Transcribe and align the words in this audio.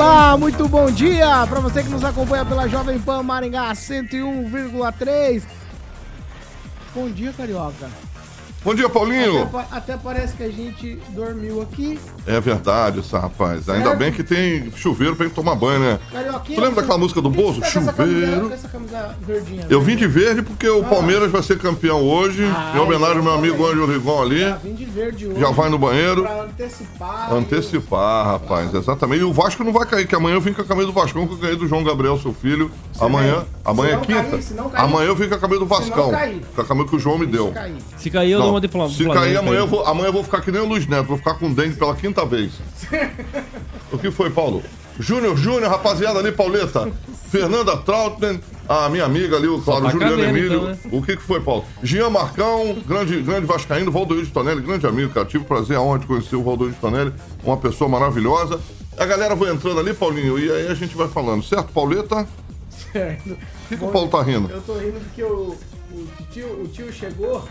Olá, 0.00 0.34
muito 0.34 0.66
bom 0.66 0.90
dia 0.90 1.46
para 1.46 1.60
você 1.60 1.82
que 1.82 1.90
nos 1.90 2.02
acompanha 2.02 2.42
pela 2.42 2.66
Jovem 2.66 2.98
Pan 2.98 3.22
Maringá 3.22 3.70
101,3. 3.74 5.42
Bom 6.94 7.10
dia, 7.10 7.34
carioca. 7.34 7.90
Bom 8.62 8.74
dia, 8.74 8.90
Paulinho. 8.90 9.44
Até, 9.44 9.76
até, 9.76 9.96
parece 9.96 10.36
que 10.36 10.42
a 10.42 10.50
gente 10.50 10.98
dormiu 11.08 11.62
aqui. 11.62 11.98
É 12.26 12.38
verdade, 12.38 13.00
isso, 13.00 13.16
rapaz. 13.16 13.64
Certo? 13.64 13.78
Ainda 13.78 13.94
bem 13.94 14.12
que 14.12 14.22
tem 14.22 14.70
chuveiro 14.72 15.16
pra 15.16 15.24
gente 15.24 15.34
tomar 15.34 15.54
banho, 15.54 15.80
né? 15.80 15.98
Carioquinha, 16.12 16.58
tu 16.58 16.62
lembra 16.62 16.82
daquela 16.82 16.98
música 16.98 17.22
do 17.22 17.30
Bozo? 17.30 17.64
Chuveiro. 17.64 18.52
Essa 18.52 18.68
camisa, 18.68 19.16
verdinha, 19.22 19.66
eu 19.70 19.80
vim 19.80 19.96
de 19.96 20.06
verde 20.06 20.42
porque 20.42 20.68
o 20.68 20.82
ah. 20.82 20.88
Palmeiras 20.88 21.30
vai 21.30 21.42
ser 21.42 21.58
campeão 21.58 22.02
hoje. 22.02 22.44
Ah, 22.44 22.74
em 22.76 22.80
homenagem 22.80 23.16
ao 23.16 23.22
meu 23.22 23.32
amigo 23.32 23.66
Ângelo 23.66 23.86
Rigon 23.86 24.22
ali. 24.22 24.40
Já 24.40 24.56
vim 24.56 24.74
de 24.74 24.84
verde 24.84 25.26
hoje. 25.26 25.40
Já 25.40 25.50
vai 25.50 25.70
no 25.70 25.78
banheiro. 25.78 26.22
Pra 26.22 26.42
antecipar. 26.42 27.32
Antecipar, 27.32 28.26
eu... 28.26 28.32
rapaz. 28.32 28.74
Exatamente. 28.74 29.22
E 29.22 29.24
o 29.24 29.32
Vasco 29.32 29.64
não 29.64 29.72
vai 29.72 29.86
cair, 29.86 30.06
que 30.06 30.14
amanhã 30.14 30.34
eu 30.34 30.40
vim 30.40 30.52
com 30.52 30.60
a 30.60 30.66
camisa 30.66 30.86
do 30.86 30.92
Vascão, 30.92 31.26
que 31.26 31.32
eu 31.32 31.38
ganhei 31.38 31.56
do 31.56 31.66
João 31.66 31.82
Gabriel, 31.82 32.18
seu 32.18 32.34
filho. 32.34 32.70
Você 32.92 33.02
amanhã, 33.02 33.42
amanhã 33.64 33.94
é 33.94 34.00
quinta. 34.00 34.22
Cair, 34.22 34.70
cair, 34.70 34.84
amanhã 34.84 35.06
eu 35.08 35.16
vim 35.16 35.30
com 35.30 35.34
a 35.34 35.38
camisa 35.38 35.60
do 35.60 35.66
Vascão. 35.66 36.10
Com 36.54 36.60
a 36.60 36.64
camisa 36.64 36.88
que 36.88 36.96
o 36.96 36.98
João 36.98 37.16
me 37.16 37.24
deu. 37.24 37.54
Se 37.96 38.10
cair, 38.10 38.32
eu 38.32 38.38
não. 38.38 38.49
Se 38.90 39.04
cair 39.08 39.36
amanhã, 39.36 39.60
eu 39.60 39.66
vou, 39.66 39.84
amanhã 39.86 40.08
eu 40.08 40.12
vou 40.12 40.24
ficar 40.24 40.40
que 40.40 40.50
nem 40.50 40.60
o 40.60 40.66
Luiz 40.66 40.86
Neto, 40.86 41.06
vou 41.06 41.18
ficar 41.18 41.34
com 41.34 41.52
dengue 41.52 41.76
pela 41.76 41.94
quinta 41.94 42.24
vez. 42.24 42.52
o 43.92 43.98
que 43.98 44.10
foi, 44.10 44.30
Paulo? 44.30 44.62
Júnior 44.98 45.36
Júnior, 45.36 45.70
rapaziada 45.70 46.18
ali, 46.18 46.30
Pauleta. 46.30 46.90
Fernanda 47.30 47.76
Trautmann, 47.76 48.40
a 48.68 48.88
minha 48.88 49.04
amiga 49.04 49.36
ali, 49.36 49.46
o 49.46 49.60
claro, 49.60 49.88
Juliano 49.88 50.16
cabelo, 50.16 50.28
Emílio. 50.28 50.56
Então, 50.58 50.68
né? 50.70 50.78
O 50.90 51.00
que, 51.02 51.16
que 51.16 51.22
foi, 51.22 51.40
Paulo? 51.40 51.64
Jean 51.82 52.10
Marcão, 52.10 52.76
grande, 52.86 53.20
grande 53.22 53.46
Vascaíno, 53.46 53.90
Valdoir 53.90 54.24
de 54.24 54.32
Tonelli, 54.32 54.60
grande 54.60 54.86
amigo, 54.86 55.12
cara. 55.12 55.24
Tive 55.26 55.44
o 55.44 55.46
prazer, 55.46 55.76
a 55.76 55.80
honra 55.80 56.00
de 56.00 56.06
conhecer 56.06 56.36
o 56.36 56.42
Valdoir 56.42 56.72
de 56.72 56.78
Tonelli, 56.78 57.12
uma 57.44 57.56
pessoa 57.56 57.88
maravilhosa. 57.88 58.60
A 58.98 59.06
galera 59.06 59.34
vai 59.34 59.52
entrando 59.52 59.78
ali, 59.78 59.94
Paulinho, 59.94 60.38
e 60.38 60.50
aí 60.50 60.68
a 60.68 60.74
gente 60.74 60.94
vai 60.96 61.08
falando, 61.08 61.42
certo, 61.42 61.72
Pauleta? 61.72 62.26
Certo. 62.92 63.30
O 63.30 63.68
que, 63.68 63.76
que 63.76 63.84
o 63.84 63.88
Paulo 63.88 64.08
tá 64.08 64.22
rindo? 64.22 64.50
Eu 64.50 64.60
tô 64.60 64.74
rindo 64.74 65.00
porque 65.00 65.22
o, 65.22 65.56
o, 65.92 66.08
tio, 66.32 66.62
o 66.62 66.68
tio 66.68 66.92
chegou 66.92 67.44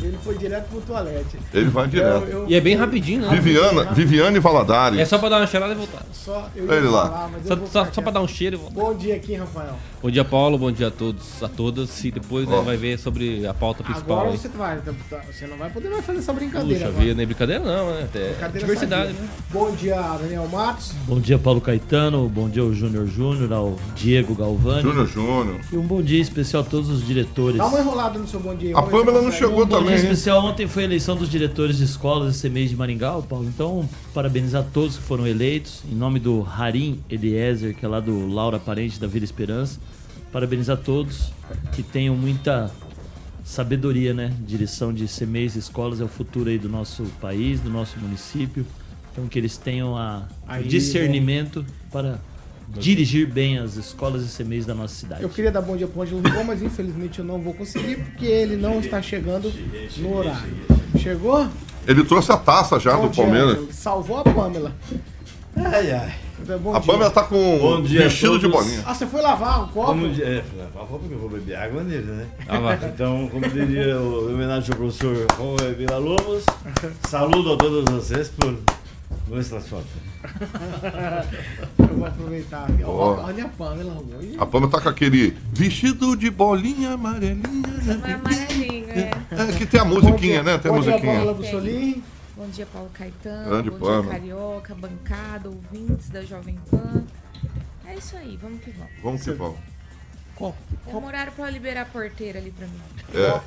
ele 0.00 0.18
foi 0.22 0.38
direto 0.38 0.68
pro 0.68 0.80
toalete. 0.80 1.38
Ele 1.52 1.70
vai 1.70 1.88
direto. 1.88 2.24
Eu, 2.24 2.38
eu... 2.40 2.48
E 2.48 2.54
é 2.54 2.60
bem 2.60 2.76
rapidinho, 2.76 3.22
né? 3.22 3.28
Viviana, 3.28 3.92
Viviane 3.92 4.38
Valadares. 4.38 4.98
É 4.98 5.04
só 5.04 5.18
pra 5.18 5.28
dar 5.28 5.38
uma 5.38 5.46
cheirada 5.46 5.72
e 5.72 5.76
voltar. 5.76 6.02
Só, 6.12 6.48
eu 6.54 6.72
Ele 6.72 6.88
lá. 6.88 7.08
Falar, 7.08 7.30
só, 7.44 7.84
só, 7.84 7.92
só 7.92 8.02
pra 8.02 8.12
dar 8.12 8.20
um 8.20 8.28
cheiro 8.28 8.56
e 8.56 8.58
voltar. 8.58 8.80
Bom 8.80 8.94
dia 8.94 9.16
aqui, 9.16 9.34
Rafael. 9.34 9.76
Bom 10.00 10.10
dia, 10.10 10.24
Paulo. 10.24 10.56
Bom 10.56 10.70
dia 10.70 10.88
a 10.88 10.90
todos, 10.90 11.42
a 11.42 11.48
todas. 11.48 12.04
E 12.04 12.10
depois 12.10 12.46
oh. 12.46 12.50
né, 12.50 12.62
vai 12.62 12.76
ver 12.76 12.98
sobre 12.98 13.46
a 13.46 13.52
pauta 13.52 13.82
principal. 13.82 14.20
Agora 14.20 14.36
você, 14.36 14.48
vai, 14.48 14.76
tá, 14.78 14.92
tá, 15.10 15.20
você 15.30 15.46
não 15.46 15.56
vai 15.56 15.70
poder 15.70 15.88
mais 15.88 16.04
fazer 16.04 16.18
essa 16.20 16.32
brincadeira. 16.32 16.86
Puxa 16.86 17.00
vida, 17.00 17.14
nem 17.14 17.26
brincadeira 17.26 17.64
não, 17.64 17.90
né? 17.90 18.08
É 18.14 18.48
diversidade, 18.58 19.12
né? 19.12 19.28
Bom 19.50 19.70
dia, 19.72 20.00
Daniel 20.20 20.46
Matos. 20.48 20.92
Bom 21.06 21.18
dia, 21.18 21.38
Paulo 21.38 21.60
Caetano. 21.60 22.28
Bom 22.28 22.48
dia 22.48 22.62
ao 22.62 22.72
Júnior 22.72 23.06
Júnior, 23.06 23.52
ao 23.52 23.76
Diego 23.96 24.34
Galvani. 24.34 24.82
Júnior 24.82 25.06
Júnior. 25.06 25.60
E 25.72 25.76
um 25.76 25.82
bom 25.82 26.00
dia 26.00 26.20
especial 26.20 26.62
a 26.62 26.64
todos 26.64 26.88
os 26.88 27.04
diretores. 27.04 27.58
Dá 27.58 27.66
uma 27.66 27.80
enrolada 27.80 28.18
no 28.18 28.28
seu 28.28 28.38
bom 28.38 28.54
dia. 28.54 28.76
A 28.76 28.82
Pâmela 28.82 29.20
não 29.20 29.32
chegou 29.32 29.64
um 29.64 29.66
também. 29.66 29.87
Bom 29.88 29.94
dia 29.94 30.02
especial 30.02 30.44
ontem 30.44 30.68
foi 30.68 30.82
a 30.82 30.84
eleição 30.84 31.16
dos 31.16 31.30
diretores 31.30 31.78
de 31.78 31.84
escolas 31.84 32.36
esse 32.36 32.50
mês 32.50 32.68
de 32.68 32.76
Maringá, 32.76 33.18
Paulo. 33.22 33.48
Então, 33.48 33.88
parabenizar 34.12 34.62
todos 34.70 34.98
que 34.98 35.02
foram 35.02 35.26
eleitos. 35.26 35.82
Em 35.90 35.94
nome 35.94 36.20
do 36.20 36.46
Harim 36.46 37.02
Eliezer, 37.08 37.74
que 37.74 37.86
é 37.86 37.88
lá 37.88 37.98
do 37.98 38.26
Laura 38.26 38.58
Parente 38.58 39.00
da 39.00 39.06
Vila 39.06 39.24
Esperança. 39.24 39.80
Parabenizar 40.30 40.76
todos 40.76 41.32
que 41.72 41.82
tenham 41.82 42.14
muita 42.14 42.70
sabedoria, 43.42 44.12
né? 44.12 44.30
Direção 44.46 44.92
de 44.92 45.06
CMEs 45.06 45.56
e 45.56 45.58
escolas 45.58 46.02
é 46.02 46.04
o 46.04 46.08
futuro 46.08 46.50
aí 46.50 46.58
do 46.58 46.68
nosso 46.68 47.04
país, 47.18 47.58
do 47.58 47.70
nosso 47.70 47.98
município. 47.98 48.66
Então, 49.10 49.26
que 49.26 49.38
eles 49.38 49.56
tenham 49.56 49.96
a, 49.96 50.28
aí, 50.46 50.66
o 50.66 50.68
discernimento 50.68 51.64
para 51.90 52.20
dirigir 52.68 53.26
bem 53.26 53.58
as 53.58 53.76
escolas 53.76 54.22
e 54.22 54.36
CMEs 54.36 54.66
da 54.66 54.74
nossa 54.74 54.94
cidade. 54.94 55.22
Eu 55.22 55.28
queria 55.28 55.50
dar 55.50 55.62
bom 55.62 55.76
dia 55.76 55.86
para 55.86 55.98
o 55.98 56.02
Ângelo 56.02 56.20
Rigon, 56.22 56.44
mas 56.44 56.62
infelizmente 56.62 57.18
eu 57.18 57.24
não 57.24 57.40
vou 57.40 57.54
conseguir 57.54 57.96
porque 57.96 58.26
ele 58.26 58.56
não 58.56 58.80
está 58.80 59.00
chegando 59.00 59.52
no 59.98 60.16
horário. 60.16 60.54
Chegou? 60.98 61.48
Ele 61.86 62.04
trouxe 62.04 62.30
a 62.30 62.36
taça 62.36 62.78
já 62.78 62.94
bom 62.96 63.08
do 63.08 63.10
dia, 63.10 63.24
Palmeiras. 63.24 63.74
Salvou 63.74 64.18
a 64.18 64.24
Pamela. 64.24 64.74
Ai, 65.56 65.90
ai. 65.90 66.14
Bom 66.60 66.74
a 66.74 66.80
Pamela 66.80 67.10
tá 67.10 67.24
com 67.24 67.82
vestido 67.82 68.38
de 68.38 68.46
bolinha. 68.46 68.82
Ah, 68.86 68.94
você 68.94 69.06
foi 69.06 69.20
lavar 69.20 69.64
o 69.64 69.68
copo? 69.68 69.86
Como, 69.86 70.06
é, 70.06 70.42
fui 70.42 70.58
lavar 70.58 70.84
o 70.84 70.86
copo 70.86 70.98
porque 71.00 71.14
eu 71.14 71.18
vou 71.18 71.28
beber 71.28 71.56
água 71.56 71.82
nele, 71.82 72.04
né? 72.04 72.26
Ah, 72.48 72.78
então, 72.86 73.28
como 73.28 73.48
diria 73.48 73.98
o 73.98 74.32
homenagem 74.32 74.70
ao 74.70 74.78
professor 74.78 75.26
Juan 75.36 75.72
Vila 75.74 75.98
Lobos, 75.98 76.44
saludo 77.08 77.54
a 77.54 77.56
todos 77.56 77.84
vocês 77.92 78.28
por 78.28 78.56
nuestra 79.26 79.60
sorte. 79.60 79.88
Eu 81.78 81.96
vou 81.96 82.06
aproveitar. 82.06 82.66
Oh. 82.84 83.22
Olha 83.22 83.44
a 83.44 83.48
Pamela. 83.48 84.02
A 84.38 84.46
Pamela 84.46 84.70
tá 84.70 84.80
com 84.80 84.88
aquele 84.88 85.36
vestido 85.52 86.16
de 86.16 86.30
bolinha 86.30 86.92
amarelinha. 86.92 87.36
Né? 87.42 88.14
amarelinho, 88.14 88.90
é. 88.90 89.10
é. 89.30 89.56
que 89.56 89.66
tem 89.66 89.80
a 89.80 89.84
musiquinha, 89.84 90.42
né? 90.42 90.58
Tem 90.58 90.70
a 90.70 90.74
musiquinha. 90.74 91.24
Bom 91.24 91.34
dia, 91.34 91.50
Solim. 91.50 92.02
Bom 92.36 92.48
dia, 92.48 92.66
Paulo 92.66 92.90
Caetano. 92.92 93.48
Grande 93.48 93.70
bom 93.70 93.78
Pamela. 93.78 94.02
dia, 94.02 94.12
Carioca, 94.12 94.74
bancada, 94.74 95.48
ouvintes 95.48 96.08
da 96.10 96.22
Jovem 96.22 96.58
Pan. 96.70 97.04
É 97.86 97.94
isso 97.94 98.16
aí, 98.16 98.38
vamos 98.40 98.62
que 98.62 98.70
vamos. 98.70 98.92
Vamos 99.02 99.22
que 99.22 99.30
vamos. 99.32 99.58
Copo. 100.34 100.56
Horário 100.86 101.32
pra 101.32 101.50
liberar 101.50 101.82
a 101.82 101.84
porteira 101.86 102.38
ali 102.38 102.52
pra 102.52 102.66
mim. 102.66 102.80
É. 103.14 103.40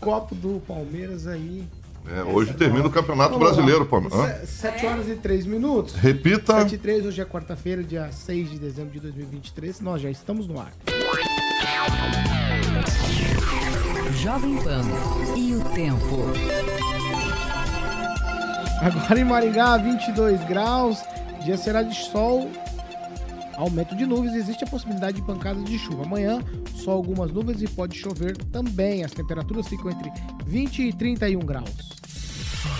Copo 0.00 0.34
do 0.34 0.60
Palmeiras 0.66 1.26
aí. 1.26 1.66
É, 2.06 2.22
hoje 2.22 2.52
termina 2.52 2.86
o 2.86 2.90
Campeonato 2.90 3.38
Brasileiro, 3.38 3.86
pô. 3.86 4.02
7 4.44 4.86
horas 4.86 5.08
e 5.08 5.14
3 5.14 5.46
minutos. 5.46 5.94
Repita. 5.94 6.60
7 6.60 6.74
e 6.74 6.78
3, 6.78 7.06
hoje 7.06 7.20
é 7.22 7.24
quarta-feira, 7.24 7.82
dia 7.82 8.10
6 8.12 8.50
de 8.50 8.58
dezembro 8.58 8.92
de 8.92 9.00
2023. 9.00 9.80
Nós 9.80 10.02
já 10.02 10.10
estamos 10.10 10.46
no 10.46 10.60
ar. 10.60 10.72
Jovem 14.22 14.56
Pan 14.62 14.82
e 15.36 15.54
o 15.54 15.60
tempo. 15.70 16.24
Agora 18.80 19.20
em 19.20 19.24
Maringá, 19.24 19.76
22 19.78 20.44
graus. 20.44 20.98
Dia 21.42 21.56
será 21.56 21.82
de 21.82 21.94
sol 21.94 22.50
aumento 23.56 23.96
de 23.96 24.06
nuvens, 24.06 24.34
existe 24.34 24.64
a 24.64 24.66
possibilidade 24.66 25.16
de 25.16 25.22
pancadas 25.22 25.64
de 25.64 25.78
chuva. 25.78 26.04
Amanhã, 26.04 26.40
só 26.74 26.92
algumas 26.92 27.32
nuvens 27.32 27.62
e 27.62 27.68
pode 27.68 27.98
chover 27.98 28.36
também. 28.52 29.04
As 29.04 29.12
temperaturas 29.12 29.68
ficam 29.68 29.90
entre 29.90 30.12
20 30.46 30.88
e 30.88 30.92
31 30.92 31.40
graus. 31.40 31.94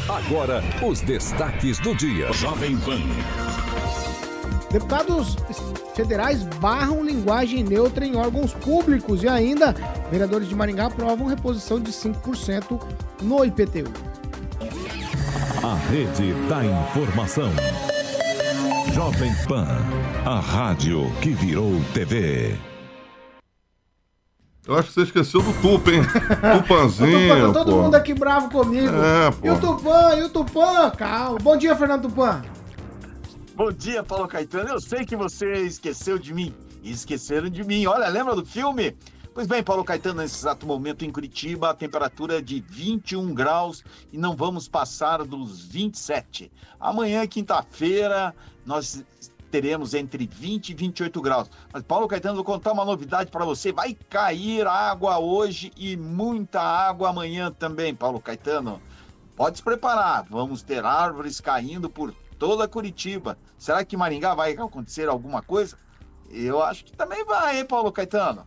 Agora, 0.09 0.62
os 0.87 1.01
destaques 1.01 1.79
do 1.79 1.95
dia. 1.95 2.33
Jovem 2.33 2.77
Pan. 2.79 3.01
Deputados 4.71 5.37
federais 5.95 6.43
barram 6.61 7.05
linguagem 7.05 7.62
neutra 7.62 8.05
em 8.05 8.17
órgãos 8.17 8.53
públicos 8.53 9.23
e 9.23 9.29
ainda 9.29 9.73
vereadores 10.11 10.49
de 10.49 10.55
Maringá 10.55 10.87
aprovam 10.87 11.27
reposição 11.27 11.81
de 11.81 11.93
5% 11.93 12.81
no 13.23 13.44
IPTU. 13.44 13.93
A 15.62 15.77
rede 15.88 16.35
da 16.49 16.65
informação. 16.65 17.50
Jovem 18.94 19.35
Pan, 19.49 19.67
a 20.25 20.38
rádio 20.38 21.11
que 21.20 21.31
virou 21.31 21.73
TV. 21.93 22.56
Eu 24.64 24.79
acho 24.79 24.87
que 24.87 24.94
você 24.94 25.02
esqueceu 25.02 25.43
do 25.43 25.52
Tupa, 25.61 25.91
hein? 25.91 26.02
Tupanzinho. 26.62 27.49
tá 27.52 27.52
todo 27.52 27.73
pô. 27.73 27.82
mundo 27.82 27.96
aqui 27.96 28.14
bravo 28.14 28.49
comigo. 28.49 28.87
É, 28.87 29.32
pô. 29.32 29.49
E 29.49 29.50
o 29.50 29.58
Tupã, 29.58 30.14
e 30.17 30.23
o 30.23 30.29
Tupã, 30.29 30.91
calma. 30.93 31.38
Bom 31.41 31.56
dia, 31.56 31.75
Fernando 31.75 32.02
Tupã. 32.02 32.41
Bom 33.56 33.73
dia, 33.73 34.05
Paulo 34.05 34.29
Caetano. 34.29 34.69
Eu 34.69 34.81
sei 34.81 35.05
que 35.05 35.17
você 35.17 35.55
esqueceu 35.64 36.17
de 36.17 36.32
mim. 36.32 36.55
E 36.81 36.93
esqueceram 36.93 37.49
de 37.49 37.64
mim. 37.64 37.87
Olha, 37.87 38.06
lembra 38.06 38.37
do 38.37 38.46
filme? 38.46 38.96
Pois 39.35 39.49
bem, 39.49 39.64
Paulo 39.64 39.82
Caetano, 39.82 40.23
nesse 40.23 40.37
exato 40.37 40.64
momento 40.64 41.05
em 41.05 41.11
Curitiba, 41.11 41.70
a 41.70 41.75
temperatura 41.75 42.38
é 42.38 42.41
de 42.41 42.64
21 42.70 43.35
graus 43.35 43.82
e 44.12 44.17
não 44.17 44.37
vamos 44.37 44.69
passar 44.69 45.25
dos 45.25 45.64
27. 45.64 46.52
Amanhã, 46.79 47.26
quinta-feira, 47.26 48.32
nós 48.64 49.05
teremos 49.50 49.94
entre 49.94 50.26
20 50.26 50.70
e 50.70 50.75
28 50.75 51.22
graus. 51.22 51.50
Mas, 51.72 51.82
Paulo 51.84 52.08
Caetano, 52.08 52.34
vou 52.34 52.44
contar 52.44 52.72
uma 52.72 52.84
novidade 52.84 53.31
para 53.31 53.44
você. 53.44 53.72
Vai 53.72 53.96
cair 54.11 54.66
água 54.66 55.19
hoje 55.19 55.70
e 55.76 55.96
muita 55.96 56.61
água 56.61 57.11
amanhã 57.11 57.52
também, 57.52 57.94
Paulo 57.94 58.20
Caetano. 58.20 58.82
Pode 59.37 59.58
se 59.58 59.62
preparar, 59.62 60.25
vamos 60.28 60.62
ter 60.62 60.84
árvores 60.84 61.40
caindo 61.40 61.88
por 61.88 62.12
toda 62.38 62.66
Curitiba. 62.66 63.38
Será 63.56 63.84
que 63.84 63.96
Maringá 63.96 64.34
vai 64.34 64.52
acontecer 64.52 65.08
alguma 65.08 65.40
coisa? 65.40 65.78
Eu 66.31 66.62
acho 66.62 66.84
que 66.84 66.93
também 66.93 67.25
vai, 67.25 67.58
hein, 67.58 67.64
Paulo 67.64 67.93
Caetano? 67.93 68.46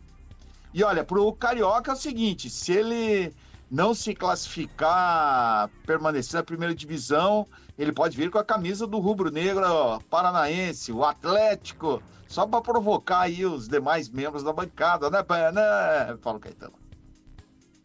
E 0.74 0.84
olha, 0.84 1.04
para 1.04 1.22
o 1.22 1.32
Carioca 1.32 1.92
é 1.92 1.94
o 1.94 1.98
seguinte: 1.98 2.50
se 2.50 2.74
ele 2.74 3.34
não 3.70 3.94
se 3.94 4.14
classificar, 4.14 5.70
permanecer 5.86 6.38
na 6.40 6.44
primeira 6.44 6.76
divisão, 6.76 7.48
ele 7.78 7.92
pode 7.92 8.18
vir 8.18 8.30
com 8.30 8.38
a 8.38 8.44
camisa 8.44 8.88
do 8.88 9.00
rubro-negro 9.00 9.64
paranaense, 10.10 10.92
o 10.92 11.04
Atlético, 11.04 12.02
só 12.28 12.46
para 12.46 12.62
provocar 12.62 13.22
aí 13.22 13.46
os 13.46 13.68
demais 13.68 14.10
membros 14.10 14.44
da 14.44 14.52
bancada, 14.52 15.10
né, 15.10 15.20
né 15.54 16.18
Paulo 16.22 16.40
Caetano? 16.40 16.74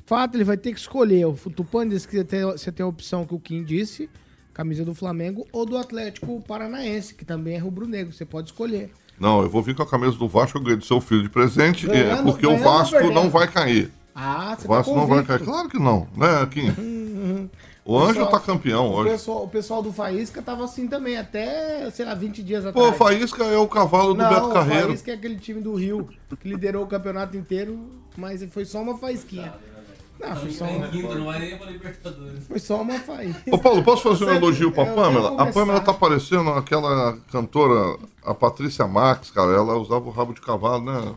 Fato, 0.04 0.36
ele 0.36 0.44
vai 0.44 0.56
ter 0.56 0.72
que 0.72 0.80
escolher. 0.80 1.24
O 1.26 1.34
Tupã 1.34 1.88
disse 1.88 2.08
que 2.08 2.16
você 2.16 2.72
tem 2.72 2.84
a 2.84 2.88
opção 2.88 3.24
que 3.24 3.34
o 3.34 3.38
Kim 3.38 3.62
disse, 3.62 4.10
camisa 4.52 4.84
do 4.84 4.94
Flamengo, 4.94 5.46
ou 5.52 5.64
do 5.64 5.76
Atlético 5.76 6.42
Paranaense, 6.42 7.14
que 7.14 7.24
também 7.24 7.54
é 7.54 7.58
rubro-negro. 7.58 8.12
Você 8.12 8.24
pode 8.24 8.48
escolher. 8.50 8.90
Não, 9.18 9.42
eu 9.42 9.48
vou 9.48 9.62
vir 9.62 9.74
com 9.74 9.82
a 9.82 9.86
camisa 9.88 10.16
do 10.16 10.26
Vasco, 10.26 10.58
eu 10.58 10.62
ganhei 10.62 10.76
do 10.76 10.84
seu 10.84 11.00
filho 11.00 11.22
de 11.22 11.28
presente, 11.28 11.86
ganhando, 11.86 12.24
porque 12.24 12.46
o 12.46 12.58
Vasco 12.58 13.10
não 13.10 13.30
vai 13.30 13.46
cair. 13.46 13.92
Ah, 14.14 14.56
você 14.58 14.66
o 14.66 14.68
Vasco 14.68 14.92
tá 14.92 15.00
não 15.00 15.06
vai 15.06 15.24
cair. 15.24 15.44
Claro 15.44 15.68
que 15.68 15.78
não, 15.78 16.08
né, 16.16 16.46
Kim? 16.50 17.48
O 17.84 17.98
Anjo 17.98 18.24
tá 18.26 18.38
campeão 18.38 18.88
hoje. 18.92 19.08
O 19.08 19.12
pessoal, 19.12 19.44
o 19.44 19.48
pessoal 19.48 19.82
do 19.82 19.92
Faísca 19.92 20.40
tava 20.40 20.64
assim 20.64 20.86
também, 20.86 21.16
até, 21.16 21.90
sei 21.90 22.04
lá, 22.06 22.14
20 22.14 22.42
dias 22.42 22.64
atrás. 22.64 22.86
Pô, 22.86 22.92
o 22.92 22.96
Faísca 22.96 23.44
é 23.44 23.58
o 23.58 23.66
cavalo 23.66 24.14
do 24.14 24.22
não, 24.22 24.28
Beto 24.28 24.50
Carreiro. 24.50 24.84
O 24.84 24.88
Faísca 24.88 25.10
é 25.10 25.14
aquele 25.14 25.36
time 25.36 25.60
do 25.60 25.74
Rio 25.74 26.08
que 26.40 26.48
liderou 26.48 26.84
o 26.84 26.86
campeonato 26.86 27.36
inteiro, 27.36 27.78
mas 28.16 28.44
foi 28.52 28.64
só 28.64 28.80
uma 28.80 28.96
faísquinha. 28.96 29.52
Não, 30.20 30.36
foi 30.36 30.50
só 30.52 30.64
uma... 30.64 30.86
Libertadores. 30.86 32.46
Foi 32.46 32.58
só 32.60 32.80
uma 32.80 32.98
faísca. 33.00 33.42
Ô 33.52 33.58
Paulo, 33.58 33.82
posso 33.82 34.02
fazer 34.02 34.26
um 34.26 34.34
elogio 34.34 34.70
pra 34.70 34.86
Pamela? 34.86 35.42
A 35.42 35.46
Pamela 35.50 35.80
tá 35.80 35.92
parecendo 35.92 36.50
aquela 36.50 37.18
cantora, 37.32 37.98
a 38.24 38.32
Patrícia 38.32 38.86
Max, 38.86 39.32
cara. 39.32 39.50
Ela 39.52 39.76
usava 39.76 40.06
o 40.06 40.10
rabo 40.10 40.32
de 40.32 40.40
cavalo, 40.40 40.84
né? 40.84 41.14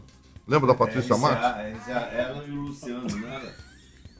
Lembra 0.47 0.67
da 0.69 0.73
Patrícia 0.73 1.13
é, 1.13 1.17
Max? 1.17 1.43
É, 1.87 2.21
ela 2.21 2.43
e 2.47 2.51
o 2.51 2.61
Luciano, 2.61 3.07
era? 3.27 3.53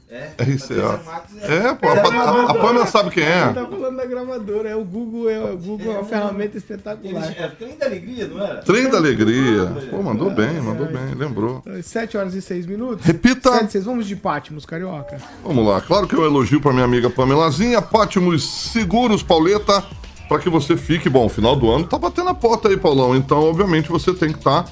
É, 0.08 0.30
RCA. 0.38 1.00
É, 1.42 1.56
é, 1.56 1.74
pô, 1.74 1.88
a, 1.88 1.92
a, 1.92 2.50
a 2.50 2.54
Pamela 2.54 2.86
sabe 2.86 3.10
quem 3.10 3.24
é. 3.24 3.52
tá 3.52 3.66
falando 3.66 3.96
da 3.96 4.06
gravadora, 4.06 4.68
é 4.68 4.76
o 4.76 4.84
Google, 4.84 5.28
é 5.28 5.40
o 5.40 5.56
Google 5.56 5.94
é 5.94 5.98
uma 5.98 6.04
ferramenta 6.04 6.56
espetacular. 6.56 7.34
É 7.36 7.48
trem 7.48 7.76
da 7.76 7.86
alegria, 7.86 8.28
não 8.28 8.40
era? 8.40 8.62
Trem 8.62 8.88
da 8.88 8.98
alegria. 8.98 9.66
Pô, 9.90 10.00
mandou 10.02 10.30
bem, 10.30 10.60
mandou 10.60 10.86
bem, 10.86 11.12
lembrou. 11.16 11.60
7 11.82 12.16
horas 12.16 12.34
e 12.34 12.42
6 12.42 12.66
minutos. 12.66 13.04
Repita. 13.04 13.50
7, 13.52 13.72
6, 13.72 13.84
vamos 13.84 14.06
de 14.06 14.14
Pátimos, 14.14 14.64
carioca. 14.64 15.18
Vamos 15.44 15.66
lá, 15.66 15.80
claro 15.80 16.06
que 16.06 16.14
eu 16.14 16.24
elogio 16.24 16.60
pra 16.60 16.72
minha 16.72 16.84
amiga 16.84 17.10
Pamelazinha, 17.10 17.82
Pátimos 17.82 18.70
Seguros 18.70 19.24
Pauleta, 19.24 19.84
para 20.28 20.38
que 20.38 20.48
você 20.48 20.76
fique, 20.76 21.08
bom, 21.08 21.28
final 21.28 21.56
do 21.56 21.68
ano 21.68 21.84
tá 21.84 21.98
batendo 21.98 22.28
a 22.28 22.34
porta 22.34 22.68
aí, 22.68 22.76
Paulão, 22.76 23.16
então 23.16 23.42
obviamente 23.42 23.88
você 23.88 24.14
tem 24.14 24.30
que 24.30 24.38
estar 24.38 24.62
tá 24.62 24.70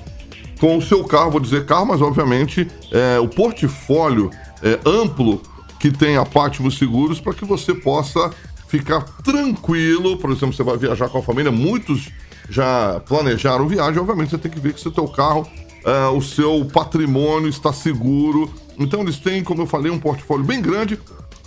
com 0.61 0.77
o 0.77 0.83
seu 0.83 1.05
carro, 1.05 1.33
vou 1.33 1.41
dizer 1.41 1.67
carro, 1.67 1.87
mas 1.87 2.01
obviamente 2.01 2.67
é, 2.91 3.19
o 3.19 3.29
portfólio 3.29 4.31
é, 4.65 4.81
amplo 4.89 5.41
que 5.79 5.91
tem 5.91 6.17
a 6.17 6.25
Patmos 6.25 6.79
Seguros 6.79 7.21
para 7.21 7.35
que 7.35 7.45
você 7.45 7.75
possa 7.75 8.31
ficar 8.67 9.03
tranquilo. 9.23 10.17
Por 10.17 10.31
exemplo, 10.31 10.55
você 10.55 10.63
vai 10.63 10.79
viajar 10.79 11.09
com 11.11 11.19
a 11.19 11.23
família, 11.23 11.53
muitos 11.53 12.11
já 12.49 13.01
planejaram 13.07 13.69
viagem, 13.69 14.01
obviamente 14.01 14.31
você 14.31 14.39
tem 14.39 14.51
que 14.51 14.61
ver 14.61 14.75
que 14.75 14.81
se 14.81 14.89
o 14.89 15.09
carro, 15.09 15.47
é, 15.85 16.07
o 16.09 16.21
seu 16.21 16.65
patrimônio 16.73 17.49
está 17.49 17.73
seguro. 17.73 18.53
Então 18.79 19.03
eles 19.03 19.19
têm, 19.19 19.45
como 19.45 19.63
eu 19.63 19.67
falei, 19.67 19.93
um 19.93 19.99
portfólio 19.99 20.45
bem 20.45 20.61
grande. 20.61 20.99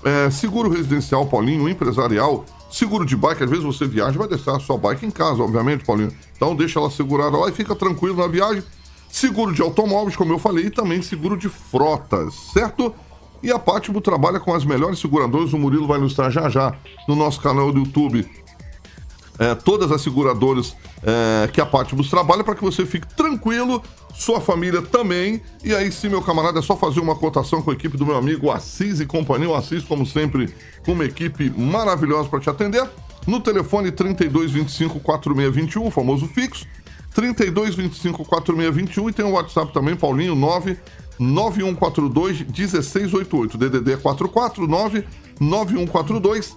É, 0.04 0.30
seguro 0.30 0.70
residencial, 0.70 1.26
Paulinho, 1.26 1.68
empresarial, 1.68 2.46
seguro 2.70 3.04
de 3.06 3.16
bike, 3.16 3.44
às 3.44 3.50
vezes 3.50 3.66
você 3.66 3.86
viaja 3.86 4.18
vai 4.18 4.28
deixar 4.28 4.56
a 4.56 4.60
sua 4.60 4.78
bike 4.78 5.06
em 5.06 5.12
casa, 5.12 5.42
obviamente, 5.42 5.84
Paulinho. 5.84 6.14
Então 6.36 6.56
deixa 6.56 6.80
ela 6.80 6.92
segurada 6.92 7.36
lá 7.36 7.50
e 7.50 7.52
fica 7.52 7.76
tranquilo 7.76 8.16
na 8.16 8.28
viagem. 8.28 8.64
Seguro 9.10 9.54
de 9.54 9.62
automóveis, 9.62 10.16
como 10.16 10.34
eu 10.34 10.40
falei, 10.40 10.66
e 10.66 10.70
também 10.70 11.02
seguro 11.02 11.36
de 11.36 11.50
frotas, 11.50 12.34
certo? 12.54 12.94
E 13.42 13.52
a 13.52 13.60
Patimo 13.60 14.02
trabalha 14.02 14.40
com 14.40 14.54
as 14.54 14.66
melhores 14.66 15.00
seguradoras, 15.00 15.54
o 15.54 15.60
Murilo 15.60 15.88
vai 15.88 16.00
ilustrar 16.00 16.32
já 16.32 16.50
já 16.50 16.74
no 17.08 17.16
nosso 17.16 17.40
canal 17.42 17.72
do 17.72 17.80
YouTube. 17.80 18.28
É, 19.40 19.54
todas 19.54 19.92
as 19.92 20.02
seguradoras 20.02 20.76
é, 21.04 21.48
que 21.48 21.62
a 21.62 21.66
Patmos 21.66 22.10
trabalha 22.10 22.44
para 22.44 22.56
que 22.56 22.64
você 22.64 22.86
fique 22.86 23.08
tranquilo, 23.16 23.84
sua 24.14 24.42
família 24.42 24.82
também. 24.82 25.42
E 25.64 25.76
aí 25.76 25.92
sim, 25.92 26.10
meu 26.10 26.22
camarada, 26.22 26.58
é 26.58 26.62
só 26.62 26.76
fazer 26.76 27.00
uma 27.00 27.16
cotação 27.16 27.62
com 27.62 27.70
a 27.70 27.74
equipe 27.74 27.98
do 27.98 28.06
meu 28.06 28.18
amigo 28.18 28.50
Assis 28.50 29.00
e 29.00 29.06
companhia. 29.06 29.50
O 29.50 29.56
Assis, 29.56 29.84
como 29.84 30.06
sempre, 30.06 30.54
com 30.84 30.94
uma 30.94 31.06
equipe 31.06 31.52
maravilhosa 31.52 32.28
para 32.28 32.40
te 32.40 32.50
atender. 32.50 32.88
No 33.28 33.40
telefone 33.40 33.92
3225 33.92 35.00
4621, 35.02 35.86
o 35.86 35.92
famoso 35.92 36.28
fixo. 36.28 36.66
3225 37.14 38.24
4621 38.26 39.10
e 39.10 39.14
tem 39.14 39.26
o 39.26 39.32
WhatsApp 39.32 39.74
também, 39.74 39.96
Paulinho 39.96 40.36
9 40.36 40.78
9142 41.20 42.42
1688. 42.42 43.58
DDD 43.58 43.98
449 43.98 45.04
9142 45.40 46.56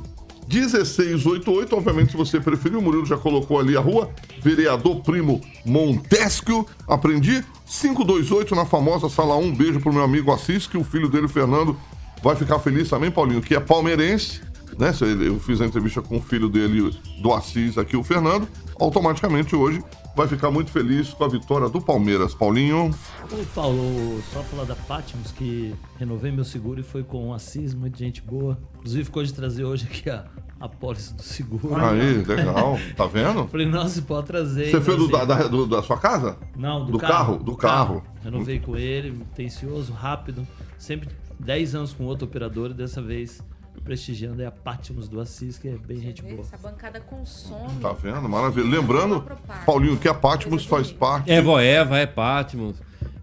1688. 0.49 1.77
Obviamente, 1.77 2.11
se 2.13 2.17
você 2.17 2.41
preferir, 2.41 2.79
o 2.79 2.83
Murilo 2.83 3.07
já 3.07 3.17
colocou 3.17 3.59
ali 3.59 3.77
a 3.77 3.81
rua. 3.81 4.11
Vereador 4.43 5.03
Primo 5.03 5.41
Montesquio. 5.65 6.67
Aprendi. 6.87 7.45
528 7.67 8.55
na 8.55 8.67
famosa 8.67 9.09
sala 9.09 9.37
1. 9.37 9.55
beijo 9.55 9.81
pro 9.81 9.93
meu 9.93 10.03
amigo 10.03 10.33
Assis, 10.33 10.67
que 10.67 10.77
o 10.77 10.83
filho 10.83 11.09
dele, 11.09 11.29
Fernando, 11.29 11.77
vai 12.21 12.35
ficar 12.35 12.59
feliz 12.59 12.89
também, 12.89 13.13
Paulinho, 13.13 13.41
que 13.41 13.55
é 13.55 13.61
palmeirense. 13.61 14.41
Né? 14.77 14.93
Eu 15.25 15.39
fiz 15.39 15.61
a 15.61 15.67
entrevista 15.67 16.03
com 16.03 16.17
o 16.17 16.21
filho 16.21 16.49
dele, 16.49 16.91
do 17.23 17.33
Assis, 17.33 17.79
aqui, 17.79 17.97
o 17.97 18.03
Fernando. 18.03 18.49
Automaticamente 18.79 19.55
hoje 19.55 19.81
vai 20.15 20.27
ficar 20.27 20.51
muito 20.51 20.71
feliz 20.71 21.13
com 21.15 21.25
a 21.25 21.29
vitória 21.29 21.69
do 21.69 21.81
Palmeiras. 21.81 22.35
Paulinho. 22.35 22.91
Ô, 23.31 23.45
Paulo, 23.55 24.23
só 24.33 24.43
falar 24.43 24.65
da 24.65 24.75
Patmos, 24.75 25.33
que 25.33 25.75
renovei 25.99 26.31
meu 26.31 26.45
seguro 26.45 26.81
e 26.81 26.83
foi 26.83 27.03
com 27.03 27.29
o 27.29 27.35
Assis, 27.35 27.75
muita 27.75 27.99
gente 27.99 28.21
boa. 28.23 28.59
Inclusive, 28.79 29.05
ficou 29.05 29.23
de 29.23 29.33
trazer 29.33 29.65
hoje 29.65 29.87
aqui 29.87 30.11
a, 30.11 30.27
a 30.59 30.69
pólice 30.69 31.15
do 31.15 31.23
seguro. 31.23 31.77
Aí, 31.77 32.23
legal. 32.25 32.79
Tá 32.97 33.07
vendo? 33.07 33.47
Falei, 33.49 33.67
nossa, 33.67 34.03
pode 34.03 34.27
trazer. 34.27 34.71
Você 34.71 34.81
fez 34.81 34.97
do, 34.97 35.17
assim, 35.17 35.27
da, 35.27 35.49
do, 35.49 35.67
da 35.67 35.83
sua 35.83 35.99
casa? 35.99 36.37
Não, 36.57 36.85
do, 36.85 36.93
do 36.93 36.99
carro. 36.99 37.13
carro. 37.13 37.39
Do 37.39 37.57
carro. 37.57 38.01
carro. 38.01 38.15
Renovei 38.23 38.59
com 38.59 38.77
ele, 38.77 39.25
tencioso, 39.35 39.93
rápido. 39.93 40.47
Sempre 40.79 41.09
10 41.39 41.75
anos 41.75 41.93
com 41.93 42.05
outro 42.05 42.27
operador 42.27 42.71
e 42.71 42.75
dessa 42.75 43.01
vez 43.01 43.43
prestigiando 43.91 44.41
é 44.41 44.47
a 44.47 44.53
Patmos 44.53 45.09
do 45.09 45.21
Assis, 45.21 45.59
que 45.59 45.67
é 45.67 45.77
bem 45.77 45.99
gente 45.99 46.23
boa. 46.23 46.43
Essa 46.43 46.57
bancada 46.57 47.01
consome. 47.01 47.75
Tá 47.81 47.93
vendo? 47.93 48.29
Maravilha. 48.29 48.79
Lembrando, 48.79 49.27
Paulinho, 49.67 49.97
que 49.97 50.07
a 50.07 50.15
Patmos 50.15 50.65
faz 50.65 50.93
parte. 50.93 51.29
É 51.29 51.43
Voeva, 51.43 51.99
é 51.99 52.07
Patmos. 52.07 52.77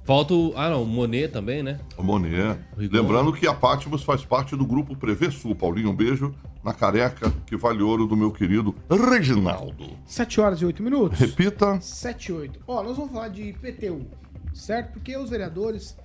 Falta 0.03 0.33
o. 0.33 0.51
Ah, 0.57 0.69
não, 0.69 0.83
o 0.83 0.85
Monet 0.85 1.29
também, 1.29 1.63
né? 1.63 1.79
O 1.97 2.03
Monet. 2.03 2.59
Lembrando 2.75 3.31
que 3.31 3.47
a 3.47 3.53
Patmos 3.53 4.03
faz 4.03 4.25
parte 4.25 4.57
do 4.57 4.65
grupo 4.65 4.93
Prever 4.93 5.31
Sul. 5.31 5.55
Paulinho, 5.55 5.91
um 5.91 5.95
beijo 5.95 6.35
na 6.61 6.73
careca 6.73 7.31
que 7.45 7.55
vale 7.55 7.81
ouro 7.81 8.05
do 8.05 8.17
meu 8.17 8.29
querido 8.29 8.75
Reginaldo. 8.89 9.91
7 10.05 10.41
horas 10.41 10.61
e 10.61 10.65
8 10.65 10.83
minutos. 10.83 11.17
Repita. 11.17 11.79
7 11.79 12.25
e 12.25 12.33
8. 12.33 12.59
Ó, 12.67 12.83
nós 12.83 12.97
vamos 12.97 13.13
falar 13.13 13.29
de 13.29 13.43
IPTU, 13.43 14.05
certo? 14.53 14.91
Porque 14.91 15.15
os 15.15 15.29
vereadores 15.29 15.95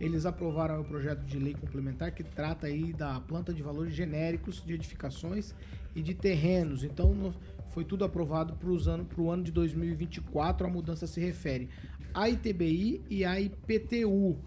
eles 0.00 0.26
aprovaram 0.26 0.80
o 0.80 0.84
projeto 0.84 1.24
de 1.24 1.38
lei 1.38 1.54
complementar 1.54 2.12
que 2.12 2.24
trata 2.24 2.66
aí 2.66 2.92
da 2.92 3.20
planta 3.20 3.52
de 3.52 3.62
valores 3.62 3.94
genéricos 3.94 4.62
de 4.64 4.74
edificações 4.74 5.54
e 5.94 6.02
de 6.02 6.14
terrenos. 6.14 6.82
Então, 6.82 7.14
no, 7.14 7.34
foi 7.70 7.84
tudo 7.84 8.04
aprovado 8.04 8.54
para 8.54 9.22
o 9.22 9.30
ano 9.30 9.44
de 9.44 9.52
2024. 9.52 10.66
A 10.66 10.70
mudança 10.70 11.06
se 11.06 11.20
refere 11.20 11.68
à 12.12 12.28
ITBI 12.28 13.02
e 13.08 13.24
à 13.24 13.40
IPTU, 13.40 14.38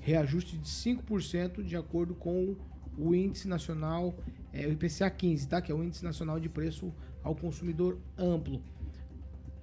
reajuste 0.00 0.58
de 0.58 0.68
5% 0.68 1.62
de 1.62 1.76
acordo 1.76 2.14
com 2.14 2.56
o 2.96 3.14
índice 3.14 3.48
nacional, 3.48 4.14
é, 4.52 4.66
o 4.66 4.72
IPCA 4.72 5.10
15, 5.10 5.48
tá? 5.48 5.60
que 5.60 5.72
é 5.72 5.74
o 5.74 5.82
índice 5.82 6.04
nacional 6.04 6.38
de 6.38 6.48
preço 6.48 6.92
ao 7.22 7.34
consumidor 7.34 7.98
amplo. 8.16 8.62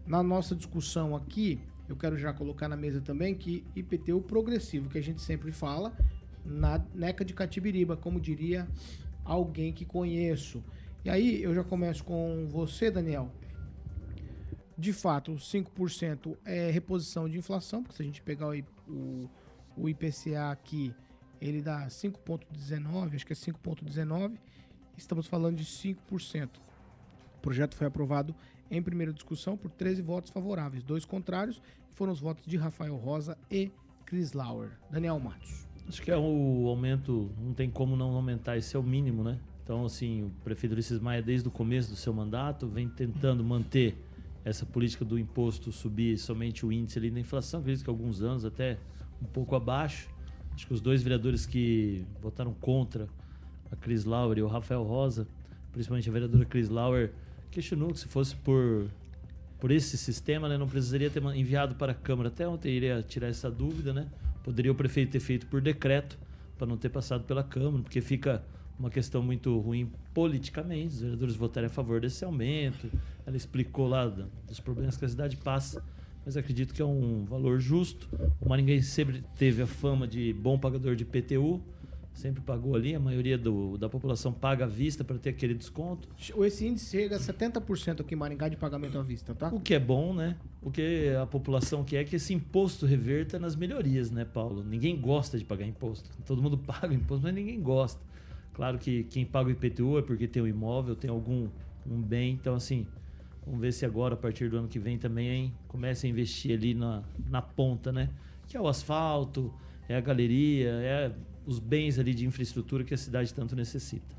Na 0.05 0.21
nossa 0.21 0.55
discussão 0.55 1.15
aqui, 1.15 1.61
eu 1.91 1.95
quero 1.97 2.17
já 2.17 2.33
colocar 2.33 2.67
na 2.69 2.77
mesa 2.77 3.01
também 3.01 3.35
que 3.35 3.65
IPTU 3.75 4.21
progressivo, 4.21 4.89
que 4.89 4.97
a 4.97 5.03
gente 5.03 5.21
sempre 5.21 5.51
fala, 5.51 5.93
na 6.43 6.81
NECA 6.95 7.25
de 7.25 7.33
Catibiriba, 7.33 7.97
como 7.97 8.19
diria 8.19 8.67
alguém 9.25 9.73
que 9.73 9.85
conheço. 9.85 10.63
E 11.03 11.09
aí 11.09 11.43
eu 11.43 11.53
já 11.53 11.63
começo 11.63 12.03
com 12.03 12.47
você, 12.49 12.89
Daniel. 12.89 13.31
De 14.77 14.93
fato, 14.93 15.33
5% 15.33 16.37
é 16.45 16.71
reposição 16.71 17.27
de 17.29 17.37
inflação, 17.37 17.83
porque 17.83 17.97
se 17.97 18.01
a 18.01 18.05
gente 18.05 18.21
pegar 18.21 18.47
o, 18.47 18.63
o, 18.87 19.29
o 19.75 19.89
IPCA 19.89 20.49
aqui, 20.49 20.95
ele 21.39 21.61
dá 21.61 21.87
5,19, 21.87 23.15
acho 23.15 23.25
que 23.25 23.33
é 23.33 23.35
5,19, 23.35 24.37
estamos 24.97 25.27
falando 25.27 25.57
de 25.57 25.65
5%. 25.65 26.49
O 27.35 27.41
projeto 27.41 27.75
foi 27.75 27.87
aprovado 27.87 28.33
em 28.71 28.81
primeira 28.81 29.11
discussão 29.11 29.57
por 29.57 29.69
13 29.69 30.01
votos 30.01 30.31
favoráveis, 30.31 30.81
dois 30.83 31.03
contrários, 31.03 31.61
foram 32.01 32.13
os 32.13 32.19
votos 32.19 32.43
de 32.47 32.57
Rafael 32.57 32.95
Rosa 32.95 33.37
e 33.51 33.71
Chris 34.07 34.33
Lauer. 34.33 34.71
Daniel 34.89 35.19
Matos. 35.19 35.67
Acho 35.87 36.01
que 36.01 36.09
é 36.09 36.17
o 36.17 36.65
aumento, 36.67 37.29
não 37.39 37.53
tem 37.53 37.69
como 37.69 37.95
não 37.95 38.15
aumentar, 38.15 38.57
esse 38.57 38.75
é 38.75 38.79
o 38.79 38.81
mínimo, 38.81 39.23
né? 39.23 39.37
Então, 39.63 39.85
assim, 39.85 40.23
o 40.23 40.31
prefeito 40.43 40.73
Ulisses 40.73 40.99
Maia, 40.99 41.21
desde 41.21 41.47
o 41.47 41.51
começo 41.51 41.91
do 41.91 41.95
seu 41.95 42.11
mandato, 42.11 42.67
vem 42.67 42.89
tentando 42.89 43.43
manter 43.43 43.95
essa 44.43 44.65
política 44.65 45.05
do 45.05 45.19
imposto 45.19 45.71
subir 45.71 46.17
somente 46.17 46.65
o 46.65 46.71
índice 46.71 46.97
ali 46.97 47.11
da 47.11 47.19
inflação, 47.19 47.59
acredito 47.59 47.83
que 47.83 47.89
alguns 47.91 48.23
anos 48.23 48.45
até 48.45 48.79
um 49.21 49.27
pouco 49.27 49.55
abaixo. 49.55 50.09
Acho 50.55 50.65
que 50.65 50.73
os 50.73 50.81
dois 50.81 51.03
vereadores 51.03 51.45
que 51.45 52.03
votaram 52.19 52.55
contra 52.55 53.07
a 53.71 53.75
Cris 53.75 54.05
Lauer 54.05 54.39
e 54.39 54.41
o 54.41 54.47
Rafael 54.47 54.81
Rosa, 54.81 55.27
principalmente 55.71 56.09
a 56.09 56.11
vereadora 56.11 56.45
Cris 56.45 56.67
Lauer, 56.67 57.13
questionou 57.51 57.89
que 57.89 57.99
se 57.99 58.07
fosse 58.07 58.35
por, 58.37 58.89
por 59.61 59.69
esse 59.69 59.95
sistema, 59.95 60.49
né, 60.49 60.57
não 60.57 60.67
precisaria 60.67 61.07
ter 61.07 61.23
enviado 61.35 61.75
para 61.75 61.91
a 61.91 61.95
Câmara. 61.95 62.29
Até 62.29 62.47
ontem 62.47 62.69
iria 62.71 63.05
tirar 63.07 63.27
essa 63.27 63.49
dúvida, 63.49 63.93
né? 63.93 64.07
Poderia 64.43 64.71
o 64.71 64.75
prefeito 64.75 65.11
ter 65.11 65.19
feito 65.19 65.45
por 65.45 65.61
decreto 65.61 66.17
para 66.57 66.65
não 66.65 66.77
ter 66.77 66.89
passado 66.89 67.25
pela 67.25 67.43
Câmara, 67.43 67.83
porque 67.83 68.01
fica 68.01 68.43
uma 68.77 68.89
questão 68.89 69.21
muito 69.21 69.55
ruim 69.59 69.91
politicamente. 70.15 70.95
Os 70.95 71.01
vereadores 71.01 71.35
votaram 71.35 71.67
a 71.67 71.69
favor 71.69 72.01
desse 72.01 72.25
aumento. 72.25 72.89
Ela 73.23 73.37
explicou 73.37 73.87
lá 73.87 74.07
dos 74.47 74.59
problemas 74.59 74.97
que 74.97 75.05
a 75.05 75.09
cidade 75.09 75.37
passa, 75.37 75.83
mas 76.25 76.35
acredito 76.35 76.73
que 76.73 76.81
é 76.81 76.85
um 76.85 77.23
valor 77.25 77.59
justo. 77.59 78.09
O 78.41 78.49
Maringuém 78.49 78.81
sempre 78.81 79.23
teve 79.37 79.61
a 79.61 79.67
fama 79.67 80.07
de 80.07 80.33
bom 80.33 80.57
pagador 80.57 80.95
de 80.95 81.05
PTU 81.05 81.61
sempre 82.13 82.41
pagou 82.41 82.75
ali, 82.75 82.93
a 82.93 82.99
maioria 82.99 83.37
do, 83.37 83.77
da 83.77 83.89
população 83.89 84.31
paga 84.31 84.65
à 84.65 84.67
vista 84.67 85.03
para 85.03 85.17
ter 85.17 85.29
aquele 85.29 85.53
desconto. 85.53 86.07
Esse 86.45 86.67
índice 86.67 86.91
chega 86.91 87.15
a 87.15 87.19
70% 87.19 88.01
aqui 88.01 88.13
em 88.13 88.17
Maringá 88.17 88.47
de 88.47 88.55
pagamento 88.55 88.97
à 88.97 89.01
vista, 89.01 89.33
tá? 89.33 89.49
O 89.49 89.59
que 89.59 89.73
é 89.73 89.79
bom, 89.79 90.13
né? 90.13 90.35
O 90.61 90.69
que 90.69 91.09
a 91.15 91.25
população 91.25 91.83
quer 91.83 92.01
é 92.01 92.03
que 92.03 92.15
esse 92.15 92.33
imposto 92.33 92.85
reverta 92.85 93.39
nas 93.39 93.55
melhorias, 93.55 94.11
né, 94.11 94.25
Paulo? 94.25 94.63
Ninguém 94.63 94.99
gosta 94.99 95.37
de 95.37 95.45
pagar 95.45 95.65
imposto. 95.65 96.09
Todo 96.25 96.41
mundo 96.41 96.57
paga 96.59 96.93
imposto, 96.93 97.23
mas 97.23 97.33
ninguém 97.33 97.59
gosta. 97.61 98.01
Claro 98.53 98.77
que 98.77 99.03
quem 99.05 99.25
paga 99.25 99.49
o 99.49 99.51
IPTU 99.51 99.97
é 99.97 100.01
porque 100.01 100.27
tem 100.27 100.43
um 100.43 100.47
imóvel, 100.47 100.95
tem 100.95 101.09
algum 101.09 101.47
um 101.89 101.99
bem, 101.99 102.33
então 102.33 102.53
assim, 102.53 102.85
vamos 103.45 103.59
ver 103.59 103.71
se 103.71 103.85
agora, 103.85 104.13
a 104.13 104.17
partir 104.17 104.49
do 104.49 104.57
ano 104.57 104.67
que 104.67 104.77
vem 104.77 104.97
também, 104.97 105.51
comece 105.67 106.05
a 106.05 106.09
investir 106.09 106.55
ali 106.55 106.73
na, 106.73 107.03
na 107.27 107.41
ponta, 107.41 107.91
né? 107.91 108.09
Que 108.47 108.57
é 108.57 108.61
o 108.61 108.67
asfalto, 108.67 109.51
é 109.87 109.95
a 109.95 110.01
galeria, 110.01 110.69
é 110.69 111.11
os 111.45 111.59
bens 111.59 111.97
ali 111.99 112.13
de 112.13 112.25
infraestrutura 112.25 112.83
que 112.83 112.93
a 112.93 112.97
cidade 112.97 113.33
tanto 113.33 113.55
necessita. 113.55 114.15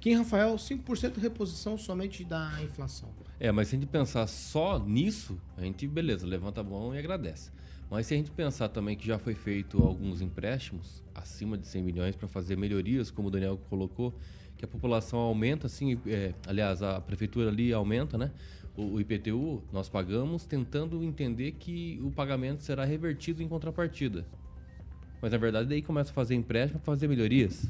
Kim 0.00 0.14
Rafael, 0.14 0.54
5% 0.56 1.14
de 1.14 1.20
reposição 1.20 1.76
somente 1.76 2.24
da 2.24 2.50
inflação. 2.62 3.10
É, 3.38 3.52
mas 3.52 3.68
se 3.68 3.76
a 3.76 3.78
gente 3.78 3.88
pensar 3.88 4.26
só 4.26 4.78
nisso, 4.78 5.38
a 5.56 5.62
gente, 5.62 5.86
beleza, 5.86 6.26
levanta 6.26 6.62
a 6.62 6.64
mão 6.64 6.94
e 6.94 6.98
agradece. 6.98 7.50
Mas 7.90 8.06
se 8.06 8.14
a 8.14 8.16
gente 8.16 8.30
pensar 8.30 8.68
também 8.68 8.96
que 8.96 9.06
já 9.06 9.18
foi 9.18 9.34
feito 9.34 9.82
alguns 9.82 10.22
empréstimos 10.22 11.02
acima 11.14 11.58
de 11.58 11.66
100 11.66 11.82
milhões 11.82 12.16
para 12.16 12.28
fazer 12.28 12.56
melhorias, 12.56 13.10
como 13.10 13.28
o 13.28 13.30
Daniel 13.30 13.58
colocou, 13.68 14.14
que 14.56 14.64
a 14.64 14.68
população 14.68 15.18
aumenta, 15.18 15.66
assim, 15.66 15.98
é, 16.06 16.32
aliás, 16.46 16.82
a 16.82 17.00
prefeitura 17.00 17.48
ali 17.48 17.72
aumenta, 17.72 18.16
né? 18.16 18.30
O, 18.76 18.94
o, 18.94 19.00
IPTU 19.00 19.62
nós 19.72 19.88
pagamos 19.88 20.46
tentando 20.46 21.02
entender 21.02 21.52
que 21.52 21.98
o 22.02 22.10
pagamento 22.10 22.62
será 22.62 22.84
revertido 22.84 23.42
em 23.42 23.48
contrapartida. 23.48 24.24
Mas 25.20 25.32
na 25.32 25.38
verdade 25.38 25.68
daí 25.68 25.82
começa 25.82 26.10
a 26.10 26.14
fazer 26.14 26.34
empréstimo 26.34 26.80
para 26.80 26.92
fazer 26.92 27.08
melhorias. 27.08 27.66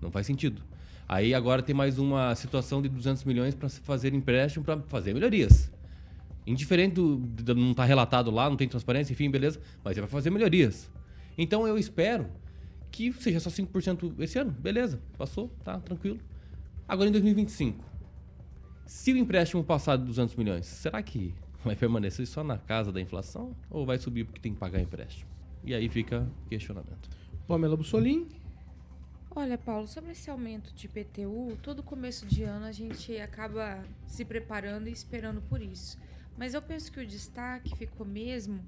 Não 0.00 0.10
faz 0.10 0.26
sentido. 0.26 0.62
Aí 1.08 1.34
agora 1.34 1.62
tem 1.62 1.74
mais 1.74 1.98
uma 1.98 2.34
situação 2.34 2.80
de 2.80 2.88
200 2.88 3.24
milhões 3.24 3.54
para 3.54 3.68
fazer 3.68 4.14
empréstimo 4.14 4.64
para 4.64 4.80
fazer 4.82 5.12
melhorias. 5.12 5.70
Indiferente 6.46 6.94
do, 6.94 7.16
do 7.16 7.54
não 7.54 7.70
estar 7.70 7.82
tá 7.82 7.86
relatado 7.86 8.30
lá, 8.30 8.48
não 8.48 8.56
tem 8.56 8.68
transparência, 8.68 9.12
enfim, 9.12 9.30
beleza, 9.30 9.60
mas 9.82 9.96
é 9.96 10.00
para 10.00 10.08
fazer 10.08 10.30
melhorias. 10.30 10.90
Então 11.36 11.66
eu 11.66 11.78
espero 11.78 12.26
que 12.90 13.12
seja 13.14 13.40
só 13.40 13.50
5% 13.50 14.14
esse 14.20 14.38
ano, 14.38 14.50
beleza, 14.52 15.00
passou, 15.18 15.48
tá 15.64 15.78
tranquilo. 15.78 16.20
Agora 16.86 17.08
em 17.08 17.12
2025, 17.12 17.84
se 18.86 19.12
o 19.12 19.16
empréstimo 19.16 19.64
passar 19.64 19.96
de 19.96 20.04
200 20.04 20.36
milhões, 20.36 20.66
será 20.66 21.02
que 21.02 21.34
vai 21.64 21.74
permanecer 21.74 22.26
só 22.26 22.44
na 22.44 22.58
casa 22.58 22.92
da 22.92 23.00
inflação 23.00 23.56
ou 23.70 23.84
vai 23.84 23.98
subir 23.98 24.24
porque 24.24 24.40
tem 24.40 24.52
que 24.52 24.60
pagar 24.60 24.80
empréstimo? 24.80 25.33
E 25.64 25.74
aí 25.74 25.88
fica 25.88 26.30
questionamento. 26.48 27.08
Pamela 27.46 27.76
Bussolim. 27.76 28.28
Olha, 29.36 29.58
Paulo, 29.58 29.88
sobre 29.88 30.12
esse 30.12 30.30
aumento 30.30 30.72
de 30.74 30.86
IPTU, 30.86 31.58
todo 31.62 31.82
começo 31.82 32.24
de 32.26 32.44
ano 32.44 32.66
a 32.66 32.72
gente 32.72 33.16
acaba 33.18 33.82
se 34.06 34.24
preparando 34.24 34.88
e 34.88 34.92
esperando 34.92 35.42
por 35.42 35.60
isso. 35.60 35.98
Mas 36.36 36.54
eu 36.54 36.62
penso 36.62 36.92
que 36.92 37.00
o 37.00 37.06
destaque 37.06 37.76
ficou 37.76 38.06
mesmo 38.06 38.60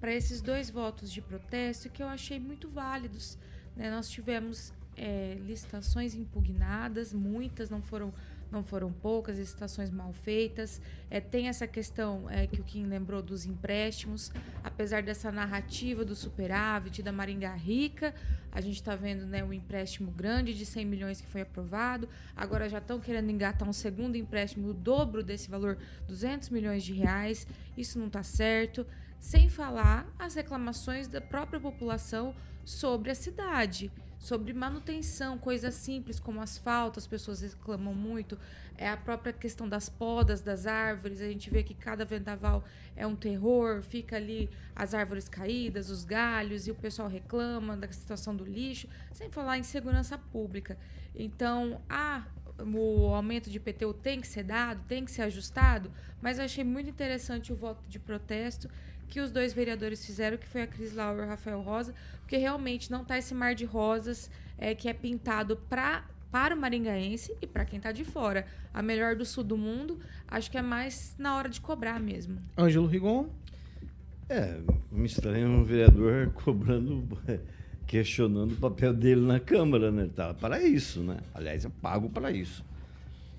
para 0.00 0.12
esses 0.14 0.40
dois 0.40 0.70
votos 0.70 1.12
de 1.12 1.20
protesto 1.20 1.90
que 1.90 2.02
eu 2.02 2.06
achei 2.06 2.38
muito 2.38 2.68
válidos. 2.68 3.36
Né? 3.76 3.90
Nós 3.90 4.08
tivemos 4.08 4.72
é, 4.96 5.36
licitações 5.40 6.14
impugnadas, 6.14 7.12
muitas 7.12 7.70
não 7.70 7.82
foram 7.82 8.12
não 8.54 8.62
foram 8.62 8.92
poucas, 8.92 9.38
licitações 9.38 9.90
mal 9.90 10.12
feitas. 10.12 10.80
É, 11.10 11.20
tem 11.20 11.48
essa 11.48 11.66
questão 11.66 12.30
é, 12.30 12.46
que 12.46 12.60
o 12.60 12.64
Kim 12.64 12.86
lembrou 12.86 13.20
dos 13.20 13.44
empréstimos, 13.44 14.30
apesar 14.62 15.02
dessa 15.02 15.32
narrativa 15.32 16.04
do 16.04 16.14
superávit, 16.14 17.02
da 17.02 17.10
Maringá 17.10 17.54
rica, 17.54 18.14
a 18.52 18.60
gente 18.60 18.76
está 18.76 18.94
vendo 18.94 19.26
né, 19.26 19.42
um 19.42 19.52
empréstimo 19.52 20.12
grande 20.12 20.54
de 20.54 20.64
100 20.64 20.84
milhões 20.84 21.20
que 21.20 21.26
foi 21.26 21.40
aprovado, 21.40 22.08
agora 22.36 22.68
já 22.68 22.78
estão 22.78 23.00
querendo 23.00 23.28
engatar 23.28 23.68
um 23.68 23.72
segundo 23.72 24.16
empréstimo, 24.16 24.68
o 24.68 24.74
dobro 24.74 25.24
desse 25.24 25.50
valor, 25.50 25.76
200 26.06 26.50
milhões 26.50 26.84
de 26.84 26.92
reais, 26.92 27.46
isso 27.76 27.98
não 27.98 28.06
está 28.06 28.22
certo. 28.22 28.86
Sem 29.18 29.48
falar 29.48 30.06
as 30.18 30.34
reclamações 30.34 31.08
da 31.08 31.20
própria 31.20 31.58
população 31.58 32.34
sobre 32.64 33.10
a 33.10 33.14
cidade 33.14 33.90
sobre 34.24 34.54
manutenção, 34.54 35.36
coisas 35.36 35.74
simples 35.74 36.18
como 36.18 36.40
asfalto, 36.40 36.98
as 36.98 37.06
pessoas 37.06 37.42
reclamam 37.42 37.92
muito, 37.92 38.38
é 38.78 38.88
a 38.88 38.96
própria 38.96 39.34
questão 39.34 39.68
das 39.68 39.90
podas 39.90 40.40
das 40.40 40.66
árvores, 40.66 41.20
a 41.20 41.28
gente 41.28 41.50
vê 41.50 41.62
que 41.62 41.74
cada 41.74 42.06
vendaval 42.06 42.64
é 42.96 43.06
um 43.06 43.14
terror, 43.14 43.82
fica 43.82 44.16
ali 44.16 44.48
as 44.74 44.94
árvores 44.94 45.28
caídas, 45.28 45.90
os 45.90 46.06
galhos, 46.06 46.66
e 46.66 46.70
o 46.70 46.74
pessoal 46.74 47.06
reclama 47.06 47.76
da 47.76 47.86
situação 47.92 48.34
do 48.34 48.46
lixo, 48.46 48.88
sem 49.12 49.28
falar 49.28 49.58
em 49.58 49.62
segurança 49.62 50.16
pública. 50.16 50.78
Então, 51.14 51.82
a 51.86 52.24
o 52.56 53.12
aumento 53.12 53.50
de 53.50 53.56
IPTU 53.56 53.92
tem 53.94 54.20
que 54.20 54.28
ser 54.28 54.44
dado, 54.44 54.80
tem 54.86 55.04
que 55.04 55.10
ser 55.10 55.22
ajustado, 55.22 55.90
mas 56.22 56.38
eu 56.38 56.44
achei 56.44 56.62
muito 56.62 56.88
interessante 56.88 57.52
o 57.52 57.56
voto 57.56 57.82
de 57.88 57.98
protesto 57.98 58.68
que 59.08 59.20
os 59.20 59.30
dois 59.30 59.52
vereadores 59.52 60.04
fizeram, 60.04 60.36
que 60.36 60.46
foi 60.46 60.62
a 60.62 60.66
Cris 60.66 60.94
Laura 60.94 61.22
e 61.22 61.26
o 61.26 61.28
Rafael 61.28 61.60
Rosa, 61.60 61.94
porque 62.20 62.36
realmente 62.36 62.90
não 62.90 63.04
tá 63.04 63.18
esse 63.18 63.34
mar 63.34 63.54
de 63.54 63.64
rosas 63.64 64.30
é, 64.58 64.74
que 64.74 64.88
é 64.88 64.92
pintado 64.92 65.56
pra, 65.68 66.04
para 66.30 66.54
o 66.54 66.58
maringaense 66.58 67.34
e 67.40 67.46
para 67.46 67.64
quem 67.64 67.80
tá 67.80 67.92
de 67.92 68.04
fora. 68.04 68.46
A 68.72 68.82
melhor 68.82 69.14
do 69.14 69.24
sul 69.24 69.44
do 69.44 69.56
mundo, 69.56 69.98
acho 70.26 70.50
que 70.50 70.58
é 70.58 70.62
mais 70.62 71.14
na 71.18 71.36
hora 71.36 71.48
de 71.48 71.60
cobrar 71.60 72.00
mesmo. 72.00 72.38
Ângelo 72.58 72.86
Rigon? 72.86 73.28
É, 74.28 74.58
me 74.90 75.06
estranha 75.06 75.46
um 75.46 75.64
vereador 75.64 76.32
cobrando, 76.42 77.06
questionando 77.86 78.52
o 78.52 78.56
papel 78.56 78.94
dele 78.94 79.20
na 79.20 79.38
Câmara, 79.38 79.90
né? 79.90 80.08
Tá 80.14 80.32
para 80.32 80.62
isso, 80.62 81.02
né? 81.02 81.18
Aliás, 81.34 81.64
eu 81.64 81.70
pago 81.70 82.08
para 82.08 82.32
isso. 82.32 82.64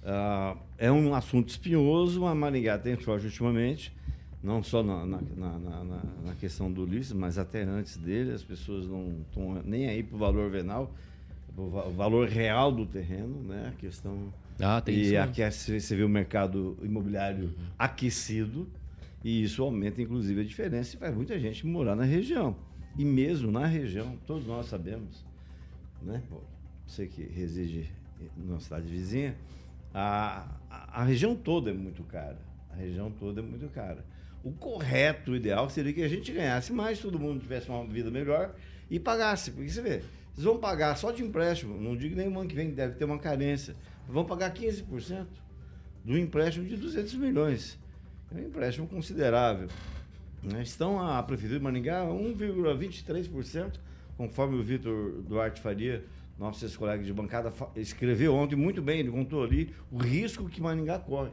Uh, 0.04 0.60
é 0.78 0.92
um 0.92 1.16
assunto 1.16 1.50
espinhoso, 1.50 2.28
a 2.28 2.36
Maringá 2.36 2.78
tem 2.78 3.00
sorte 3.02 3.26
ultimamente 3.26 3.95
não 4.46 4.62
só 4.62 4.84
na, 4.84 5.04
na, 5.06 5.20
na, 5.36 5.84
na, 6.24 6.36
questão 6.40 6.72
do 6.72 6.84
Ulisses, 6.84 7.14
mas 7.14 7.40
até 7.40 7.64
antes 7.64 7.98
dele, 7.98 8.32
as 8.32 8.44
pessoas 8.44 8.86
não 8.86 9.22
estão 9.28 9.60
nem 9.66 9.90
aí 9.90 10.04
para 10.04 10.16
o 10.16 10.20
valor 10.20 10.52
venal, 10.52 10.94
o 11.58 11.92
valor 11.92 12.28
real 12.28 12.72
do 12.72 12.86
terreno, 12.86 13.42
né? 13.42 13.72
A 13.74 13.80
questão. 13.80 14.32
Ah, 14.60 14.80
tem 14.80 14.96
e 14.96 15.02
isso. 15.02 15.18
aqui 15.18 15.42
é, 15.42 15.50
você 15.50 15.96
vê 15.96 16.04
o 16.04 16.10
mercado 16.10 16.78
imobiliário 16.84 17.46
uhum. 17.46 17.66
aquecido, 17.80 18.68
e 19.24 19.42
isso 19.42 19.64
aumenta, 19.64 20.00
inclusive, 20.00 20.42
a 20.42 20.44
diferença 20.44 20.96
e 20.96 21.00
faz 21.00 21.16
muita 21.16 21.40
gente 21.40 21.66
morar 21.66 21.96
na 21.96 22.04
região. 22.04 22.56
E 22.96 23.04
mesmo 23.04 23.52
na 23.52 23.66
região, 23.66 24.16
todos 24.28 24.46
nós 24.46 24.68
sabemos, 24.68 25.26
né? 26.04 26.22
Você 26.86 27.08
que 27.08 27.24
reside 27.24 27.90
numa 28.38 28.60
cidade 28.60 28.86
vizinha, 28.86 29.36
a, 29.92 30.48
a, 30.70 31.02
a 31.02 31.04
região 31.04 31.36
toda 31.36 31.72
é 31.72 31.74
muito 31.74 32.04
cara. 32.04 32.38
A 32.70 32.76
região 32.76 33.10
toda 33.10 33.42
é 33.42 33.44
muito 33.44 33.68
cara. 33.70 34.06
O 34.46 34.52
correto, 34.52 35.32
o 35.32 35.36
ideal 35.36 35.68
seria 35.72 35.92
que 35.92 36.04
a 36.04 36.08
gente 36.08 36.32
ganhasse 36.32 36.72
mais, 36.72 37.00
todo 37.00 37.18
mundo 37.18 37.40
tivesse 37.40 37.68
uma 37.68 37.84
vida 37.84 38.12
melhor 38.12 38.54
e 38.92 39.00
pagasse. 39.00 39.50
Porque 39.50 39.72
você 39.72 39.82
vê, 39.82 39.90
eles 40.36 40.44
vão 40.44 40.60
pagar 40.60 40.96
só 40.98 41.12
de 41.12 41.24
empréstimo, 41.24 41.82
não 41.82 41.98
digo 41.98 42.16
nem 42.16 42.28
o 42.28 42.40
ano 42.40 42.48
que 42.48 42.54
vem, 42.54 42.70
deve 42.70 42.94
ter 42.94 43.06
uma 43.06 43.18
carência, 43.18 43.76
vão 44.08 44.24
pagar 44.24 44.54
15% 44.54 45.26
do 46.04 46.16
empréstimo 46.16 46.64
de 46.64 46.78
200 46.78 47.16
milhões. 47.16 47.80
É 48.32 48.36
um 48.40 48.46
empréstimo 48.46 48.88
considerável. 48.88 49.68
Né? 50.44 50.62
Estão 50.62 51.02
a 51.02 51.24
Prefeitura 51.24 51.58
de 51.58 51.64
Maringá 51.64 52.04
1,23%, 52.04 53.80
conforme 54.16 54.60
o 54.60 54.64
Vitor 54.64 55.24
Duarte 55.24 55.60
Faria, 55.60 56.06
nosso 56.38 56.64
ex-colega 56.64 57.04
de 57.04 57.12
bancada, 57.12 57.52
escreveu 57.76 58.36
ontem 58.36 58.56
muito 58.56 58.80
bem, 58.80 59.00
ele 59.00 59.10
contou 59.10 59.44
ali 59.44 59.74
o 59.92 59.98
risco 59.98 60.48
que 60.48 60.62
Maringá 60.62 61.00
corre. 61.00 61.32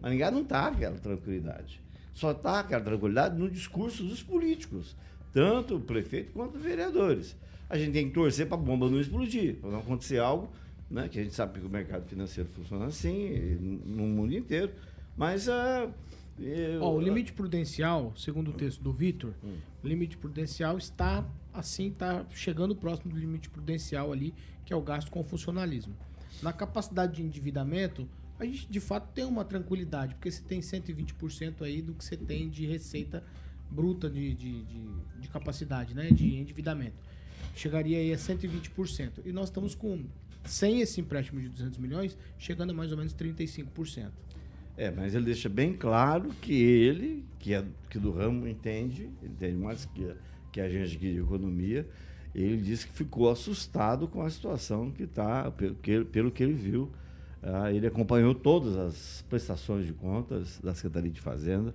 Maringá 0.00 0.30
não 0.30 0.42
está 0.42 0.68
aquela 0.68 0.96
tranquilidade. 0.98 1.82
Só 2.14 2.30
está 2.30 2.60
aquela 2.60 2.82
tranquilidade 2.82 3.36
no 3.36 3.50
discurso 3.50 4.04
dos 4.04 4.22
políticos, 4.22 4.96
tanto 5.32 5.76
o 5.76 5.80
prefeito 5.80 6.32
quanto 6.32 6.56
os 6.56 6.62
vereadores. 6.62 7.36
A 7.68 7.76
gente 7.76 7.92
tem 7.92 8.08
que 8.08 8.14
torcer 8.14 8.46
para 8.46 8.56
a 8.56 8.60
bomba 8.60 8.88
não 8.88 9.00
explodir, 9.00 9.56
para 9.56 9.70
não 9.70 9.80
acontecer 9.80 10.18
algo, 10.18 10.48
né, 10.88 11.08
que 11.08 11.18
a 11.18 11.22
gente 11.22 11.34
sabe 11.34 11.58
que 11.58 11.66
o 11.66 11.68
mercado 11.68 12.06
financeiro 12.06 12.48
funciona 12.54 12.86
assim 12.86 13.58
no 13.84 14.04
mundo 14.04 14.32
inteiro. 14.32 14.72
Mas 15.16 15.48
uh, 15.48 15.92
eu... 16.38 16.82
o 16.82 17.00
limite 17.00 17.32
prudencial, 17.32 18.12
segundo 18.16 18.50
o 18.50 18.52
texto 18.52 18.80
do 18.80 18.92
Vitor, 18.92 19.32
hum. 19.42 19.56
o 19.82 19.88
limite 19.88 20.16
prudencial 20.16 20.78
está 20.78 21.24
assim, 21.52 21.88
está 21.88 22.24
chegando 22.30 22.76
próximo 22.76 23.12
do 23.12 23.18
limite 23.18 23.48
prudencial 23.50 24.12
ali, 24.12 24.32
que 24.64 24.72
é 24.72 24.76
o 24.76 24.82
gasto 24.82 25.10
com 25.10 25.22
funcionalismo. 25.24 25.94
Na 26.42 26.52
capacidade 26.52 27.14
de 27.14 27.22
endividamento, 27.22 28.08
a 28.44 28.46
gente 28.46 28.66
de 28.70 28.80
fato 28.80 29.12
tem 29.12 29.24
uma 29.24 29.44
tranquilidade, 29.44 30.14
porque 30.14 30.30
você 30.30 30.42
tem 30.42 30.60
120% 30.60 31.62
aí 31.62 31.82
do 31.82 31.94
que 31.94 32.04
você 32.04 32.16
tem 32.16 32.48
de 32.48 32.66
receita 32.66 33.22
bruta 33.70 34.08
de, 34.08 34.34
de, 34.34 34.62
de, 34.62 34.86
de, 35.20 35.28
capacidade, 35.28 35.94
né? 35.94 36.10
De 36.10 36.36
endividamento. 36.36 36.96
Chegaria 37.54 37.98
aí 37.98 38.12
a 38.12 38.16
120%. 38.16 39.20
E 39.24 39.32
nós 39.32 39.48
estamos 39.48 39.74
com, 39.74 40.04
sem 40.44 40.80
esse 40.80 41.00
empréstimo 41.00 41.40
de 41.40 41.48
200 41.48 41.78
milhões, 41.78 42.16
chegando 42.38 42.70
a 42.70 42.74
mais 42.74 42.92
ou 42.92 42.98
menos 42.98 43.14
35%. 43.14 44.10
É, 44.76 44.90
mas 44.90 45.14
ele 45.14 45.24
deixa 45.24 45.48
bem 45.48 45.72
claro 45.72 46.30
que 46.40 46.52
ele, 46.52 47.24
que, 47.38 47.54
é, 47.54 47.64
que 47.88 47.98
do 47.98 48.10
ramo 48.10 48.46
entende, 48.48 49.08
entende 49.22 49.56
mais 49.56 49.84
que, 49.86 50.14
que 50.50 50.60
a 50.60 50.68
gente 50.68 50.96
de 50.96 51.18
economia, 51.18 51.88
ele 52.34 52.56
disse 52.56 52.86
que 52.88 52.92
ficou 52.92 53.30
assustado 53.30 54.08
com 54.08 54.20
a 54.20 54.28
situação 54.28 54.90
que 54.90 55.04
está, 55.04 55.50
pelo 55.52 56.04
pelo 56.06 56.30
que 56.32 56.42
ele 56.42 56.54
viu. 56.54 56.90
Ah, 57.46 57.70
ele 57.70 57.86
acompanhou 57.86 58.34
todas 58.34 58.74
as 58.74 59.22
prestações 59.28 59.84
de 59.84 59.92
contas 59.92 60.58
da 60.62 60.74
Secretaria 60.74 61.10
de 61.10 61.20
Fazenda. 61.20 61.74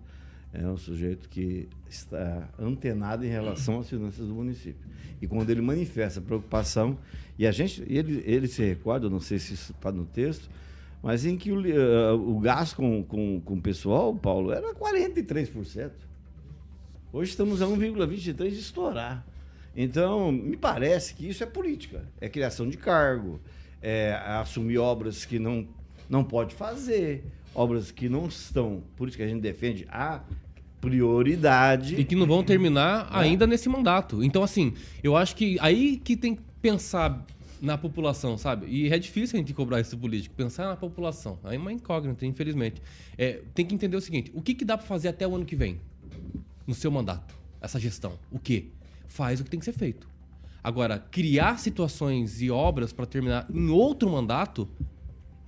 É 0.52 0.66
um 0.66 0.78
sujeito 0.78 1.30
que 1.30 1.70
está 1.88 2.50
antenado 2.58 3.24
em 3.24 3.30
relação 3.30 3.80
às 3.80 3.88
finanças 3.88 4.28
do 4.28 4.34
município. 4.34 4.84
E 5.22 5.28
quando 5.28 5.52
ele 5.52 5.62
manifesta 5.62 6.20
preocupação, 6.20 6.98
e 7.38 7.46
a 7.46 7.52
gente, 7.52 7.84
ele, 7.88 8.24
ele 8.26 8.48
se 8.48 8.64
recorda, 8.64 9.08
não 9.12 9.20
sei 9.20 9.38
se 9.38 9.54
isso 9.54 9.72
está 9.72 9.92
no 9.92 10.06
texto, 10.06 10.50
mas 11.04 11.24
em 11.24 11.38
que 11.38 11.52
o, 11.52 11.60
uh, 11.60 12.36
o 12.36 12.40
gasto 12.40 12.78
com, 12.78 13.04
com, 13.04 13.40
com 13.40 13.54
o 13.54 13.62
pessoal, 13.62 14.16
Paulo, 14.16 14.52
era 14.52 14.74
43%. 14.74 15.92
Hoje 17.14 17.30
estamos 17.30 17.62
a 17.62 17.68
1,23% 17.68 18.50
de 18.50 18.60
estourar. 18.60 19.26
Então, 19.76 20.32
me 20.32 20.58
parece 20.58 21.14
que 21.14 21.30
isso 21.30 21.44
é 21.44 21.46
política. 21.46 22.04
É 22.20 22.28
criação 22.28 22.68
de 22.68 22.76
cargo, 22.76 23.40
é 23.82 24.14
assumir 24.26 24.78
obras 24.78 25.26
que 25.26 25.40
não, 25.40 25.68
não 26.10 26.24
pode 26.24 26.54
fazer, 26.54 27.24
obras 27.54 27.92
que 27.92 28.10
não 28.10 28.28
estão. 28.28 28.84
Por 28.96 29.08
isso 29.08 29.18
que 29.18 29.24
a 29.24 29.28
gente 29.28 29.42
defende 29.42 29.88
a 29.90 30.22
prioridade. 30.80 31.96
E 31.96 32.04
que 32.04 32.16
não 32.16 32.26
vão 32.26 32.44
terminar 32.44 33.10
é. 33.12 33.20
ainda 33.20 33.46
nesse 33.46 33.70
mandato. 33.70 34.24
Então, 34.24 34.44
assim, 34.44 34.74
eu 35.04 35.16
acho 35.16 35.36
que 35.36 35.58
aí 35.60 35.98
que 35.98 36.16
tem 36.16 36.36
que 36.36 36.42
pensar 36.62 37.26
na 37.62 37.78
população, 37.78 38.38
sabe? 38.38 38.68
E 38.68 38.92
é 38.92 38.98
difícil 38.98 39.38
a 39.38 39.40
gente 39.40 39.54
cobrar 39.54 39.80
esse 39.80 39.96
político, 39.96 40.34
pensar 40.36 40.66
na 40.68 40.76
população. 40.76 41.38
Aí 41.44 41.58
é 41.58 41.60
uma 41.60 41.74
incógnita, 41.74 42.26
infelizmente. 42.26 42.82
É, 43.18 43.42
tem 43.54 43.66
que 43.66 43.76
entender 43.76 43.98
o 43.98 44.02
seguinte: 44.02 44.32
o 44.34 44.42
que, 44.42 44.54
que 44.54 44.64
dá 44.64 44.78
para 44.78 44.88
fazer 44.88 45.10
até 45.10 45.28
o 45.28 45.36
ano 45.36 45.46
que 45.46 45.56
vem? 45.56 45.80
No 46.66 46.74
seu 46.74 46.92
mandato, 46.92 47.36
essa 47.60 47.80
gestão. 47.80 48.18
O 48.32 48.40
quê? 48.40 48.68
Faz 49.08 49.40
o 49.40 49.44
que 49.44 49.50
tem 49.50 49.60
que 49.60 49.66
ser 49.66 49.74
feito. 49.74 50.08
Agora, 50.64 51.00
criar 51.00 51.58
situações 51.58 52.42
e 52.42 52.52
obras 52.52 52.92
para 52.92 53.06
terminar 53.06 53.48
em 53.54 53.70
outro 53.70 54.10
mandato 54.10 54.68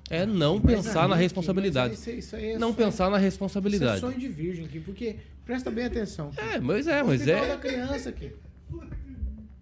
é 0.09 0.25
não 0.25 0.59
mas 0.61 0.75
pensar 0.75 1.03
aí, 1.03 1.09
na 1.09 1.15
responsabilidade. 1.15 1.93
Isso, 1.93 2.09
isso 2.09 2.35
é 2.35 2.57
não 2.57 2.73
pensar 2.73 3.09
na 3.09 3.17
responsabilidade. 3.17 3.97
Isso 3.97 4.05
é 4.05 4.09
sonho 4.09 4.19
de 4.19 4.27
virgem 4.27 4.65
aqui, 4.65 4.79
porque 4.79 5.15
presta 5.45 5.71
bem 5.71 5.85
atenção. 5.85 6.29
Aqui. 6.29 6.55
É, 6.55 6.59
mas 6.59 6.87
é, 6.87 7.01
mas 7.01 7.27
é. 7.27 7.47
da 7.47 7.57
criança 7.57 8.09
aqui. 8.09 8.31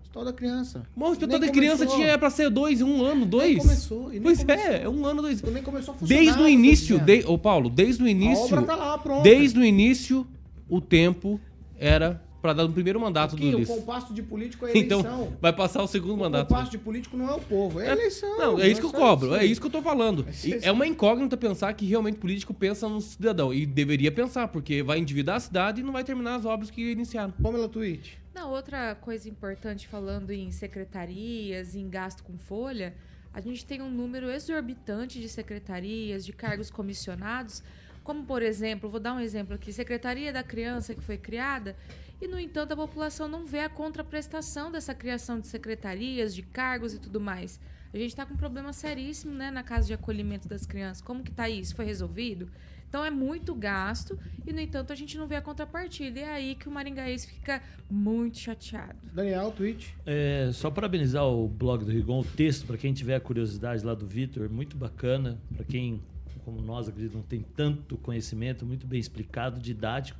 Hospital 0.01 0.25
da 0.25 0.33
criança. 0.33 0.83
Bom, 0.95 1.05
o 1.05 1.11
hospital 1.11 1.39
da 1.39 1.49
criança 1.49 1.85
tinha 1.85 2.17
para 2.17 2.31
ser 2.31 2.49
dois, 2.49 2.81
um 2.81 3.03
ano, 3.03 3.27
dois. 3.27 3.57
Nem 3.57 3.57
começou. 3.59 4.09
Nem 4.09 4.21
pois 4.21 4.39
é, 4.39 4.45
começou. 4.45 4.71
é, 4.71 4.81
é 4.81 4.89
um 4.89 5.05
ano, 5.05 5.21
dois. 5.21 5.41
Nem 5.41 5.61
começou 5.61 5.93
a 5.93 5.97
funcionar. 5.97 6.23
Desde 6.23 6.41
o 6.41 6.47
início, 6.47 6.99
de, 6.99 7.23
ô 7.27 7.37
Paulo, 7.37 7.69
desde 7.69 8.01
o 8.01 8.07
início. 8.07 8.43
A 8.43 8.47
obra 8.47 8.61
tá 8.63 8.75
lá, 8.75 8.97
pronto. 8.97 9.21
Desde 9.21 9.59
o 9.59 9.63
início, 9.63 10.25
o 10.67 10.81
tempo 10.81 11.39
era 11.77 12.21
para 12.41 12.53
dar 12.53 12.65
o 12.65 12.71
primeiro 12.71 12.99
mandato 12.99 13.35
Aqui, 13.35 13.51
do 13.51 13.57
Ulisses. 13.57 13.75
O 13.75 13.79
compasso 13.79 14.13
de 14.13 14.23
político 14.23 14.65
é 14.65 14.71
eleição. 14.75 14.99
Então, 14.99 15.37
vai 15.41 15.53
passar 15.53 15.83
o 15.83 15.87
segundo 15.87 16.13
o 16.13 16.17
mandato. 16.17 16.45
O 16.45 16.47
compasso 16.47 16.71
de 16.71 16.77
político 16.77 17.17
não 17.17 17.29
é 17.29 17.33
o 17.33 17.39
povo, 17.39 17.79
é, 17.79 17.87
é 17.87 17.91
eleição. 17.91 18.37
Não, 18.37 18.59
é 18.59 18.67
isso 18.67 18.81
que 18.81 18.87
eu 18.87 18.91
cobro, 18.91 19.35
é 19.35 19.45
isso 19.45 19.59
que 19.59 19.67
eu 19.67 19.71
tô 19.71 19.81
falando. 19.81 20.25
É, 20.29 20.67
é 20.67 20.71
uma 20.71 20.87
incógnita 20.87 21.35
pensar 21.37 21.73
que 21.73 21.85
realmente 21.85 22.17
político 22.17 22.53
pensa 22.53 22.87
no 22.87 23.01
cidadão. 23.01 23.53
E 23.53 23.65
deveria 23.65 24.11
pensar, 24.11 24.47
porque 24.47 24.81
vai 24.81 24.99
endividar 24.99 25.37
a 25.37 25.39
cidade 25.39 25.81
e 25.81 25.83
não 25.83 25.93
vai 25.93 26.03
terminar 26.03 26.35
as 26.35 26.45
obras 26.45 26.69
que 26.69 26.91
iniciaram. 26.91 27.31
Pamela 27.31 27.67
Twitch. 27.67 28.13
Não, 28.33 28.51
outra 28.51 28.95
coisa 28.95 29.27
importante 29.27 29.87
falando 29.87 30.31
em 30.31 30.51
secretarias, 30.51 31.75
em 31.75 31.89
gasto 31.89 32.23
com 32.23 32.37
folha, 32.37 32.93
a 33.33 33.41
gente 33.41 33.65
tem 33.65 33.81
um 33.81 33.89
número 33.89 34.29
exorbitante 34.29 35.19
de 35.19 35.27
secretarias, 35.27 36.25
de 36.25 36.33
cargos 36.33 36.69
comissionados, 36.69 37.61
como 38.03 38.23
por 38.23 38.41
exemplo, 38.41 38.89
vou 38.89 38.99
dar 38.99 39.13
um 39.13 39.19
exemplo 39.19 39.55
aqui, 39.55 39.71
Secretaria 39.71 40.33
da 40.33 40.41
Criança 40.41 40.95
que 40.95 41.01
foi 41.01 41.17
criada, 41.17 41.75
e, 42.21 42.27
no 42.27 42.39
entanto, 42.39 42.73
a 42.73 42.75
população 42.75 43.27
não 43.27 43.45
vê 43.45 43.59
a 43.59 43.69
contraprestação 43.69 44.71
dessa 44.71 44.93
criação 44.93 45.39
de 45.39 45.47
secretarias, 45.47 46.35
de 46.35 46.43
cargos 46.43 46.93
e 46.93 46.99
tudo 46.99 47.19
mais. 47.19 47.59
A 47.93 47.97
gente 47.97 48.09
está 48.09 48.25
com 48.25 48.33
um 48.33 48.37
problema 48.37 48.71
seríssimo 48.73 49.33
né, 49.33 49.49
na 49.49 49.63
casa 49.63 49.87
de 49.87 49.93
acolhimento 49.93 50.47
das 50.47 50.65
crianças. 50.65 51.01
Como 51.01 51.23
que 51.23 51.31
está 51.31 51.49
isso? 51.49 51.75
Foi 51.75 51.85
resolvido? 51.85 52.49
Então 52.89 53.05
é 53.05 53.11
muito 53.11 53.53
gasto 53.53 54.17
e, 54.45 54.51
no 54.51 54.59
entanto, 54.59 54.91
a 54.91 54.95
gente 54.95 55.17
não 55.17 55.27
vê 55.27 55.35
a 55.35 55.41
contrapartida. 55.41 56.19
E 56.19 56.23
é 56.23 56.31
aí 56.31 56.55
que 56.55 56.67
o 56.67 56.71
maringaense 56.71 57.27
fica 57.27 57.61
muito 57.89 58.39
chateado. 58.39 58.97
Daniel, 59.13 59.51
tweet. 59.51 59.95
É, 60.05 60.49
só 60.51 60.69
parabenizar 60.71 61.25
o 61.25 61.47
blog 61.47 61.85
do 61.85 61.91
Rigon, 61.91 62.19
o 62.19 62.25
texto, 62.25 62.65
para 62.65 62.77
quem 62.77 62.91
tiver 62.91 63.15
a 63.15 63.19
curiosidade 63.19 63.85
lá 63.85 63.93
do 63.93 64.07
Vitor, 64.07 64.49
muito 64.49 64.75
bacana. 64.75 65.39
Para 65.55 65.65
quem, 65.65 66.01
como 66.43 66.61
nós, 66.61 66.89
acredito, 66.89 67.13
não 67.13 67.21
tem 67.21 67.45
tanto 67.55 67.95
conhecimento, 67.97 68.65
muito 68.65 68.87
bem 68.87 68.99
explicado, 68.99 69.59
didático. 69.59 70.19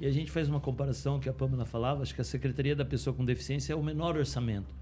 E 0.00 0.06
a 0.06 0.10
gente 0.10 0.30
faz 0.30 0.48
uma 0.48 0.60
comparação 0.60 1.18
que 1.18 1.28
a 1.28 1.32
Pamela 1.32 1.64
falava, 1.64 2.02
acho 2.02 2.14
que 2.14 2.20
a 2.20 2.24
Secretaria 2.24 2.76
da 2.76 2.84
Pessoa 2.84 3.14
com 3.14 3.24
Deficiência 3.24 3.72
é 3.72 3.76
o 3.76 3.82
menor 3.82 4.16
orçamento. 4.16 4.74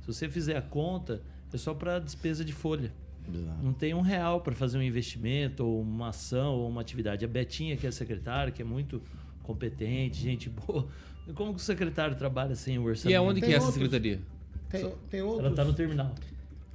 Se 0.00 0.06
você 0.06 0.28
fizer 0.28 0.56
a 0.56 0.62
conta, 0.62 1.22
é 1.52 1.56
só 1.56 1.72
para 1.72 2.00
despesa 2.00 2.44
de 2.44 2.52
folha. 2.52 2.92
Exato. 3.32 3.62
Não 3.62 3.72
tem 3.72 3.94
um 3.94 4.00
real 4.00 4.40
para 4.40 4.54
fazer 4.54 4.76
um 4.76 4.82
investimento, 4.82 5.64
ou 5.64 5.80
uma 5.80 6.08
ação, 6.08 6.54
ou 6.54 6.68
uma 6.68 6.80
atividade. 6.80 7.24
A 7.24 7.28
Betinha, 7.28 7.76
que 7.76 7.86
é 7.86 7.88
a 7.88 7.92
secretária, 7.92 8.52
que 8.52 8.60
é 8.60 8.64
muito 8.64 9.00
competente, 9.44 10.20
gente 10.20 10.50
boa. 10.50 10.86
Como 11.34 11.54
que 11.54 11.60
o 11.60 11.62
secretário 11.62 12.16
trabalha 12.16 12.54
sem 12.54 12.78
o 12.78 12.84
orçamento? 12.84 13.12
E 13.12 13.14
aonde 13.14 13.40
tem 13.40 13.48
que 13.48 13.54
é 13.54 13.58
essa 13.58 13.72
secretaria? 13.72 14.20
Tem, 14.68 14.92
tem 15.08 15.22
outros. 15.22 15.40
Ela 15.40 15.50
está 15.50 15.64
no 15.64 15.72
terminal. 15.72 16.12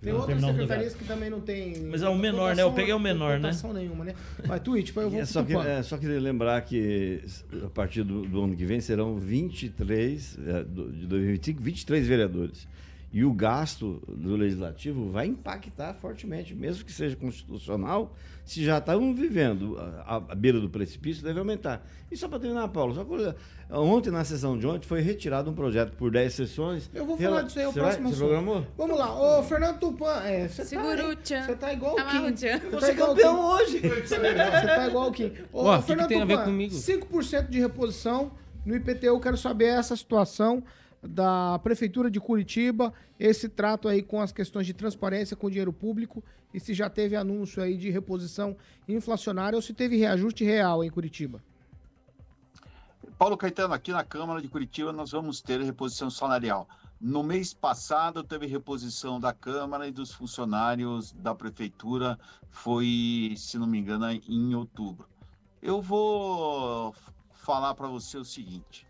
Tem 0.02 0.14
não, 0.14 0.22
outras 0.22 0.42
secretarias 0.42 0.94
que 0.94 1.04
também 1.04 1.30
não 1.30 1.42
tem. 1.42 1.82
Mas 1.82 2.02
é 2.02 2.08
o 2.08 2.16
menor, 2.16 2.56
né? 2.56 2.64
Eu 2.64 2.72
peguei 2.72 2.94
o 2.94 3.00
menor, 3.00 3.38
né? 3.40 3.52
nenhuma, 3.74 4.06
né? 4.06 4.16
Vai, 4.46 4.60
Twitch, 4.60 4.96
eu 4.96 5.10
vou. 5.10 5.20
É 5.20 5.26
só, 5.26 5.44
que, 5.44 5.54
é, 5.56 5.84
só 5.84 5.98
queria 5.98 6.20
lembrar 6.20 6.62
que 6.62 7.22
a 7.66 7.70
partir 7.70 8.04
do, 8.04 8.22
do, 8.22 8.44
ano 8.44 8.56
que 8.56 8.66
vem 8.66 8.80
serão 8.80 9.18
23, 9.18 10.38
é, 10.48 10.64
de 10.64 11.06
2025, 11.06 11.62
23 11.62 12.08
vereadores. 12.08 12.68
E 13.12 13.26
o 13.26 13.34
gasto 13.34 14.02
do 14.08 14.36
legislativo 14.36 15.10
vai 15.10 15.26
impactar 15.26 15.96
fortemente, 15.96 16.54
mesmo 16.54 16.86
que 16.86 16.92
seja 16.92 17.16
constitucional, 17.16 18.16
se 18.46 18.64
já 18.64 18.78
estamos 18.78 19.20
vivendo 19.20 19.78
a, 20.06 20.20
beira 20.36 20.60
do 20.60 20.70
precipício, 20.70 21.24
deve 21.24 21.40
aumentar. 21.40 21.84
E 22.12 22.16
só 22.16 22.28
para 22.28 22.40
terminar, 22.40 22.68
Paulo, 22.68 22.94
só 22.94 23.04
que, 23.04 23.36
ontem, 23.72 24.12
na 24.12 24.24
sessão 24.24 24.58
de 24.60 24.68
ontem, 24.68 24.88
foi 24.88 25.02
retirado 25.02 25.50
um 25.50 25.56
projeto 25.56 25.96
por 25.96 26.12
10 26.12 26.34
sessões. 26.34 26.90
Eu 26.94 27.04
vou 27.04 27.18
falar 27.18 27.42
disso 27.44 27.60
aí, 27.60 27.66
o 27.66 27.74
próximo 27.74 28.04
vai, 28.04 28.14
Você 28.14 28.20
programou? 28.20 28.68
Vamos 28.78 28.98
lá, 29.00 29.40
ô 29.40 29.44
Fernando 29.44 29.80
Tupan, 29.80 30.22
é, 30.24 30.48
você 30.48 30.76
tá, 30.76 30.82
você 30.82 31.56
tá 31.56 31.74
igual 31.74 31.96
o 31.96 32.06
Kim. 32.06 32.32
Você 32.32 32.94
tá 32.94 33.08
campeão 33.08 33.40
hoje. 33.40 33.80
Você 34.06 34.20
tá 34.20 34.88
igual 34.88 35.10
o 35.10 35.12
Kim. 35.12 35.34
Ô, 35.52 35.70
Ué, 35.70 35.82
Fernando 35.82 36.08
que 36.08 36.14
que 36.14 36.20
tem 36.20 36.28
Tupan, 36.28 36.34
a 36.34 36.38
ver 36.38 36.46
comigo? 36.46 36.76
5% 36.76 37.50
de 37.50 37.60
reposição 37.60 38.32
no 38.66 38.76
IPTU, 38.76 39.20
quero 39.20 39.38
saber 39.38 39.66
essa 39.66 39.96
situação 39.96 40.64
da 41.02 41.60
Prefeitura 41.60 42.12
de 42.12 42.20
Curitiba, 42.20 42.94
esse 43.20 43.48
trato 43.48 43.88
aí 43.88 44.02
com 44.02 44.22
as 44.22 44.32
questões 44.32 44.66
de 44.66 44.74
transparência 44.74 45.36
com 45.36 45.50
dinheiro 45.50 45.72
público 45.72 46.24
e 46.54 46.60
se 46.60 46.74
já 46.74 46.90
teve 46.90 47.16
anúncio 47.16 47.64
aí 47.64 47.78
de 47.78 47.90
reposição 47.90 48.56
inflacionária 48.88 49.56
ou 49.56 49.62
se 49.62 49.74
teve 49.74 49.98
reajuste 49.98 50.44
real 50.44 50.84
em 50.84 50.90
Curitiba. 50.90 51.42
Paulo 53.18 53.38
Caetano, 53.38 53.74
aqui 53.74 53.92
na 53.92 54.04
Câmara 54.04 54.42
de 54.42 54.48
Curitiba 54.48 54.92
nós 54.92 55.12
vamos 55.12 55.42
ter 55.42 55.62
reposição 55.62 56.10
salarial. 56.10 56.68
No 57.00 57.24
mês 57.24 57.54
passado 57.54 58.24
teve 58.24 58.46
reposição 58.46 59.20
da 59.20 59.32
Câmara 59.32 59.88
e 59.88 59.92
dos 59.92 60.12
funcionários 60.12 61.14
da 61.14 61.34
Prefeitura, 61.34 62.20
foi, 62.50 63.34
se 63.38 63.58
não 63.58 63.68
me 63.68 63.80
engano, 63.80 64.10
em 64.10 64.54
outubro. 64.54 65.08
Eu 65.62 65.82
vou 65.82 66.94
falar 67.32 67.74
para 67.74 67.88
você 67.88 68.18
o 68.18 68.26
seguinte: 68.26 68.86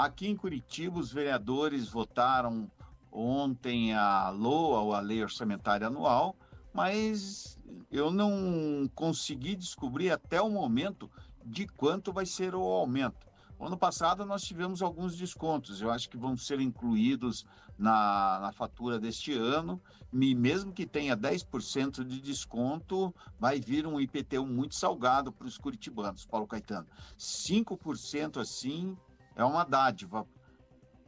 Aqui 0.00 0.28
em 0.28 0.34
Curitiba, 0.34 0.98
os 0.98 1.12
vereadores 1.12 1.86
votaram 1.86 2.70
ontem 3.12 3.92
a 3.92 4.30
LOA, 4.30 4.80
ou 4.80 4.94
a 4.94 5.00
Lei 5.00 5.22
Orçamentária 5.22 5.88
Anual, 5.88 6.34
mas 6.72 7.58
eu 7.92 8.10
não 8.10 8.90
consegui 8.94 9.54
descobrir 9.54 10.10
até 10.10 10.40
o 10.40 10.48
momento 10.48 11.10
de 11.44 11.66
quanto 11.66 12.14
vai 12.14 12.24
ser 12.24 12.54
o 12.54 12.62
aumento. 12.62 13.28
Ano 13.60 13.76
passado 13.76 14.24
nós 14.24 14.40
tivemos 14.40 14.80
alguns 14.80 15.18
descontos, 15.18 15.82
eu 15.82 15.90
acho 15.90 16.08
que 16.08 16.16
vão 16.16 16.34
ser 16.34 16.60
incluídos 16.60 17.44
na, 17.78 18.38
na 18.40 18.52
fatura 18.52 18.98
deste 18.98 19.34
ano, 19.34 19.78
e 20.10 20.34
mesmo 20.34 20.72
que 20.72 20.86
tenha 20.86 21.14
10% 21.14 22.02
de 22.04 22.22
desconto, 22.22 23.14
vai 23.38 23.60
vir 23.60 23.86
um 23.86 24.00
IPTU 24.00 24.46
muito 24.46 24.74
salgado 24.74 25.30
para 25.30 25.46
os 25.46 25.58
curitibanos, 25.58 26.24
Paulo 26.24 26.46
Caetano. 26.46 26.86
5% 27.18 28.38
assim 28.38 28.96
é 29.34 29.44
uma 29.44 29.64
dádiva, 29.64 30.26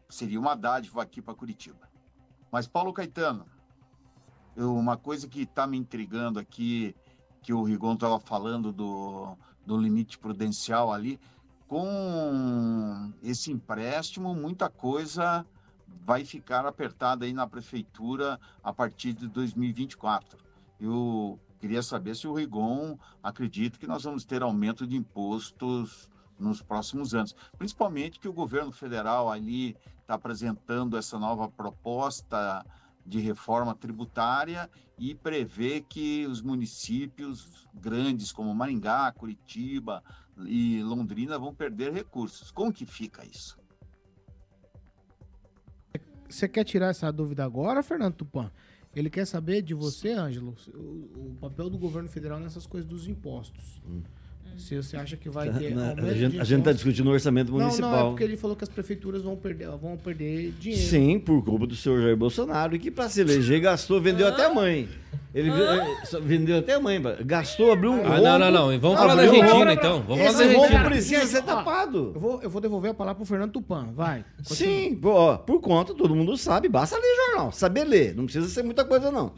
seria 0.09 0.39
uma 0.39 0.55
dádiva 0.55 1.03
aqui 1.03 1.21
para 1.21 1.35
Curitiba. 1.35 1.89
Mas, 2.51 2.67
Paulo 2.67 2.93
Caetano, 2.93 3.47
eu, 4.55 4.75
uma 4.75 4.97
coisa 4.97 5.27
que 5.27 5.43
está 5.43 5.67
me 5.67 5.77
intrigando 5.77 6.39
aqui, 6.39 6.95
que 7.43 7.53
o 7.53 7.63
Rigon 7.63 7.95
estava 7.95 8.21
falando 8.21 8.73
do, 8.73 9.37
do 9.65 9.77
limite 9.77 10.19
prudencial 10.19 10.93
ali, 10.93 11.19
com 11.67 13.13
esse 13.23 13.51
empréstimo, 13.51 14.35
muita 14.35 14.69
coisa 14.69 15.47
vai 16.05 16.25
ficar 16.25 16.67
apertada 16.67 17.25
aí 17.25 17.33
na 17.33 17.47
prefeitura 17.47 18.39
a 18.63 18.73
partir 18.73 19.15
de 19.15 19.27
2024. 19.29 20.39
Eu 20.79 21.39
queria 21.59 21.83
saber 21.83 22.15
se 22.15 22.27
o 22.27 22.35
Rigon 22.35 22.99
acredita 23.23 23.79
que 23.79 23.87
nós 23.87 24.03
vamos 24.05 24.25
ter 24.25 24.43
aumento 24.43 24.87
de 24.87 24.97
impostos 24.97 26.11
nos 26.43 26.61
próximos 26.61 27.15
anos, 27.15 27.35
principalmente 27.57 28.21
que 28.21 28.29
o 28.29 28.33
governo 28.33 28.73
federal 28.73 29.31
ali 29.31 29.77
está 30.01 30.15
apresentando 30.15 30.97
essa 30.97 31.19
nova 31.19 31.49
proposta 31.49 32.65
de 33.05 33.19
reforma 33.19 33.75
tributária 33.75 34.71
e 34.99 35.15
prevê 35.15 35.81
que 35.81 36.27
os 36.27 36.43
municípios 36.43 37.67
grandes 37.75 38.31
como 38.31 38.55
Maringá, 38.55 39.11
Curitiba, 39.13 40.03
e 40.47 40.83
Londrina 40.83 41.39
vão 41.39 41.55
perder 41.55 41.93
recursos. 41.93 42.51
Como 42.51 42.73
que 42.73 42.87
fica 42.87 43.25
isso? 43.25 43.59
Você 46.29 46.49
quer 46.49 46.65
tirar 46.65 46.89
essa 46.89 47.13
dúvida 47.13 47.45
agora, 47.45 47.83
Fernando 47.83 48.15
Tupan? 48.15 48.51
Ele 48.95 49.11
quer 49.11 49.27
saber 49.27 49.63
de 49.63 49.75
você, 49.75 50.13
Ângelo, 50.13 50.55
o, 50.75 51.31
o 51.31 51.37
papel 51.41 51.69
do 51.69 51.79
governo 51.79 52.09
federal 52.09 52.39
nessas 52.39 52.67
coisas 52.67 52.89
dos 52.89 53.07
impostos. 53.09 53.83
Hum. 53.87 54.03
Se 54.57 54.77
você 54.77 54.97
acha 54.97 55.17
que 55.17 55.29
vai 55.29 55.51
ter. 55.59 55.75
A 56.41 56.45
gente 56.45 56.61
está 56.61 56.73
discutindo 56.73 57.09
o 57.09 57.13
orçamento 57.13 57.53
municipal. 57.53 57.91
Não, 57.91 57.99
não, 57.99 58.07
é 58.07 58.11
porque 58.11 58.25
ele 58.25 58.37
falou 58.37 58.57
que 58.57 58.65
as 58.65 58.71
prefeituras 58.71 59.23
vão 59.23 59.37
perder, 59.37 59.69
vão 59.71 59.97
perder 59.97 60.53
dinheiro. 60.59 60.85
Sim, 60.85 61.19
por 61.19 61.43
culpa 61.45 61.67
do 61.67 61.75
senhor 61.75 62.01
Jair 62.01 62.17
Bolsonaro, 62.17 62.79
que 62.79 62.91
para 62.91 63.09
se 63.09 63.21
eleger 63.21 63.61
gastou, 63.61 64.01
vendeu 64.01 64.27
ah. 64.27 64.31
até 64.31 64.47
a 64.47 64.55
mãe. 64.55 64.89
Ele 65.35 65.51
ah. 65.51 65.97
vendeu 66.21 66.59
até 66.59 66.75
a 66.75 66.81
mãe, 66.81 67.01
gastou, 67.25 67.73
abriu 67.73 67.93
um 67.93 68.07
ah, 68.07 68.21
Não, 68.21 68.39
não, 68.39 68.51
não. 68.51 68.79
Vamos 68.79 68.99
falar 68.99 69.15
da 69.15 69.23
Argentina, 69.23 69.73
então. 69.73 70.03
Vamos 70.03 70.27
falar 70.27 70.39
da 70.39 70.45
Argentina. 70.45 70.85
precisa 70.85 71.27
ser 71.27 71.43
tapado. 71.43 72.13
Eu 72.15 72.21
vou, 72.21 72.43
eu 72.43 72.51
vou 72.51 72.61
devolver 72.61 72.91
a 72.91 72.95
palavra 72.95 73.17
pro 73.17 73.25
Fernando 73.25 73.53
Tupan. 73.53 73.89
Vai. 73.95 74.25
Continua. 74.47 74.73
Sim, 74.73 75.01
ó, 75.05 75.39
por 75.39 75.61
conta, 75.61 75.95
todo 75.95 76.15
mundo 76.15 76.37
sabe, 76.37 76.69
basta 76.69 76.97
ler 76.97 77.17
jornal. 77.27 77.51
Saber 77.51 77.85
ler. 77.85 78.15
Não 78.15 78.25
precisa 78.25 78.49
ser 78.49 78.63
muita 78.63 78.85
coisa, 78.85 79.11
não. 79.11 79.33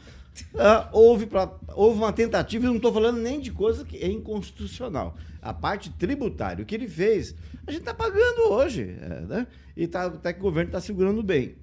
Uh, 0.53 0.89
houve, 0.91 1.25
pra, 1.25 1.49
houve 1.73 1.97
uma 1.97 2.11
tentativa, 2.11 2.65
e 2.65 2.67
não 2.67 2.75
estou 2.75 2.91
falando 2.91 3.17
nem 3.17 3.39
de 3.39 3.51
coisa 3.51 3.85
que 3.85 3.97
é 3.97 4.07
inconstitucional. 4.07 5.15
A 5.41 5.53
parte 5.53 5.89
tributária, 5.91 6.61
o 6.61 6.65
que 6.65 6.75
ele 6.75 6.89
fez, 6.89 7.33
a 7.65 7.71
gente 7.71 7.81
está 7.81 7.93
pagando 7.93 8.51
hoje. 8.51 8.97
É, 8.99 9.21
né? 9.21 9.47
E 9.77 9.87
tá, 9.87 10.05
até 10.05 10.33
que 10.33 10.39
o 10.39 10.43
governo 10.43 10.69
está 10.69 10.81
segurando 10.81 11.23
bem. 11.23 11.55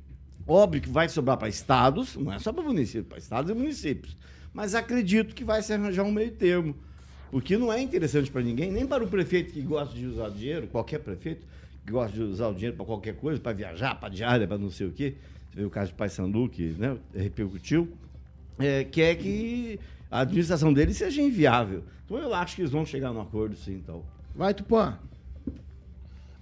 Óbvio 0.46 0.82
que 0.82 0.88
vai 0.88 1.08
sobrar 1.08 1.36
para 1.36 1.48
estados, 1.48 2.16
não 2.16 2.32
é 2.32 2.38
só 2.38 2.52
para 2.52 2.64
municípios, 2.64 3.06
para 3.06 3.18
estados 3.18 3.50
e 3.50 3.54
municípios. 3.54 4.16
Mas 4.52 4.74
acredito 4.74 5.34
que 5.34 5.44
vai 5.44 5.62
se 5.62 5.72
arranjar 5.72 6.04
um 6.04 6.12
meio 6.12 6.32
termo. 6.32 6.74
Porque 7.30 7.56
não 7.56 7.72
é 7.72 7.80
interessante 7.80 8.30
para 8.30 8.42
ninguém, 8.42 8.70
nem 8.70 8.86
para 8.86 9.02
o 9.02 9.08
prefeito 9.08 9.52
que 9.52 9.62
gosta 9.62 9.94
de 9.94 10.04
usar 10.06 10.28
dinheiro, 10.30 10.66
qualquer 10.66 10.98
prefeito 10.98 11.46
que 11.84 11.90
gosta 11.90 12.14
de 12.14 12.22
usar 12.22 12.48
o 12.48 12.54
dinheiro 12.54 12.76
para 12.76 12.84
qualquer 12.84 13.16
coisa, 13.16 13.40
para 13.40 13.52
viajar, 13.52 13.94
para 13.94 14.08
diária, 14.10 14.46
para 14.46 14.58
não 14.58 14.70
sei 14.70 14.86
o 14.86 14.92
quê. 14.92 15.14
Você 15.50 15.60
vê 15.60 15.64
o 15.64 15.70
caso 15.70 15.90
de 15.90 15.96
Paysandu, 15.96 16.48
que 16.48 16.74
né, 16.78 16.96
repercutiu 17.14 17.88
é, 18.58 18.84
quer 18.84 19.16
que 19.16 19.78
a 20.10 20.20
administração 20.20 20.72
dele 20.72 20.92
seja 20.92 21.22
inviável. 21.22 21.84
Então 22.04 22.18
eu 22.18 22.34
acho 22.34 22.56
que 22.56 22.62
eles 22.62 22.70
vão 22.70 22.84
chegar 22.84 23.12
no 23.12 23.20
acordo, 23.20 23.56
sim, 23.56 23.74
então. 23.74 24.04
Vai, 24.34 24.54
Tupã. 24.54 24.98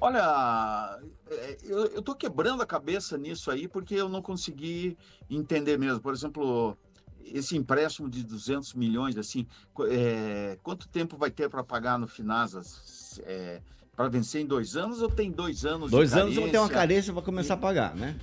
Olha, 0.01 0.99
é, 1.31 1.57
eu, 1.65 1.99
estou 1.99 2.15
quebrando 2.15 2.63
a 2.63 2.67
cabeça 2.67 3.17
nisso 3.17 3.51
aí 3.51 3.69
porque 3.69 3.95
eu 3.95 4.09
não 4.09 4.21
consegui 4.21 4.97
entender 5.29 5.79
mesmo. 5.79 6.01
Por 6.01 6.13
exemplo, 6.13 6.77
esse 7.25 7.57
empréstimo 7.57 8.09
de 8.09 8.25
200 8.25 8.75
milhões, 8.75 9.17
assim, 9.17 9.47
é, 9.89 10.59
quanto 10.63 10.89
tempo 10.89 11.17
vai 11.17 11.31
ter 11.31 11.49
para 11.49 11.63
pagar 11.63 11.99
no 11.99 12.09
Finasas? 12.09 13.21
É, 13.25 13.61
para 13.95 14.09
vencer 14.09 14.41
em 14.41 14.47
dois 14.47 14.77
anos 14.77 15.03
ou 15.03 15.11
tem 15.11 15.31
dois 15.31 15.67
anos 15.67 15.91
Dois 15.91 16.15
anos 16.15 16.35
vão 16.35 16.49
ter 16.49 16.57
uma 16.57 16.71
carência 16.71 17.13
para 17.13 17.21
começar 17.21 17.55
a 17.55 17.57
pagar, 17.59 17.95
né? 17.95 18.17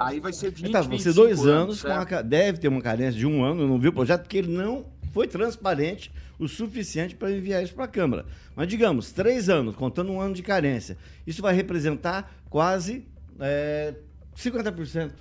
Aí 0.00 0.18
vai 0.18 0.32
ser 0.32 0.50
20, 0.50 0.72
tá, 0.72 0.82
Você 0.82 1.12
dois 1.12 1.46
anos, 1.46 1.84
anos 1.84 2.10
uma, 2.10 2.22
deve 2.22 2.58
ter 2.58 2.66
uma 2.66 2.82
carência 2.82 3.16
de 3.18 3.24
um 3.24 3.44
ano, 3.44 3.62
eu 3.62 3.68
não 3.68 3.78
vi 3.78 3.86
o 3.86 3.92
projeto, 3.92 4.22
porque 4.22 4.38
ele 4.38 4.52
não 4.52 4.86
foi 5.12 5.28
transparente 5.28 6.12
o 6.38 6.48
suficiente 6.48 7.14
para 7.14 7.30
enviar 7.30 7.62
isso 7.62 7.74
para 7.74 7.84
a 7.84 7.88
Câmara. 7.88 8.26
Mas 8.54 8.68
digamos, 8.68 9.12
três 9.12 9.48
anos, 9.48 9.76
contando 9.76 10.12
um 10.12 10.20
ano 10.20 10.34
de 10.34 10.42
carência, 10.42 10.96
isso 11.26 11.42
vai 11.42 11.54
representar 11.54 12.34
quase 12.48 13.06
é, 13.40 13.94
50% 14.36 15.12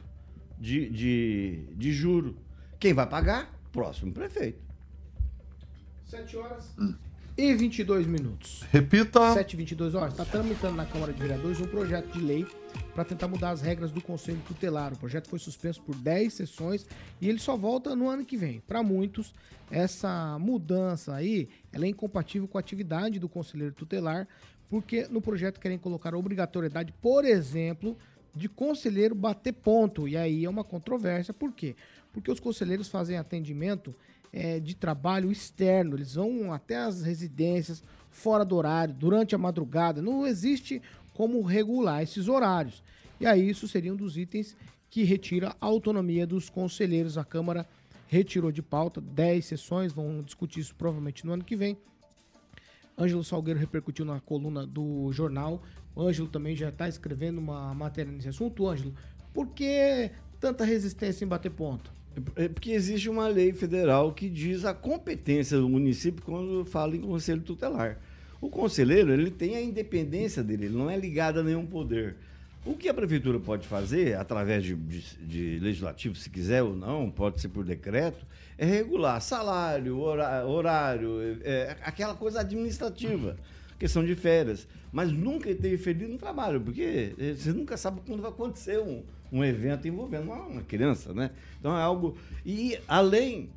de, 0.59 0.89
de, 0.89 1.67
de 1.75 1.91
juro. 1.91 2.37
Quem 2.79 2.93
vai 2.93 3.07
pagar? 3.07 3.53
Próximo 3.71 4.11
prefeito. 4.11 4.61
Sete 6.05 6.37
horas. 6.37 6.73
Hum 6.77 6.95
e 7.37 7.53
22 7.53 8.07
minutos. 8.07 8.63
Repita. 8.71 9.33
7 9.33 9.53
e 9.53 9.57
22 9.57 9.95
horas. 9.95 10.13
Está 10.13 10.25
tramitando 10.25 10.75
na 10.75 10.85
Câmara 10.85 11.11
de 11.11 11.19
Vereadores 11.19 11.59
um 11.59 11.67
projeto 11.67 12.11
de 12.11 12.19
lei 12.19 12.45
para 12.93 13.03
tentar 13.03 13.27
mudar 13.27 13.49
as 13.49 13.61
regras 13.61 13.91
do 13.91 14.01
Conselho 14.01 14.41
Tutelar. 14.47 14.93
O 14.93 14.97
projeto 14.97 15.27
foi 15.27 15.39
suspenso 15.39 15.81
por 15.81 15.95
10 15.95 16.33
sessões 16.33 16.85
e 17.19 17.27
ele 17.27 17.39
só 17.39 17.57
volta 17.57 17.95
no 17.95 18.07
ano 18.07 18.23
que 18.23 18.37
vem. 18.37 18.59
Para 18.61 18.83
muitos, 18.83 19.33
essa 19.71 20.37
mudança 20.39 21.15
aí 21.15 21.49
ela 21.71 21.85
é 21.85 21.89
incompatível 21.89 22.47
com 22.47 22.57
a 22.57 22.61
atividade 22.61 23.19
do 23.19 23.27
Conselheiro 23.27 23.73
Tutelar, 23.73 24.27
porque 24.69 25.07
no 25.09 25.21
projeto 25.21 25.59
querem 25.59 25.77
colocar 25.77 26.13
a 26.13 26.17
obrigatoriedade, 26.17 26.93
por 27.01 27.25
exemplo, 27.25 27.97
de 28.35 28.47
conselheiro 28.47 29.15
bater 29.15 29.53
ponto. 29.53 30.07
E 30.07 30.15
aí 30.15 30.45
é 30.45 30.49
uma 30.49 30.63
controvérsia. 30.63 31.33
Por 31.33 31.51
quê? 31.51 31.75
Porque 32.11 32.31
os 32.31 32.39
conselheiros 32.39 32.87
fazem 32.87 33.17
atendimento 33.17 33.95
é, 34.31 34.59
de 34.59 34.75
trabalho 34.75 35.31
externo, 35.31 35.95
eles 35.95 36.15
vão 36.15 36.51
até 36.51 36.77
as 36.77 37.03
residências 37.03 37.83
fora 38.09 38.43
do 38.43 38.55
horário, 38.55 38.93
durante 38.93 39.35
a 39.35 39.37
madrugada. 39.37 40.01
Não 40.01 40.25
existe 40.25 40.81
como 41.13 41.41
regular 41.41 42.01
esses 42.03 42.27
horários. 42.27 42.83
E 43.19 43.25
aí 43.25 43.49
isso 43.49 43.67
seria 43.67 43.93
um 43.93 43.95
dos 43.95 44.17
itens 44.17 44.55
que 44.89 45.03
retira 45.03 45.55
a 45.59 45.65
autonomia 45.65 46.27
dos 46.27 46.49
conselheiros. 46.49 47.17
A 47.17 47.23
Câmara 47.23 47.67
retirou 48.07 48.51
de 48.51 48.61
pauta 48.61 49.01
10 49.01 49.45
sessões, 49.45 49.93
vão 49.93 50.21
discutir 50.21 50.59
isso 50.59 50.75
provavelmente 50.75 51.25
no 51.25 51.33
ano 51.33 51.43
que 51.43 51.55
vem. 51.55 51.77
Ângelo 52.97 53.23
Salgueiro 53.23 53.59
repercutiu 53.59 54.05
na 54.05 54.19
coluna 54.19 54.67
do 54.67 55.11
jornal. 55.11 55.63
O 55.95 56.01
Ângelo 56.01 56.27
também 56.27 56.55
já 56.55 56.69
está 56.69 56.87
escrevendo 56.87 57.39
uma 57.39 57.73
matéria 57.73 58.11
nesse 58.11 58.29
assunto. 58.29 58.67
Ângelo, 58.67 58.93
por 59.33 59.47
que 59.47 60.11
tanta 60.39 60.63
resistência 60.63 61.25
em 61.25 61.27
bater 61.27 61.51
ponto? 61.51 61.91
É 62.35 62.47
porque 62.47 62.71
existe 62.71 63.09
uma 63.09 63.27
lei 63.27 63.51
federal 63.53 64.13
que 64.13 64.29
diz 64.29 64.65
a 64.65 64.73
competência 64.73 65.57
do 65.57 65.67
município 65.67 66.23
quando 66.23 66.63
fala 66.65 66.95
em 66.95 67.01
conselho 67.01 67.41
tutelar. 67.41 67.99
O 68.43 68.49
conselheiro 68.49 69.13
ele 69.13 69.31
tem 69.31 69.55
a 69.55 69.61
independência 69.61 70.43
dele, 70.43 70.65
ele 70.65 70.75
não 70.75 70.89
é 70.89 70.97
ligado 70.97 71.39
a 71.39 71.43
nenhum 71.43 71.65
poder. 71.65 72.17
O 72.65 72.73
que 72.73 72.89
a 72.89 72.93
prefeitura 72.93 73.39
pode 73.39 73.65
fazer, 73.65 74.17
através 74.17 74.65
de, 74.65 74.75
de, 74.75 75.01
de 75.25 75.59
legislativo, 75.59 76.13
se 76.13 76.29
quiser 76.29 76.61
ou 76.61 76.75
não, 76.75 77.09
pode 77.09 77.39
ser 77.39 77.47
por 77.47 77.63
decreto, 77.63 78.25
é 78.57 78.65
regular 78.65 79.21
salário, 79.21 79.97
horário, 79.97 81.39
é, 81.41 81.77
aquela 81.83 82.15
coisa 82.15 82.41
administrativa, 82.41 83.37
questão 83.79 84.03
de 84.03 84.13
férias. 84.13 84.67
Mas 84.91 85.09
nunca 85.09 85.49
interferir 85.49 86.09
no 86.09 86.17
trabalho, 86.17 86.59
porque 86.59 87.15
você 87.37 87.53
nunca 87.53 87.77
sabe 87.77 88.01
quando 88.05 88.21
vai 88.21 88.29
acontecer 88.29 88.77
um, 88.77 89.03
um 89.31 89.41
evento 89.41 89.87
envolvendo 89.87 90.25
uma, 90.25 90.41
uma 90.47 90.61
criança, 90.63 91.13
né? 91.13 91.31
Então 91.61 91.77
é 91.77 91.81
algo. 91.81 92.17
E 92.45 92.77
além 92.89 93.49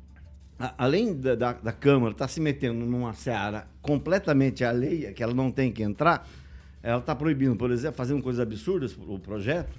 além 0.77 1.13
da, 1.13 1.35
da, 1.35 1.53
da 1.53 1.71
Câmara 1.71 2.11
estar 2.11 2.25
tá 2.25 2.29
se 2.29 2.39
metendo 2.39 2.85
numa 2.85 3.13
seara 3.13 3.67
completamente 3.81 4.63
alheia, 4.63 5.13
que 5.13 5.21
ela 5.21 5.33
não 5.33 5.51
tem 5.51 5.71
que 5.71 5.83
entrar, 5.83 6.27
ela 6.81 6.99
está 6.99 7.15
proibindo, 7.15 7.55
por 7.55 7.71
exemplo, 7.71 7.97
fazendo 7.97 8.21
coisas 8.23 8.39
absurdas, 8.39 8.97
o 8.97 9.19
projeto, 9.19 9.77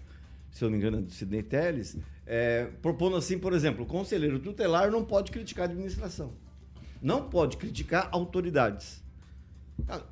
se 0.50 0.64
eu 0.64 0.70
não 0.70 0.76
me 0.76 0.78
engano, 0.78 0.98
é 0.98 1.02
do 1.02 1.10
Sidney 1.10 1.42
Telles, 1.42 1.96
é, 2.26 2.68
propondo 2.82 3.16
assim, 3.16 3.38
por 3.38 3.52
exemplo, 3.52 3.84
o 3.84 3.86
conselheiro 3.86 4.38
tutelar 4.38 4.90
não 4.90 5.04
pode 5.04 5.30
criticar 5.30 5.68
a 5.68 5.70
administração. 5.70 6.32
Não 7.00 7.28
pode 7.28 7.56
criticar 7.56 8.08
autoridades. 8.12 9.02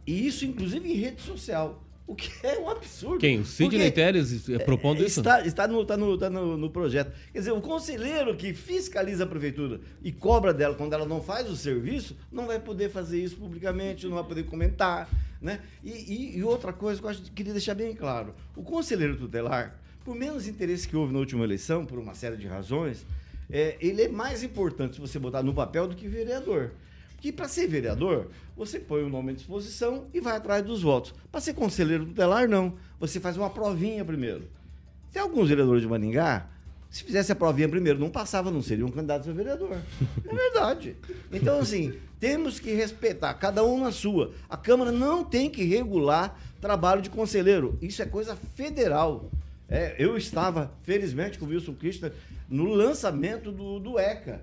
E 0.06 0.26
isso, 0.26 0.44
inclusive, 0.44 0.90
em 0.90 0.94
rede 0.94 1.20
social. 1.20 1.84
O 2.06 2.14
que 2.14 2.30
é 2.46 2.56
um 2.58 2.70
absurdo. 2.70 3.18
Quem? 3.18 3.40
O 3.40 3.44
Sidney 3.44 3.90
Teres 3.90 4.48
é, 4.48 4.58
propondo 4.58 5.02
é, 5.02 5.06
isso? 5.06 5.18
Está, 5.18 5.44
está, 5.44 5.66
no, 5.66 5.82
está, 5.82 5.96
no, 5.96 6.16
tá 6.16 6.30
no, 6.30 6.56
no, 6.56 6.70
projeto. 6.70 7.12
Quer 7.32 7.40
dizer, 7.40 7.50
o 7.50 7.60
conselheiro 7.60 8.36
que 8.36 8.54
fiscaliza 8.54 9.24
a 9.24 9.26
prefeitura 9.26 9.80
e 10.02 10.12
cobra 10.12 10.54
dela 10.54 10.76
quando 10.76 10.92
ela 10.92 11.04
não 11.04 11.20
faz 11.20 11.50
o 11.50 11.56
serviço, 11.56 12.16
não 12.30 12.46
vai 12.46 12.60
poder 12.60 12.90
fazer 12.90 13.20
isso 13.20 13.36
publicamente, 13.36 14.06
não 14.06 14.14
vai 14.14 14.24
poder 14.24 14.44
comentar. 14.44 15.08
Né? 15.42 15.60
E, 15.82 15.90
e, 15.90 16.38
e 16.38 16.44
outra 16.44 16.72
coisa 16.72 17.00
que 17.00 17.06
eu 17.06 17.10
acho, 17.10 17.22
queria 17.32 17.52
deixar 17.52 17.74
bem 17.74 17.92
claro: 17.92 18.34
o 18.54 18.62
conselheiro 18.62 19.16
tutelar, 19.16 19.76
por 20.04 20.14
menos 20.14 20.46
interesse 20.46 20.86
que 20.86 20.96
houve 20.96 21.12
na 21.12 21.18
última 21.18 21.42
eleição, 21.42 21.84
por 21.84 21.98
uma 21.98 22.14
série 22.14 22.36
de 22.36 22.46
razões, 22.46 23.04
é, 23.50 23.76
ele 23.80 24.02
é 24.02 24.08
mais 24.08 24.44
importante 24.44 24.94
se 24.94 25.00
você 25.00 25.18
botar 25.18 25.42
no 25.42 25.52
papel 25.52 25.88
do 25.88 25.96
que 25.96 26.06
vereador. 26.06 26.70
Que 27.18 27.32
para 27.32 27.48
ser 27.48 27.66
vereador, 27.66 28.30
você 28.56 28.78
põe 28.78 29.02
o 29.02 29.08
nome 29.08 29.32
à 29.32 29.34
disposição 29.34 30.06
e 30.12 30.20
vai 30.20 30.36
atrás 30.36 30.64
dos 30.64 30.82
votos. 30.82 31.14
Para 31.30 31.40
ser 31.40 31.54
conselheiro 31.54 32.06
tutelar, 32.06 32.48
não. 32.48 32.74
Você 33.00 33.18
faz 33.20 33.36
uma 33.36 33.50
provinha 33.50 34.04
primeiro. 34.04 34.48
Tem 35.12 35.22
alguns 35.22 35.48
vereadores 35.48 35.82
de 35.82 35.88
Maningá, 35.88 36.48
se 36.90 37.04
fizesse 37.04 37.32
a 37.32 37.36
provinha 37.36 37.68
primeiro, 37.68 37.98
não 37.98 38.08
passava, 38.08 38.50
não 38.50 38.62
seria 38.62 38.86
um 38.86 38.90
candidato 38.90 39.28
a 39.28 39.32
vereador. 39.32 39.76
É 40.24 40.34
verdade. 40.34 40.96
Então, 41.32 41.58
assim, 41.58 41.92
temos 42.18 42.58
que 42.58 42.72
respeitar, 42.72 43.34
cada 43.34 43.64
um 43.64 43.80
na 43.80 43.92
sua. 43.92 44.32
A 44.48 44.56
Câmara 44.56 44.90
não 44.90 45.24
tem 45.24 45.50
que 45.50 45.64
regular 45.64 46.38
trabalho 46.60 47.02
de 47.02 47.10
conselheiro. 47.10 47.78
Isso 47.82 48.00
é 48.00 48.06
coisa 48.06 48.36
federal. 48.54 49.30
É, 49.68 49.96
eu 49.98 50.16
estava, 50.16 50.72
felizmente, 50.84 51.38
com 51.38 51.44
o 51.44 51.48
Wilson 51.48 51.74
Christian 51.74 52.12
no 52.48 52.64
lançamento 52.72 53.50
do, 53.50 53.78
do 53.78 53.98
ECA. 53.98 54.40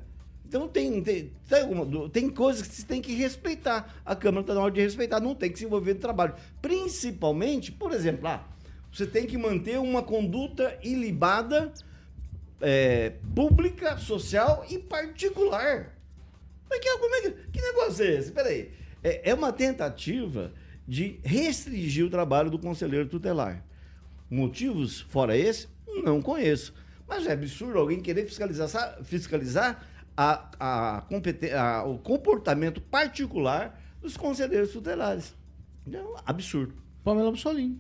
Então 0.54 0.68
tem, 0.68 1.02
tem, 1.02 1.32
tem, 1.50 2.10
tem 2.12 2.30
coisas 2.30 2.68
que 2.68 2.76
se 2.76 2.86
tem 2.86 3.02
que 3.02 3.12
respeitar. 3.12 3.92
A 4.06 4.16
Câmara 4.16 4.42
está 4.42 4.54
na 4.54 4.62
hora 4.62 4.72
de 4.72 4.82
respeitar, 4.82 5.20
não 5.20 5.34
tem 5.34 5.52
que 5.52 5.58
se 5.58 5.66
envolver 5.66 5.96
no 5.96 6.00
trabalho. 6.00 6.36
Principalmente, 6.62 7.72
por 7.72 7.92
exemplo, 7.92 8.28
ah, 8.28 8.48
você 8.92 9.08
tem 9.08 9.26
que 9.26 9.36
manter 9.36 9.80
uma 9.80 10.04
conduta 10.04 10.78
ilibada, 10.84 11.74
é, 12.62 13.14
pública, 13.34 13.98
social 13.98 14.64
e 14.70 14.78
particular. 14.78 15.98
Mas 16.70 16.80
que, 16.80 16.98
como 17.00 17.16
é 17.16 17.22
que, 17.22 17.32
que 17.52 17.60
negócio 17.60 18.06
é 18.06 18.12
esse? 18.12 18.32
Peraí. 18.32 18.72
É, 19.04 19.32
é 19.32 19.34
uma 19.34 19.52
tentativa 19.52 20.54
de 20.88 21.20
restringir 21.24 22.06
o 22.06 22.12
trabalho 22.12 22.52
do 22.52 22.60
conselheiro 22.60 23.10
tutelar. 23.10 23.66
Motivos 24.30 25.02
fora 25.02 25.36
esse? 25.36 25.68
Não 26.04 26.22
conheço. 26.22 26.76
Mas 27.08 27.26
é 27.26 27.32
absurdo 27.32 27.80
alguém 27.80 28.00
querer 28.00 28.28
fiscalizar, 28.28 29.00
fiscalizar 29.04 29.93
a, 30.16 30.52
a, 30.60 31.06
a, 31.60 31.84
o 31.86 31.98
comportamento 31.98 32.82
particular 32.82 33.80
dos 34.02 34.16
conselheiros 34.18 34.72
tutelares. 34.72 35.36
É 35.92 36.02
um 36.02 36.16
absurdo. 36.26 36.74
Pamela 37.04 37.32
Bussolini. 37.32 37.80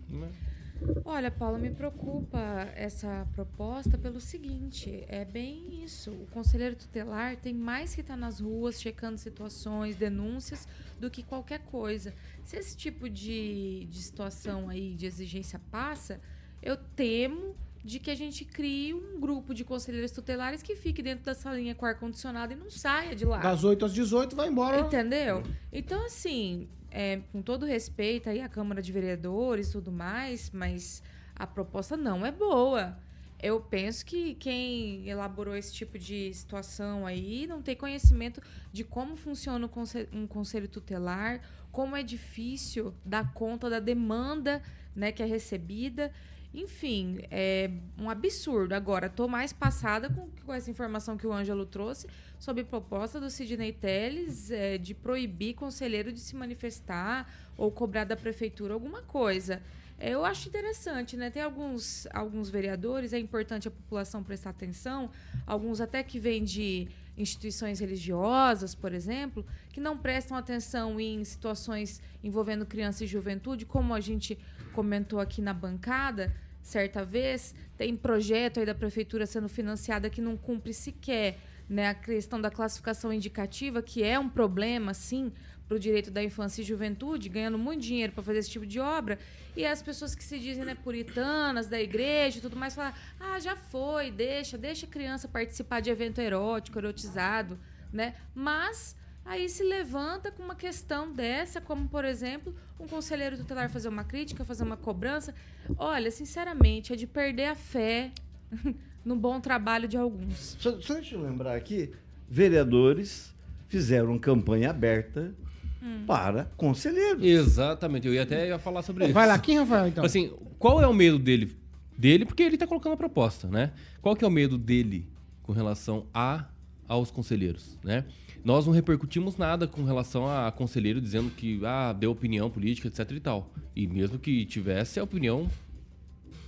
Olha, 1.05 1.31
Paulo, 1.31 1.57
me 1.57 1.69
preocupa 1.69 2.39
essa 2.75 3.25
proposta 3.33 3.97
pelo 3.97 4.19
seguinte: 4.19 5.03
é 5.07 5.23
bem 5.23 5.83
isso. 5.83 6.11
O 6.11 6.27
conselheiro 6.27 6.75
tutelar 6.75 7.37
tem 7.37 7.53
mais 7.53 7.95
que 7.95 8.01
estar 8.01 8.15
tá 8.15 8.19
nas 8.19 8.39
ruas 8.41 8.81
checando 8.81 9.17
situações, 9.17 9.95
denúncias, 9.95 10.67
do 10.99 11.09
que 11.09 11.23
qualquer 11.23 11.59
coisa. 11.59 12.13
Se 12.43 12.57
esse 12.57 12.75
tipo 12.75 13.09
de, 13.09 13.85
de 13.89 14.01
situação 14.01 14.67
aí, 14.67 14.93
de 14.95 15.05
exigência 15.05 15.59
passa, 15.71 16.19
eu 16.61 16.75
temo 16.75 17.55
de 17.83 17.99
que 17.99 18.09
a 18.09 18.15
gente 18.15 18.45
crie 18.45 18.93
um 18.93 19.19
grupo 19.19 19.53
de 19.53 19.65
conselheiros 19.65 20.11
tutelares 20.11 20.61
que 20.61 20.75
fique 20.75 21.01
dentro 21.01 21.25
da 21.25 21.33
salinha 21.33 21.75
com 21.75 21.85
ar-condicionado 21.85 22.53
e 22.53 22.55
não 22.55 22.69
saia 22.69 23.15
de 23.15 23.25
lá. 23.25 23.39
Das 23.39 23.63
8 23.63 23.85
às 23.85 23.93
18 23.93 24.35
vai 24.35 24.47
embora. 24.47 24.79
Entendeu? 24.79 25.43
Então, 25.71 26.05
assim, 26.05 26.69
é, 26.89 27.21
com 27.31 27.41
todo 27.41 27.65
respeito 27.65 28.29
aí 28.29 28.39
à 28.39 28.47
Câmara 28.47 28.81
de 28.81 28.91
Vereadores 28.91 29.69
e 29.69 29.71
tudo 29.73 29.91
mais, 29.91 30.49
mas 30.51 31.03
a 31.35 31.45
proposta 31.45 31.97
não 31.97 32.25
é 32.25 32.31
boa. 32.31 32.97
Eu 33.41 33.59
penso 33.59 34.05
que 34.05 34.35
quem 34.35 35.09
elaborou 35.09 35.53
esse 35.53 35.73
tipo 35.73 35.99
de 35.99 36.33
situação 36.33 37.05
aí 37.05 37.45
não 37.45 37.61
tem 37.61 37.75
conhecimento 37.75 38.41
de 38.71 38.85
como 38.85 39.17
funciona 39.17 39.69
um 40.13 40.25
conselho 40.25 40.69
tutelar, 40.69 41.41
como 41.69 41.97
é 41.97 42.03
difícil 42.03 42.93
dar 43.03 43.33
conta 43.33 43.69
da 43.69 43.81
demanda 43.81 44.61
né, 44.95 45.11
que 45.11 45.21
é 45.21 45.25
recebida. 45.25 46.11
Enfim, 46.53 47.19
é 47.31 47.71
um 47.97 48.09
absurdo. 48.09 48.73
Agora, 48.73 49.07
estou 49.07 49.27
mais 49.27 49.51
passada 49.51 50.07
com, 50.07 50.29
com, 50.45 50.53
essa 50.53 50.69
informação 50.69 51.17
que 51.17 51.25
o 51.25 51.33
Ângelo 51.33 51.65
trouxe 51.65 52.07
sobre 52.37 52.63
proposta 52.63 53.19
do 53.19 53.29
Sidney 53.29 53.73
Telles 53.73 54.51
é, 54.51 54.77
de 54.77 54.93
proibir 54.93 55.55
conselheiro 55.55 56.11
de 56.11 56.19
se 56.19 56.35
manifestar 56.35 57.27
ou 57.57 57.71
cobrar 57.71 58.03
da 58.03 58.15
prefeitura 58.15 58.73
alguma 58.73 59.01
coisa. 59.01 59.63
É, 59.97 60.11
eu 60.11 60.23
acho 60.23 60.47
interessante, 60.47 61.17
né? 61.17 61.31
Tem 61.31 61.41
alguns, 61.41 62.05
alguns 62.13 62.49
vereadores, 62.49 63.13
é 63.13 63.19
importante 63.19 63.67
a 63.67 63.71
população 63.71 64.23
prestar 64.23 64.51
atenção, 64.51 65.09
alguns 65.47 65.81
até 65.81 66.03
que 66.03 66.19
vêm 66.19 66.43
de 66.43 66.87
instituições 67.17 67.79
religiosas, 67.79 68.73
por 68.73 68.93
exemplo, 68.93 69.45
que 69.71 69.79
não 69.79 69.97
prestam 69.97 70.35
atenção 70.35 70.99
em 70.99 71.23
situações 71.23 72.01
envolvendo 72.23 72.65
criança 72.65 73.03
e 73.03 73.07
juventude, 73.07 73.65
como 73.65 73.93
a 73.93 73.99
gente 73.99 74.37
comentou 74.73 75.19
aqui 75.19 75.41
na 75.41 75.53
bancada 75.53 76.33
certa 76.63 77.03
vez, 77.03 77.53
tem 77.77 77.95
projeto 77.95 78.59
aí 78.59 78.65
da 78.65 78.73
prefeitura 78.73 79.25
sendo 79.25 79.49
financiada 79.49 80.09
que 80.09 80.21
não 80.21 80.37
cumpre 80.37 80.73
sequer 80.73 81.37
né, 81.69 81.89
a 81.89 81.93
questão 81.93 82.39
da 82.39 82.49
classificação 82.49 83.11
indicativa, 83.11 83.81
que 83.81 84.01
é 84.01 84.17
um 84.17 84.29
problema, 84.29 84.93
sim, 84.93 85.31
para 85.67 85.75
o 85.75 85.79
direito 85.79 86.11
da 86.11 86.23
infância 86.23 86.61
e 86.61 86.65
juventude, 86.65 87.29
ganhando 87.29 87.57
muito 87.57 87.81
dinheiro 87.81 88.13
para 88.13 88.23
fazer 88.23 88.39
esse 88.39 88.49
tipo 88.49 88.65
de 88.65 88.79
obra, 88.79 89.19
e 89.55 89.65
as 89.65 89.81
pessoas 89.81 90.15
que 90.15 90.23
se 90.23 90.39
dizem 90.39 90.65
né, 90.65 90.75
puritanas 90.75 91.67
da 91.67 91.79
igreja 91.81 92.37
e 92.37 92.41
tudo 92.41 92.55
mais 92.55 92.75
falam: 92.75 92.93
ah, 93.19 93.39
já 93.39 93.55
foi, 93.55 94.11
deixa, 94.11 94.57
deixa 94.57 94.85
a 94.85 94.89
criança 94.89 95.27
participar 95.27 95.79
de 95.79 95.89
evento 95.89 96.19
erótico, 96.19 96.79
erotizado, 96.79 97.57
né? 97.91 98.15
Mas 98.35 98.95
aí 99.25 99.47
se 99.49 99.63
levanta 99.63 100.31
com 100.31 100.43
uma 100.43 100.55
questão 100.55 101.11
dessa, 101.11 101.61
como 101.61 101.87
por 101.87 102.05
exemplo, 102.05 102.53
um 102.79 102.87
conselheiro 102.87 103.37
tutelar 103.37 103.69
fazer 103.69 103.89
uma 103.89 104.03
crítica, 104.03 104.43
fazer 104.43 104.63
uma 104.63 104.77
cobrança. 104.77 105.33
Olha, 105.77 106.11
sinceramente, 106.11 106.93
é 106.93 106.95
de 106.95 107.07
perder 107.07 107.45
a 107.45 107.55
fé 107.55 108.11
no 109.03 109.15
bom 109.15 109.39
trabalho 109.39 109.87
de 109.87 109.97
alguns. 109.97 110.57
Só, 110.59 110.79
só 110.79 110.95
deixa 110.95 111.15
eu 111.15 111.21
lembrar 111.21 111.55
aqui, 111.55 111.91
vereadores 112.29 113.33
fizeram 113.67 114.19
campanha 114.19 114.69
aberta 114.69 115.33
hum. 115.81 116.03
para 116.05 116.45
conselheiros. 116.55 117.23
Exatamente, 117.23 118.07
eu 118.07 118.13
ia 118.13 118.23
até 118.23 118.47
ia 118.47 118.59
falar 118.59 118.81
sobre 118.81 119.05
isso. 119.05 119.13
Vai 119.13 119.27
lá, 119.27 119.37
quem, 119.39 119.57
Rafael, 119.57 119.87
então? 119.87 120.03
Assim, 120.03 120.31
qual 120.59 120.81
é 120.81 120.87
o 120.87 120.93
medo 120.93 121.17
dele? 121.17 121.55
Dele, 121.97 122.25
porque 122.25 122.43
ele 122.43 122.55
está 122.55 122.65
colocando 122.65 122.93
a 122.93 122.97
proposta, 122.97 123.47
né? 123.47 123.71
Qual 124.01 124.15
que 124.15 124.25
é 124.25 124.27
o 124.27 124.31
medo 124.31 124.57
dele 124.57 125.07
com 125.43 125.51
relação 125.51 126.07
a 126.13 126.45
aos 126.87 127.11
conselheiros, 127.11 127.77
né? 127.83 128.05
Nós 128.43 128.65
não 128.65 128.73
repercutimos 128.73 129.37
nada 129.37 129.67
com 129.67 129.83
relação 129.85 130.27
a 130.27 130.51
conselheiro 130.51 130.99
dizendo 130.99 131.29
que 131.29 131.61
ah, 131.65 131.93
deu 131.93 132.11
opinião 132.11 132.49
política, 132.49 132.89
etc 132.89 133.11
e 133.11 133.19
tal. 133.19 133.49
E 133.75 133.87
mesmo 133.87 134.19
que 134.19 134.45
tivesse 134.45 134.99
a 134.99 135.03
opinião 135.03 135.49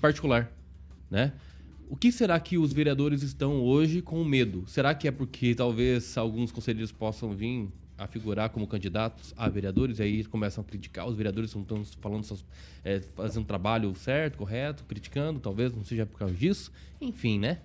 particular, 0.02 0.52
né? 1.10 1.34
O 1.90 1.96
que 1.96 2.12
será 2.12 2.40
que 2.40 2.58
os 2.58 2.74
vereadores 2.74 3.22
estão 3.22 3.62
hoje 3.62 4.02
com 4.02 4.24
medo? 4.24 4.64
Será 4.68 4.94
que 4.94 5.08
é 5.08 5.12
porque 5.12 5.54
talvez 5.54 6.18
alguns 6.18 6.52
conselheiros 6.52 6.92
possam 6.92 7.32
vir 7.34 7.70
a 7.98 8.08
figurar 8.08 8.50
como 8.50 8.68
candidatos 8.68 9.34
a 9.38 9.48
vereadores 9.48 10.00
e 10.00 10.04
aí 10.04 10.24
começam 10.26 10.62
a 10.62 10.66
criticar 10.66 11.08
os 11.08 11.16
vereadores 11.16 11.54
não 11.56 11.62
estão 11.62 11.86
falando 12.02 12.28
é, 12.84 13.00
fazendo 13.00 13.46
trabalho 13.46 13.96
certo, 13.96 14.38
correto, 14.38 14.84
criticando, 14.84 15.40
talvez 15.40 15.74
não 15.74 15.84
seja 15.86 16.06
por 16.06 16.20
causa 16.20 16.34
disso. 16.34 16.72
Enfim, 17.00 17.40
né? 17.40 17.60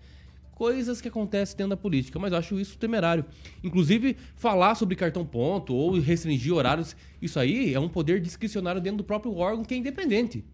Coisas 0.61 1.01
que 1.01 1.09
acontecem 1.09 1.57
dentro 1.57 1.71
da 1.71 1.77
política, 1.79 2.19
mas 2.19 2.33
eu 2.33 2.39
acho 2.39 2.61
isso 2.61 2.77
temerário. 2.77 3.25
Inclusive, 3.65 4.15
falar 4.37 4.75
sobre 4.75 4.95
cartão 4.95 5.25
ponto 5.25 5.75
ou 5.75 5.99
restringir 5.99 6.53
horários, 6.53 6.95
isso 7.23 7.41
aí 7.41 7.73
é 7.73 7.81
um 7.81 7.89
poder 7.89 8.21
discricionário 8.21 8.79
dentro 8.79 8.99
do 8.99 9.05
próprio 9.05 9.35
órgão 9.35 9.65
que 9.65 9.73
é 9.73 9.79
independente. 9.79 10.45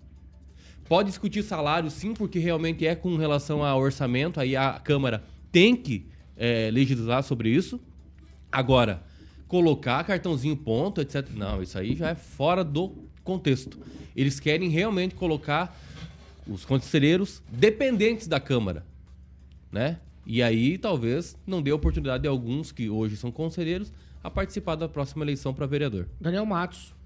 Pode 0.89 1.09
discutir 1.09 1.43
salário, 1.43 1.91
sim, 1.91 2.15
porque 2.15 2.39
realmente 2.39 2.87
é 2.87 2.95
com 2.95 3.17
relação 3.17 3.65
ao 3.65 3.81
orçamento, 3.81 4.39
aí 4.39 4.55
a 4.55 4.75
Câmara 4.75 5.25
tem 5.51 5.75
que 5.75 6.07
é, 6.37 6.71
legislar 6.71 7.25
sobre 7.25 7.49
isso. 7.49 7.81
Agora, 8.53 9.03
colocar 9.49 10.05
cartãozinho 10.05 10.57
ponto, 10.57 11.01
etc. 11.01 11.29
Não, 11.35 11.61
isso 11.61 11.77
aí 11.77 11.97
já 11.97 12.11
é 12.11 12.15
fora 12.15 12.63
do 12.63 12.93
contexto. 13.25 13.77
Eles 14.15 14.39
querem 14.39 14.69
realmente 14.69 15.17
colocar 15.17 15.77
os 16.47 16.65
conselheiros 16.65 17.43
dependentes 17.51 18.29
da 18.29 18.39
Câmara 18.39 18.87
né? 19.77 20.01
E 20.25 20.43
aí 20.43 20.79
talvez 20.79 21.37
não 21.47 21.61
dê 21.61 21.71
oportunidade 21.71 22.23
de 22.23 22.29
alguns 22.29 22.73
que 22.73 22.89
hoje 22.89 23.15
são 23.15 23.31
conselheiros 23.31 23.93
a 24.25 24.31
participar 24.31 24.75
da 24.75 24.89
próxima 24.89 25.23
eleição 25.23 25.53
para 25.53 25.67
vereador. 25.67 26.09
Daniel 26.19 26.47
Matos. 26.47 26.97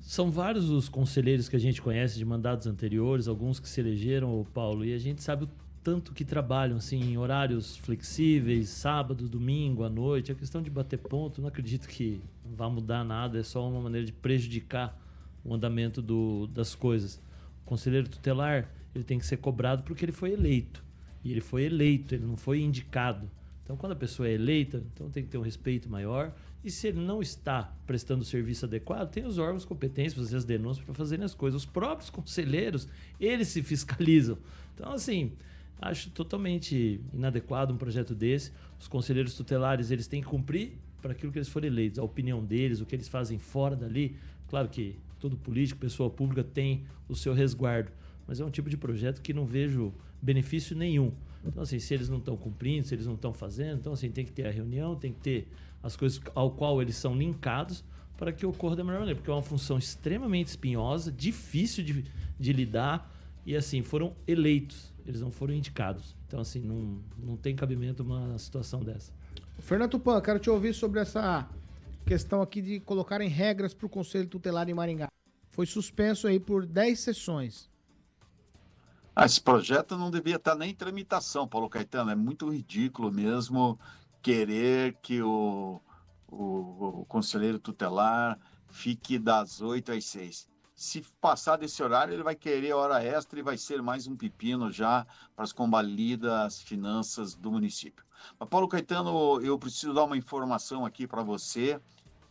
São 0.00 0.30
vários 0.30 0.68
os 0.68 0.86
conselheiros 0.86 1.48
que 1.48 1.56
a 1.56 1.58
gente 1.58 1.80
conhece 1.80 2.18
de 2.18 2.24
mandatos 2.26 2.66
anteriores, 2.66 3.26
alguns 3.26 3.58
que 3.58 3.66
se 3.66 3.80
elegeram, 3.80 4.38
o 4.38 4.44
Paulo, 4.44 4.84
e 4.84 4.92
a 4.92 4.98
gente 4.98 5.22
sabe 5.22 5.44
o 5.44 5.48
tanto 5.82 6.12
que 6.12 6.26
trabalham 6.26 6.76
assim 6.76 7.00
em 7.00 7.16
horários 7.16 7.78
flexíveis, 7.78 8.68
sábado, 8.68 9.26
domingo, 9.26 9.82
à 9.82 9.88
noite. 9.88 10.30
A 10.30 10.34
questão 10.34 10.60
de 10.60 10.68
bater 10.68 10.98
ponto, 10.98 11.40
não 11.40 11.48
acredito 11.48 11.88
que 11.88 12.20
vá 12.44 12.68
mudar 12.68 13.02
nada, 13.02 13.38
é 13.38 13.42
só 13.42 13.66
uma 13.66 13.80
maneira 13.80 14.06
de 14.06 14.12
prejudicar 14.12 14.94
o 15.42 15.54
andamento 15.54 16.02
do, 16.02 16.48
das 16.48 16.74
coisas. 16.74 17.18
conselheiro 17.64 18.06
tutelar, 18.06 18.70
ele 18.94 19.04
tem 19.04 19.18
que 19.18 19.24
ser 19.24 19.38
cobrado 19.38 19.82
porque 19.84 20.04
ele 20.04 20.12
foi 20.12 20.32
eleito. 20.32 20.83
E 21.24 21.32
ele 21.32 21.40
foi 21.40 21.64
eleito, 21.64 22.14
ele 22.14 22.26
não 22.26 22.36
foi 22.36 22.60
indicado. 22.60 23.28
Então, 23.64 23.76
quando 23.76 23.92
a 23.92 23.96
pessoa 23.96 24.28
é 24.28 24.32
eleita, 24.32 24.84
então 24.92 25.08
tem 25.08 25.22
que 25.22 25.30
ter 25.30 25.38
um 25.38 25.42
respeito 25.42 25.88
maior. 25.88 26.34
E 26.62 26.70
se 26.70 26.88
ele 26.88 27.00
não 27.00 27.22
está 27.22 27.74
prestando 27.86 28.22
o 28.22 28.24
serviço 28.24 28.66
adequado, 28.66 29.10
tem 29.10 29.24
os 29.26 29.38
órgãos 29.38 29.64
competentes 29.64 30.12
para 30.12 30.22
fazer 30.22 30.36
as 30.36 30.44
denúncias, 30.44 30.84
para 30.84 30.94
fazerem 30.94 31.24
as 31.24 31.34
coisas. 31.34 31.62
Os 31.62 31.66
próprios 31.66 32.10
conselheiros, 32.10 32.86
eles 33.18 33.48
se 33.48 33.62
fiscalizam. 33.62 34.38
Então, 34.74 34.92
assim, 34.92 35.32
acho 35.80 36.10
totalmente 36.10 37.00
inadequado 37.12 37.72
um 37.72 37.76
projeto 37.78 38.14
desse. 38.14 38.52
Os 38.78 38.86
conselheiros 38.86 39.34
tutelares, 39.34 39.90
eles 39.90 40.06
têm 40.06 40.22
que 40.22 40.28
cumprir 40.28 40.72
para 41.00 41.12
aquilo 41.12 41.32
que 41.32 41.38
eles 41.38 41.48
forem 41.48 41.70
eleitos, 41.70 41.98
a 41.98 42.02
opinião 42.02 42.42
deles, 42.44 42.80
o 42.80 42.86
que 42.86 42.94
eles 42.94 43.08
fazem 43.08 43.38
fora 43.38 43.76
dali. 43.76 44.16
Claro 44.48 44.68
que 44.68 44.96
todo 45.20 45.36
político, 45.36 45.80
pessoa 45.80 46.08
pública 46.08 46.42
tem 46.42 46.84
o 47.08 47.14
seu 47.14 47.34
resguardo, 47.34 47.90
mas 48.26 48.40
é 48.40 48.44
um 48.44 48.50
tipo 48.50 48.70
de 48.70 48.76
projeto 48.76 49.20
que 49.20 49.32
não 49.32 49.44
vejo 49.44 49.92
benefício 50.24 50.76
nenhum. 50.76 51.12
Então, 51.44 51.62
assim, 51.62 51.78
se 51.78 51.92
eles 51.92 52.08
não 52.08 52.18
estão 52.18 52.36
cumprindo, 52.36 52.86
se 52.86 52.94
eles 52.94 53.06
não 53.06 53.14
estão 53.14 53.32
fazendo, 53.32 53.78
então, 53.78 53.92
assim, 53.92 54.10
tem 54.10 54.24
que 54.24 54.32
ter 54.32 54.46
a 54.46 54.50
reunião, 54.50 54.96
tem 54.96 55.12
que 55.12 55.20
ter 55.20 55.48
as 55.82 55.94
coisas 55.94 56.20
ao 56.34 56.50
qual 56.50 56.80
eles 56.80 56.96
são 56.96 57.14
linkados 57.14 57.84
para 58.16 58.32
que 58.32 58.46
ocorra 58.46 58.76
da 58.76 58.84
melhor 58.84 59.00
maneira, 59.00 59.18
porque 59.18 59.30
é 59.30 59.34
uma 59.34 59.42
função 59.42 59.76
extremamente 59.76 60.48
espinhosa, 60.48 61.12
difícil 61.12 61.84
de, 61.84 62.04
de 62.38 62.52
lidar, 62.52 63.12
e, 63.44 63.54
assim, 63.54 63.82
foram 63.82 64.16
eleitos, 64.26 64.90
eles 65.06 65.20
não 65.20 65.30
foram 65.30 65.52
indicados. 65.52 66.16
Então, 66.26 66.40
assim, 66.40 66.60
não, 66.60 66.98
não 67.18 67.36
tem 67.36 67.54
cabimento 67.54 68.02
uma 68.02 68.38
situação 68.38 68.82
dessa. 68.82 69.12
Fernando 69.58 69.90
Tupan, 69.90 70.20
quero 70.22 70.38
te 70.38 70.48
ouvir 70.48 70.72
sobre 70.72 71.00
essa 71.00 71.46
questão 72.06 72.40
aqui 72.40 72.62
de 72.62 72.80
colocarem 72.80 73.28
regras 73.28 73.74
para 73.74 73.86
o 73.86 73.90
Conselho 73.90 74.26
Tutelar 74.26 74.68
em 74.70 74.74
Maringá. 74.74 75.08
Foi 75.50 75.66
suspenso 75.66 76.26
aí 76.26 76.40
por 76.40 76.64
10 76.64 76.98
sessões. 76.98 77.70
Ah, 79.16 79.26
esse 79.26 79.40
projeto 79.40 79.96
não 79.96 80.10
devia 80.10 80.36
estar 80.36 80.54
nem 80.54 80.70
em 80.70 80.74
tramitação, 80.74 81.46
Paulo 81.46 81.68
Caetano. 81.68 82.10
É 82.10 82.14
muito 82.14 82.48
ridículo 82.48 83.12
mesmo 83.12 83.78
querer 84.20 84.96
que 85.02 85.22
o, 85.22 85.80
o, 86.28 87.00
o 87.00 87.04
conselheiro 87.06 87.58
tutelar 87.58 88.38
fique 88.68 89.18
das 89.18 89.60
8 89.60 89.92
às 89.92 90.04
6 90.06 90.48
se 90.74 91.02
passar 91.20 91.56
desse 91.56 91.82
horário, 91.82 92.12
ele 92.12 92.22
vai 92.22 92.34
querer 92.34 92.72
hora 92.72 93.02
extra 93.02 93.38
e 93.38 93.42
vai 93.42 93.56
ser 93.56 93.80
mais 93.80 94.06
um 94.06 94.16
pepino 94.16 94.72
já 94.72 95.06
para 95.34 95.44
as 95.44 95.52
combalidas 95.52 96.60
finanças 96.60 97.34
do 97.34 97.50
município. 97.52 98.04
Mas, 98.38 98.48
Paulo 98.48 98.66
Caetano, 98.66 99.40
eu 99.40 99.58
preciso 99.58 99.94
dar 99.94 100.04
uma 100.04 100.16
informação 100.16 100.84
aqui 100.84 101.06
para 101.06 101.22
você 101.22 101.80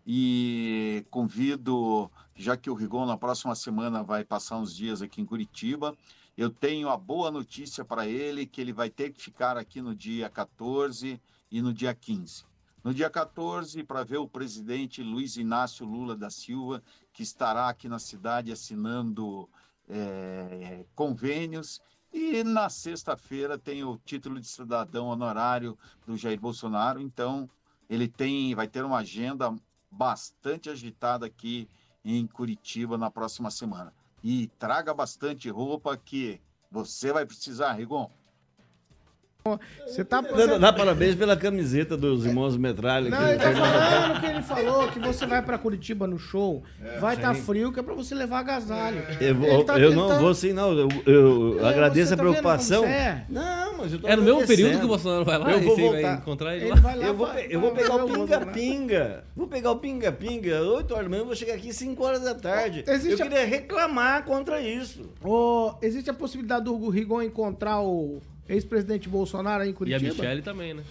e 0.06 1.06
convido, 1.10 2.12
já 2.36 2.58
que 2.58 2.70
o 2.70 2.74
Rigon 2.74 3.06
na 3.06 3.18
próxima 3.18 3.56
semana 3.56 4.04
vai 4.04 4.26
passar 4.26 4.58
uns 4.58 4.76
dias 4.76 5.02
aqui 5.02 5.22
em 5.22 5.26
Curitiba, 5.26 5.96
eu 6.36 6.50
tenho 6.50 6.90
a 6.90 6.98
boa 6.98 7.30
notícia 7.30 7.86
para 7.86 8.08
ele 8.08 8.46
que 8.46 8.60
ele 8.60 8.74
vai 8.74 8.90
ter 8.90 9.12
que 9.12 9.22
ficar 9.22 9.56
aqui 9.56 9.82
no 9.82 9.96
dia 9.96 10.30
14 10.30 11.22
e 11.52 11.62
no 11.62 11.74
dia 11.74 11.94
15. 11.94 12.46
No 12.84 12.94
dia 12.94 13.10
14, 13.10 13.84
para 13.84 14.04
ver 14.04 14.18
o 14.18 14.28
presidente 14.28 15.02
Luiz 15.02 15.38
Inácio 15.38 15.86
Lula 15.86 16.18
da 16.18 16.30
Silva, 16.30 16.82
que 17.14 17.24
estará 17.24 17.70
aqui 17.70 17.88
na 17.88 18.00
cidade 18.00 18.52
assinando 18.52 19.48
é, 19.88 20.84
convênios. 20.96 21.82
E 22.12 22.44
na 22.44 22.70
sexta-feira 22.70 23.58
tem 23.58 23.84
o 23.84 23.98
título 23.98 24.40
de 24.40 24.48
cidadão 24.48 25.08
honorário 25.08 25.78
do 26.06 26.18
Jair 26.18 26.40
Bolsonaro. 26.40 27.00
Então, 27.00 27.50
ele 27.90 28.08
tem, 28.08 28.54
vai 28.54 28.68
ter 28.68 28.84
uma 28.84 28.98
agenda 28.98 29.56
bastante 29.90 30.70
agitada 30.70 31.26
aqui 31.26 31.70
em 32.04 32.26
Curitiba 32.28 32.98
na 32.98 33.10
próxima 33.10 33.50
semana. 33.50 33.94
E 34.24 34.48
traga 34.58 34.94
bastante 34.94 35.50
roupa 35.50 35.98
que 35.98 36.40
você 36.72 37.12
vai 37.12 37.26
precisar, 37.26 37.74
Rigon. 37.74 38.10
Você 39.86 40.06
tá 40.06 40.22
dá, 40.22 40.58
dá 40.58 40.72
parabéns 40.72 41.16
pela 41.16 41.36
camiseta 41.36 41.98
dos 41.98 42.26
irmãos 42.26 42.56
Metralha. 42.56 43.10
Não, 43.10 43.28
ele 43.28 43.38
tá 43.38 43.52
falando 43.52 44.22
que 44.22 44.26
ele 44.26 44.42
falou 44.42 44.88
que 44.88 45.00
você 45.00 45.26
vai 45.26 45.42
pra 45.42 45.58
Curitiba 45.58 46.08
no 46.08 46.18
show, 46.18 46.64
é, 46.82 46.98
vai 46.98 47.16
estar 47.16 47.34
tá 47.34 47.34
frio, 47.34 47.70
que 47.74 47.78
é 47.78 47.84
pra 47.84 47.94
você 47.94 48.16
levar 48.16 48.40
agasalho. 48.40 49.04
Eu, 49.20 49.36
vou, 49.36 49.66
tá 49.66 49.78
eu 49.78 49.90
tentando... 49.90 50.10
não 50.10 50.20
vou 50.22 50.34
sim, 50.34 50.54
não. 50.54 50.72
Eu, 50.72 50.88
eu 51.06 51.60
é, 51.60 51.70
agradeço 51.70 52.14
a 52.14 52.16
tá 52.16 52.24
preocupação. 52.24 52.86
É? 52.86 53.26
Não, 53.28 53.80
mas 53.80 53.92
eu 53.92 54.00
tô 54.00 54.08
É 54.08 54.16
no 54.16 54.24
mesmo 54.24 54.48
período 54.48 54.80
que 54.80 54.86
o 54.86 54.88
Bolsonaro 54.88 55.26
vai 55.26 55.38
lá 55.38 55.52
eu 55.52 55.60
vou 55.60 55.76
voltar. 55.76 56.02
vai 56.02 56.16
encontrar 56.16 56.56
ele, 56.56 56.66
ele 56.70 56.82
lá. 56.82 56.96
lá. 56.96 57.06
Eu 57.06 57.14
vou, 57.14 57.28
eu 57.28 57.60
vou 57.60 57.72
pegar 57.72 57.96
o 57.96 58.08
pinga-pinga. 58.08 59.26
Vou 59.36 59.48
pegar 59.48 59.72
o 59.72 59.76
pinga-pinga, 59.76 60.62
8 60.62 60.94
horas 60.94 61.04
da 61.04 61.10
manhã, 61.10 61.26
vou 61.26 61.36
chegar 61.36 61.56
aqui 61.56 61.74
5 61.74 62.02
horas 62.02 62.22
da 62.22 62.34
tarde. 62.34 62.86
Existe 62.88 63.20
eu 63.20 63.28
queria 63.28 63.46
reclamar 63.46 64.24
contra 64.24 64.62
isso. 64.62 65.12
Oh, 65.22 65.74
existe 65.82 66.10
a 66.10 66.14
possibilidade 66.14 66.64
do 66.64 66.88
Rigon 66.88 67.22
encontrar 67.22 67.82
o 67.82 68.22
Ex-presidente 68.48 69.08
Bolsonaro 69.08 69.64
aí 69.64 69.70
em 69.70 69.74
Curitiba. 69.74 70.04
E 70.04 70.10
a 70.10 70.14
Michelle 70.14 70.42
também, 70.42 70.74
né? 70.74 70.84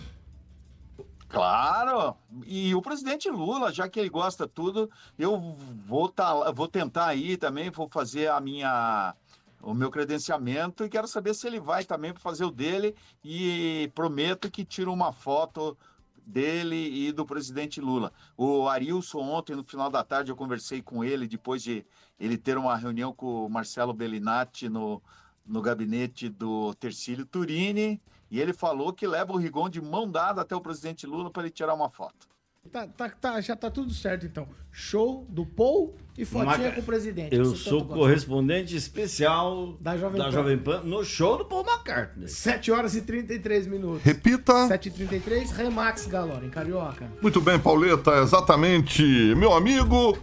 Claro, 1.29 2.15
e 2.47 2.75
o 2.75 2.83
presidente 2.83 3.31
Lula, 3.31 3.73
já 3.73 3.89
que 3.89 3.99
ele 3.99 4.11
gosta 4.11 4.47
tudo, 4.47 4.91
eu 5.19 5.57
vou, 5.87 6.07
tá, 6.07 6.51
vou 6.51 6.69
tentar 6.69 7.07
aí 7.07 7.39
também, 7.39 7.71
vou 7.71 7.89
fazer 7.89 8.29
a 8.29 8.39
minha 8.39 9.15
o 9.63 9.73
meu 9.73 9.91
credenciamento 9.91 10.85
e 10.85 10.89
quero 10.89 11.07
saber 11.07 11.35
se 11.35 11.47
ele 11.47 11.61
vai 11.61 11.85
também 11.85 12.13
para 12.13 12.21
fazer 12.21 12.45
o 12.45 12.51
dele 12.51 12.97
e 13.25 13.91
prometo 13.95 14.51
que 14.51 14.65
tiro 14.65 14.93
uma 14.93 15.13
foto 15.13 15.79
dele 16.27 17.09
e 17.09 17.13
do 17.13 17.25
presidente 17.25 17.81
Lula. 17.81 18.13
O 18.37 18.69
Arilson 18.69 19.21
ontem 19.21 19.55
no 19.55 19.65
final 19.65 19.89
da 19.89 20.03
tarde 20.03 20.31
eu 20.31 20.37
conversei 20.37 20.83
com 20.83 21.05
ele 21.05 21.27
depois 21.29 21.63
de 21.63 21.87
ele 22.19 22.37
ter 22.37 22.59
uma 22.59 22.77
reunião 22.77 23.13
com 23.13 23.47
o 23.47 23.49
Marcelo 23.49 23.93
Bellinati 23.93 24.69
no 24.69 25.01
no 25.47 25.61
gabinete 25.61 26.29
do 26.29 26.75
Tercílio 26.75 27.27
Turini 27.27 28.01
e 28.31 28.41
ele 28.41 28.53
falou 28.53 28.93
que 28.93 29.07
leva 29.07 29.33
o 29.33 29.37
Rigon 29.37 29.69
de 29.69 29.81
mão 29.81 30.11
dada 30.11 30.41
até 30.41 30.57
o 30.57 30.61
presidente 30.61 31.07
Lula 31.07 31.31
para 31.31 31.43
ele 31.43 31.51
tirar 31.51 31.75
uma 31.75 31.91
foto. 31.91 32.33
Tá, 32.71 32.87
tá, 32.87 33.09
tá, 33.11 33.41
já 33.41 33.57
tá 33.57 33.71
tudo 33.71 33.93
certo, 33.93 34.25
então. 34.25 34.47
Show 34.71 35.27
do 35.29 35.45
Paul 35.45 35.97
e 36.17 36.25
fotinha 36.25 36.71
com 36.71 36.81
o 36.81 36.85
presidente. 36.85 37.35
Eu 37.35 37.57
sou 37.57 37.85
correspondente 37.85 38.77
especial 38.77 39.77
da, 39.81 39.99
Jovem, 39.99 40.19
da 40.19 40.27
Pan. 40.27 40.31
Jovem, 40.31 40.59
Pan. 40.59 40.81
no 40.83 41.05
show 41.05 41.37
do 41.37 41.45
Paul 41.45 41.65
McCartney. 41.67 42.29
7 42.29 42.71
horas 42.71 42.95
e 42.95 43.03
33 43.03 43.67
minutos. 43.67 44.03
Repita. 44.03 44.53
7h33, 44.69 45.51
Remax 45.51 46.07
Galora, 46.07 46.47
em 46.47 46.51
Carioca. 46.51 47.11
Muito 47.21 47.41
bem, 47.41 47.59
Pauleta, 47.59 48.13
exatamente. 48.23 49.03
Meu 49.35 49.53
amigo, 49.53 50.17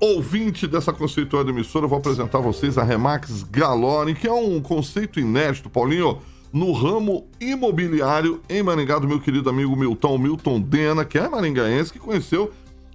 ouvinte 0.00 0.66
dessa 0.66 0.92
conceituada 0.92 1.50
emissora, 1.50 1.84
eu 1.84 1.88
vou 1.88 1.98
apresentar 1.98 2.38
a 2.38 2.42
vocês 2.42 2.78
a 2.78 2.84
Remax 2.84 3.42
Galore, 3.44 4.14
que 4.14 4.28
é 4.28 4.32
um 4.32 4.60
conceito 4.60 5.18
inédito, 5.18 5.68
Paulinho, 5.68 6.18
no 6.52 6.72
ramo 6.72 7.26
imobiliário 7.40 8.40
em 8.48 8.62
Maringá, 8.62 8.98
do 8.98 9.08
meu 9.08 9.20
querido 9.20 9.50
amigo 9.50 9.76
Milton, 9.76 10.18
Milton 10.18 10.60
Dena, 10.60 11.04
que 11.04 11.18
é 11.18 11.28
maringaense, 11.28 11.92
que 11.92 11.98
conheceu 11.98 12.52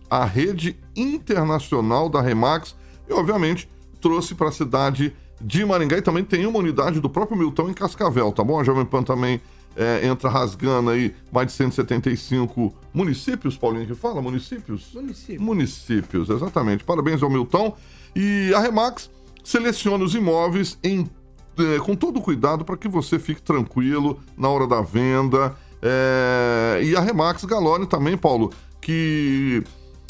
a 0.10 0.26
rede 0.26 0.78
internacional 0.96 2.10
da 2.10 2.22
Remax 2.22 2.76
e, 3.10 3.14
obviamente, 3.14 3.70
trouxe 4.00 4.34
para 4.34 4.50
a 4.50 4.52
cidade 4.52 5.14
de 5.42 5.66
Maringá 5.66 5.98
e 5.98 6.02
também 6.02 6.24
tem 6.24 6.46
uma 6.46 6.60
unidade 6.60 7.00
do 7.00 7.10
próprio 7.10 7.38
Milton 7.38 7.70
em 7.70 7.74
Cascavel, 7.74 8.32
tá 8.32 8.44
bom? 8.44 8.60
A 8.60 8.64
Jovem 8.64 8.86
Pan 8.86 9.04
também 9.04 9.42
é, 9.76 10.06
entra 10.06 10.30
rasgando 10.30 10.90
aí 10.90 11.16
mais 11.32 11.48
de 11.48 11.54
175 11.54 12.74
municípios, 12.94 13.58
Paulinho, 13.58 13.88
que 13.88 13.96
fala? 13.96 14.22
Municípios? 14.22 14.92
Municípios. 14.94 15.42
Municípios, 15.42 16.30
exatamente. 16.30 16.84
Parabéns 16.84 17.24
ao 17.24 17.30
Milton. 17.30 17.76
E 18.16 18.54
a 18.56 18.60
Remax 18.60 19.10
seleciona 19.44 20.04
os 20.04 20.14
imóveis 20.14 20.78
em, 20.84 21.10
é, 21.58 21.80
com 21.80 21.96
todo 21.96 22.22
cuidado 22.22 22.64
para 22.64 22.78
que 22.78 22.88
você 22.88 23.18
fique 23.18 23.42
tranquilo 23.42 24.20
na 24.38 24.48
hora 24.48 24.68
da 24.68 24.82
venda. 24.82 25.56
É, 25.82 26.82
e 26.84 26.96
a 26.96 27.02
Remax 27.02 27.44
Galone 27.46 27.88
também, 27.88 28.16
Paulo, 28.16 28.52
que 28.80 29.64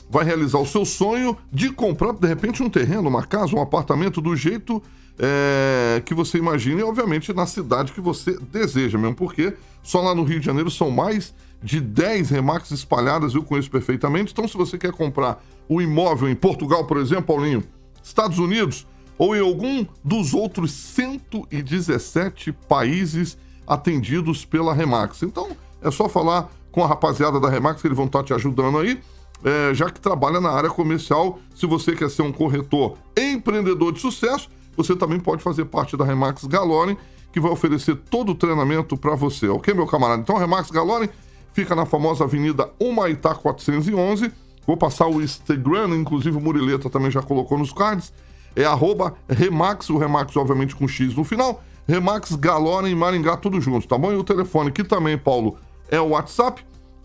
vai 0.10 0.24
realizar 0.24 0.60
o 0.60 0.66
seu 0.66 0.86
sonho 0.86 1.36
de 1.52 1.72
comprar, 1.72 2.14
de 2.14 2.28
repente, 2.28 2.62
um 2.62 2.70
terreno, 2.70 3.08
uma 3.10 3.26
casa, 3.26 3.56
um 3.56 3.62
apartamento 3.62 4.22
do 4.22 4.36
jeito 4.36 4.84
é, 5.20 6.02
que 6.06 6.14
você 6.14 6.38
imagine, 6.38 6.82
e 6.82 6.84
obviamente 6.84 7.34
na 7.34 7.46
cidade 7.46 7.92
que 7.92 8.02
você 8.02 8.38
deseja, 8.52 8.98
mesmo 8.98 9.16
porque 9.16 9.54
só 9.82 10.02
lá 10.02 10.16
no 10.16 10.24
Rio 10.24 10.40
de 10.40 10.46
Janeiro 10.46 10.72
são 10.72 10.90
mais 10.90 11.34
de 11.62 11.80
10 11.80 12.30
Remax 12.30 12.72
espalhadas, 12.72 13.36
eu 13.36 13.44
conheço 13.44 13.72
perfeitamente. 13.72 14.34
Então, 14.34 14.48
se 14.48 14.58
você 14.58 14.78
quer 14.78 14.92
comprar 14.92 15.44
o 15.70 15.78
um 15.78 15.82
imóvel 15.82 16.30
em 16.30 16.36
Portugal, 16.36 16.86
por 16.86 16.98
exemplo, 16.98 17.36
Paulinho, 17.36 17.64
Estados 18.04 18.38
Unidos, 18.38 18.86
ou 19.18 19.36
em 19.36 19.40
algum 19.40 19.86
dos 20.04 20.34
outros 20.34 20.72
117 20.72 22.52
países 22.68 23.38
atendidos 23.66 24.44
pela 24.44 24.74
Remax. 24.74 25.24
Então, 25.24 25.56
é 25.82 25.90
só 25.90 26.10
falar 26.10 26.50
com 26.72 26.84
a 26.84 26.88
rapaziada 26.88 27.40
da 27.40 27.50
Remax 27.50 27.82
que 27.82 27.88
eles 27.88 27.98
vão 27.98 28.08
estar 28.08 28.24
te 28.24 28.34
ajudando 28.34 28.80
aí, 28.80 29.00
é, 29.44 29.74
já 29.74 29.90
que 29.90 30.02
trabalha 30.02 30.42
na 30.42 30.50
área 30.50 30.70
comercial. 30.70 31.40
Se 31.56 31.66
você 31.66 31.96
quer 31.96 32.10
ser 32.10 32.24
um 32.24 32.32
corretor 32.32 32.98
empreendedor 33.16 33.94
de 33.94 34.00
sucesso, 34.00 34.50
você 34.76 34.96
também 34.96 35.20
pode 35.20 35.42
fazer 35.44 35.66
parte 35.66 35.96
da 35.96 36.06
Remax 36.06 36.46
Galone, 36.46 36.98
que 37.32 37.40
vai 37.40 37.52
oferecer 37.52 37.96
todo 37.96 38.32
o 38.32 38.36
treinamento 38.36 38.96
para 38.96 39.16
você, 39.16 39.48
ok, 39.48 39.74
meu 39.74 39.88
camarada? 39.88 40.22
Então, 40.22 40.38
Remax 40.38 40.70
Galone 40.70 41.10
fica 41.54 41.76
na 41.76 41.86
famosa 41.86 42.24
Avenida 42.24 42.70
Humaitá 42.80 43.34
411. 43.34 44.32
Vou 44.66 44.78
passar 44.78 45.08
o 45.08 45.22
Instagram, 45.22 45.96
inclusive 45.96 46.38
o 46.38 46.42
Murileta 46.42 46.90
também 46.90 47.12
já 47.12 47.22
colocou 47.22 47.58
nos 47.58 47.74
cards. 47.74 48.14
é 48.56 48.64
arroba 48.66 49.16
Remax, 49.28 49.90
o 49.90 49.98
Remax 49.98 50.36
obviamente 50.38 50.76
com 50.76 50.88
X 50.88 51.16
no 51.16 51.24
final, 51.24 51.64
Remax 51.88 52.36
Galora 52.36 52.88
em 52.88 52.96
Maringá, 52.96 53.36
tudo 53.36 53.60
junto, 53.60 53.88
tá 53.88 53.98
bom? 53.98 54.12
E 54.12 54.16
o 54.16 54.24
telefone 54.24 54.70
aqui 54.70 54.84
também, 54.84 55.18
Paulo, 55.18 55.58
é 55.90 56.00
o 56.00 56.10
WhatsApp 56.10 56.64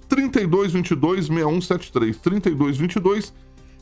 3222 0.09 1.27
6173. 1.27 2.17
3222 2.19 3.33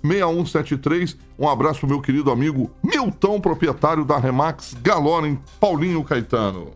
6173. 0.07 1.17
Um 1.39 1.49
abraço 1.49 1.81
pro 1.81 1.89
meu 1.89 2.01
querido 2.01 2.31
amigo 2.31 2.71
Milton, 2.83 3.41
proprietário 3.41 4.05
da 4.05 4.19
Remax 4.19 4.75
Galora 4.83 5.29
em 5.29 5.39
Paulinho 5.61 6.05
Caetano. 6.05 6.73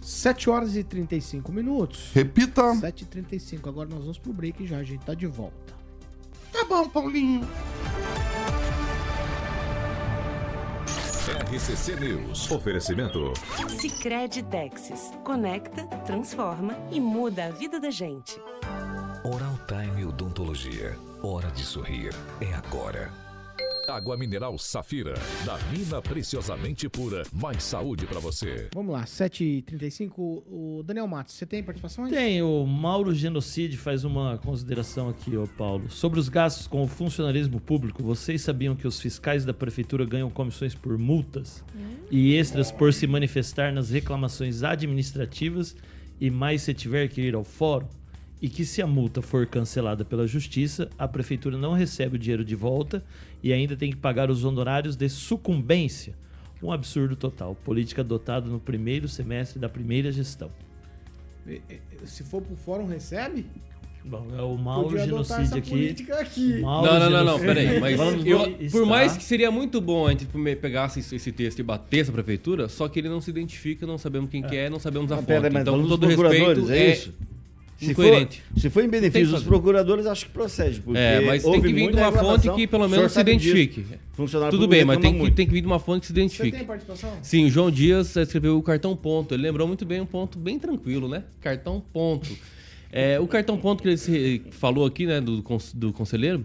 7 0.00 0.50
horas 0.50 0.76
e 0.76 0.82
35 0.82 1.52
minutos. 1.52 2.10
Repita. 2.12 2.74
7 2.74 3.02
e 3.02 3.06
35 3.06 3.68
Agora 3.68 3.88
nós 3.88 4.00
vamos 4.00 4.18
pro 4.18 4.32
break 4.32 4.64
e 4.64 4.66
já 4.66 4.78
a 4.78 4.82
gente 4.82 5.04
tá 5.04 5.14
de 5.14 5.26
volta. 5.26 5.74
Tá 6.52 6.64
bom, 6.64 6.88
Paulinho. 6.88 7.46
RCC 11.30 11.94
News. 11.94 12.50
Oferecimento. 12.50 13.32
Sicredi 13.68 14.42
Texas. 14.42 15.12
Conecta, 15.22 15.86
transforma 16.04 16.76
e 16.90 16.98
muda 16.98 17.46
a 17.46 17.50
vida 17.50 17.78
da 17.78 17.90
gente. 17.90 18.40
Oral 19.22 19.56
Time 19.68 20.04
Odontologia. 20.04 20.98
Hora 21.22 21.48
de 21.52 21.62
sorrir. 21.62 22.12
É 22.40 22.52
agora. 22.52 23.12
Água 23.90 24.16
mineral 24.16 24.56
Safira. 24.56 25.14
Da 25.44 25.58
mina 25.72 26.00
preciosamente 26.00 26.88
pura. 26.88 27.24
Mais 27.32 27.62
saúde 27.62 28.06
para 28.06 28.20
você. 28.20 28.68
Vamos 28.74 28.92
lá, 28.92 29.04
7h35. 29.04 30.12
O 30.18 30.82
Daniel 30.84 31.06
Matos, 31.06 31.34
você 31.34 31.44
tem 31.44 31.62
participação 31.62 32.04
aí? 32.04 32.10
Tem, 32.10 32.42
o 32.42 32.64
Mauro 32.64 33.12
Genocide 33.12 33.76
faz 33.76 34.04
uma 34.04 34.38
consideração 34.38 35.08
aqui, 35.08 35.36
ô 35.36 35.46
Paulo. 35.46 35.90
Sobre 35.90 36.20
os 36.20 36.28
gastos 36.28 36.66
com 36.66 36.82
o 36.82 36.86
funcionalismo 36.86 37.60
público, 37.60 38.02
vocês 38.02 38.42
sabiam 38.42 38.76
que 38.76 38.86
os 38.86 39.00
fiscais 39.00 39.44
da 39.44 39.52
prefeitura 39.52 40.04
ganham 40.04 40.30
comissões 40.30 40.74
por 40.74 40.96
multas 40.96 41.64
e 42.10 42.34
extras 42.34 42.70
por 42.70 42.92
se 42.92 43.06
manifestar 43.06 43.72
nas 43.72 43.90
reclamações 43.90 44.62
administrativas 44.62 45.76
e 46.20 46.30
mais 46.30 46.62
se 46.62 46.74
tiver 46.74 47.08
que 47.08 47.20
ir 47.20 47.34
ao 47.34 47.44
fórum? 47.44 47.88
E 48.42 48.48
que 48.48 48.64
se 48.64 48.80
a 48.80 48.86
multa 48.86 49.20
for 49.20 49.46
cancelada 49.46 50.04
pela 50.04 50.26
justiça, 50.26 50.88
a 50.98 51.06
prefeitura 51.06 51.58
não 51.58 51.72
recebe 51.74 52.16
o 52.16 52.18
dinheiro 52.18 52.44
de 52.44 52.54
volta 52.56 53.04
e 53.42 53.52
ainda 53.52 53.76
tem 53.76 53.90
que 53.90 53.96
pagar 53.96 54.30
os 54.30 54.44
honorários 54.44 54.96
de 54.96 55.08
sucumbência. 55.10 56.14
Um 56.62 56.72
absurdo 56.72 57.16
total. 57.16 57.54
Política 57.54 58.00
adotada 58.02 58.48
no 58.48 58.58
primeiro 58.60 59.08
semestre 59.08 59.58
da 59.58 59.68
primeira 59.68 60.10
gestão. 60.10 60.50
Se 62.04 62.22
for 62.22 62.42
pro 62.42 62.56
fórum, 62.56 62.86
recebe? 62.86 63.46
Bom, 64.04 64.26
é 64.36 64.40
o 64.40 64.56
Mauro 64.56 64.88
Podia 64.88 65.02
adotar 65.02 65.44
Genocídio 65.44 65.44
essa 65.44 65.58
aqui. 65.58 65.70
política 65.70 66.20
aqui. 66.20 66.60
Mauro 66.62 66.86
Não, 66.86 67.00
não, 67.00 67.10
não, 67.10 67.24
não, 67.24 67.38
peraí. 67.40 67.78
Mas 67.80 67.98
eu- 68.26 68.70
por 68.70 68.86
mais 68.86 69.16
que 69.16 69.22
seria 69.22 69.50
muito 69.50 69.78
bom 69.80 70.06
a 70.06 70.10
gente 70.12 70.26
me- 70.36 70.56
pegasse 70.56 71.00
esse- 71.00 71.16
esse 71.16 71.30
texto 71.32 71.58
e 71.58 71.62
batesse 71.62 72.08
a 72.08 72.12
prefeitura, 72.12 72.68
só 72.68 72.88
que 72.88 72.98
ele 72.98 73.10
não 73.10 73.20
se 73.20 73.28
identifica, 73.30 73.86
não 73.86 73.98
sabemos 73.98 74.30
quem 74.30 74.42
que 74.42 74.56
é, 74.56 74.70
não 74.70 74.78
sabemos 74.78 75.12
a 75.12 75.16
Mas 75.16 75.24
fonte. 75.26 75.50
mas 75.52 75.62
então, 75.62 75.82
com 75.82 75.88
todo 75.88 76.06
respeito, 76.06 76.70
é 76.72 76.78
é 76.78 76.92
isso? 76.94 77.14
Se 77.86 77.94
for, 77.94 78.04
incoerente. 78.04 78.42
se 78.56 78.68
for 78.68 78.84
em 78.84 78.88
benefício 78.88 79.34
dos 79.34 79.42
procuradores, 79.42 80.06
acho 80.06 80.26
que 80.26 80.32
procede. 80.32 80.80
Porque 80.80 80.98
É, 80.98 81.20
mas 81.20 81.42
tem 81.42 81.62
que 81.62 81.72
vir 81.72 81.90
de 81.90 81.96
uma 81.96 82.12
fonte 82.12 82.50
que 82.52 82.66
pelo 82.66 82.88
menos 82.88 83.12
se 83.12 83.20
identifique. 83.20 83.86
Funcionário 84.12 84.50
Tudo 84.50 84.68
bem, 84.68 84.84
mas 84.84 84.98
tem 84.98 85.18
que, 85.18 85.30
tem 85.30 85.46
que 85.46 85.52
vir 85.52 85.62
de 85.62 85.66
uma 85.66 85.78
fonte 85.78 86.00
que 86.00 86.06
se 86.08 86.12
Você 86.12 86.20
identifique. 86.20 86.56
tem 86.56 86.66
participação? 86.66 87.12
Sim, 87.22 87.46
o 87.46 87.50
João 87.50 87.70
Dias 87.70 88.14
escreveu 88.16 88.58
o 88.58 88.62
cartão 88.62 88.94
ponto. 88.94 89.34
Ele 89.34 89.44
lembrou 89.44 89.66
muito 89.66 89.86
bem 89.86 90.00
um 90.00 90.06
ponto 90.06 90.38
bem 90.38 90.58
tranquilo, 90.58 91.08
né? 91.08 91.24
Cartão 91.40 91.82
ponto. 91.92 92.28
É, 92.92 93.18
o 93.18 93.26
cartão 93.26 93.56
ponto 93.56 93.82
que 93.82 93.88
ele 93.88 94.42
falou 94.50 94.84
aqui, 94.84 95.06
né, 95.06 95.20
do, 95.20 95.42
do 95.74 95.92
conselheiro, 95.92 96.44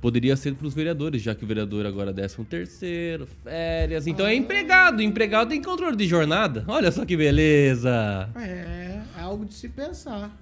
poderia 0.00 0.34
ser 0.36 0.54
para 0.54 0.66
os 0.66 0.74
vereadores, 0.74 1.22
já 1.22 1.32
que 1.32 1.44
o 1.44 1.46
vereador 1.46 1.86
agora 1.86 2.10
é 2.10 2.14
13 2.14 2.44
terceiro, 2.44 3.28
férias. 3.44 4.08
Então 4.08 4.26
é 4.26 4.34
empregado. 4.34 5.00
Empregado 5.00 5.50
tem 5.50 5.62
controle 5.62 5.96
de 5.96 6.08
jornada. 6.08 6.64
Olha 6.66 6.90
só 6.90 7.04
que 7.04 7.16
beleza. 7.16 8.28
É, 8.34 9.00
é 9.16 9.20
algo 9.20 9.44
de 9.44 9.54
se 9.54 9.68
pensar. 9.68 10.36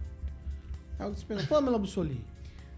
É 1.01 1.05
algo 1.05 1.17
pensar. 1.27 1.47
Pamela 1.47 1.79
Bussoli. 1.79 2.23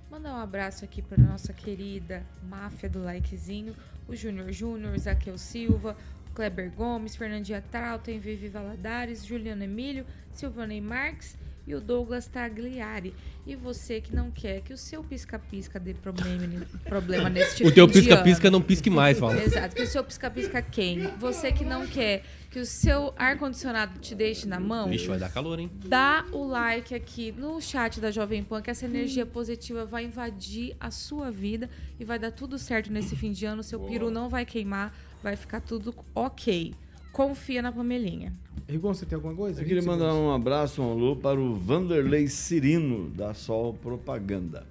Mandar 0.08 0.34
um 0.34 0.40
abraço 0.40 0.84
aqui 0.84 1.02
para 1.02 1.20
nossa 1.20 1.52
querida 1.52 2.22
máfia 2.48 2.88
do 2.88 3.02
likezinho, 3.02 3.74
o 4.06 4.14
Júnior 4.14 4.52
Júnior, 4.52 4.96
Zaqueu 4.96 5.36
Silva, 5.36 5.96
Kleber 6.32 6.70
Gomes, 6.70 7.16
Fernandinha 7.16 7.64
Trautem, 7.70 8.20
Vivi 8.20 8.48
Valadares, 8.48 9.24
Juliano 9.24 9.64
Emílio, 9.64 10.06
Silvanei 10.32 10.80
Marques 10.80 11.36
e 11.66 11.74
o 11.74 11.80
Douglas 11.80 12.28
Tagliari. 12.28 13.14
E 13.44 13.56
você 13.56 14.00
que 14.00 14.14
não 14.14 14.30
quer 14.30 14.60
que 14.60 14.72
o 14.72 14.78
seu 14.78 15.02
pisca-pisca 15.02 15.80
dê 15.80 15.94
problema, 15.94 16.64
problema 16.84 17.28
neste 17.28 17.64
O 17.66 17.72
teu 17.72 17.88
pisca-pisca 17.88 18.50
não 18.50 18.62
pisque 18.62 18.90
mais, 18.90 19.18
fala. 19.18 19.42
Exato, 19.42 19.74
que 19.74 19.82
o 19.82 19.86
seu 19.86 20.04
pisca-pisca 20.04 20.62
queime. 20.62 21.08
Você 21.18 21.50
que 21.50 21.64
não 21.64 21.86
quer 21.86 22.22
que 22.53 22.61
o 22.61 22.66
seu 22.66 23.14
ar-condicionado 23.16 23.98
te 23.98 24.14
deixe 24.14 24.46
na 24.46 24.61
mão, 24.61 24.86
Vixe, 24.86 25.07
vai 25.07 25.18
dar 25.18 25.30
calor, 25.32 25.59
hein? 25.59 25.70
dá 25.86 26.26
o 26.32 26.44
like 26.44 26.94
aqui 26.94 27.32
no 27.32 27.59
chat 27.62 27.98
da 27.98 28.11
Jovem 28.11 28.44
Pan, 28.44 28.61
que 28.61 28.70
essa 28.70 28.84
energia 28.84 29.24
positiva 29.24 29.86
vai 29.86 30.05
invadir 30.05 30.76
a 30.78 30.90
sua 30.90 31.30
vida 31.30 31.70
e 31.98 32.05
vai 32.05 32.18
dar 32.18 32.30
tudo 32.30 32.59
certo 32.59 32.92
nesse 32.92 33.16
fim 33.16 33.32
de 33.32 33.46
ano. 33.46 33.62
Seu 33.62 33.80
peru 33.80 34.11
não 34.11 34.28
vai 34.28 34.44
queimar, 34.44 34.94
vai 35.22 35.34
ficar 35.34 35.61
tudo 35.61 35.94
ok. 36.14 36.74
Confia 37.11 37.62
na 37.62 37.72
Pamelinha. 37.72 38.34
Rigon, 38.68 38.92
você 38.92 39.07
tem 39.07 39.16
alguma 39.16 39.34
coisa? 39.34 39.62
Eu 39.62 39.64
queria 39.64 39.80
20 39.80 39.88
mandar 39.88 40.14
um 40.14 40.30
abraço, 40.30 40.82
um 40.82 40.90
alô 40.92 41.16
para 41.16 41.40
o 41.40 41.55
Vanderlei 41.55 42.28
Cirino, 42.28 43.09
da 43.11 43.32
Sol 43.32 43.72
Propaganda. 43.72 44.66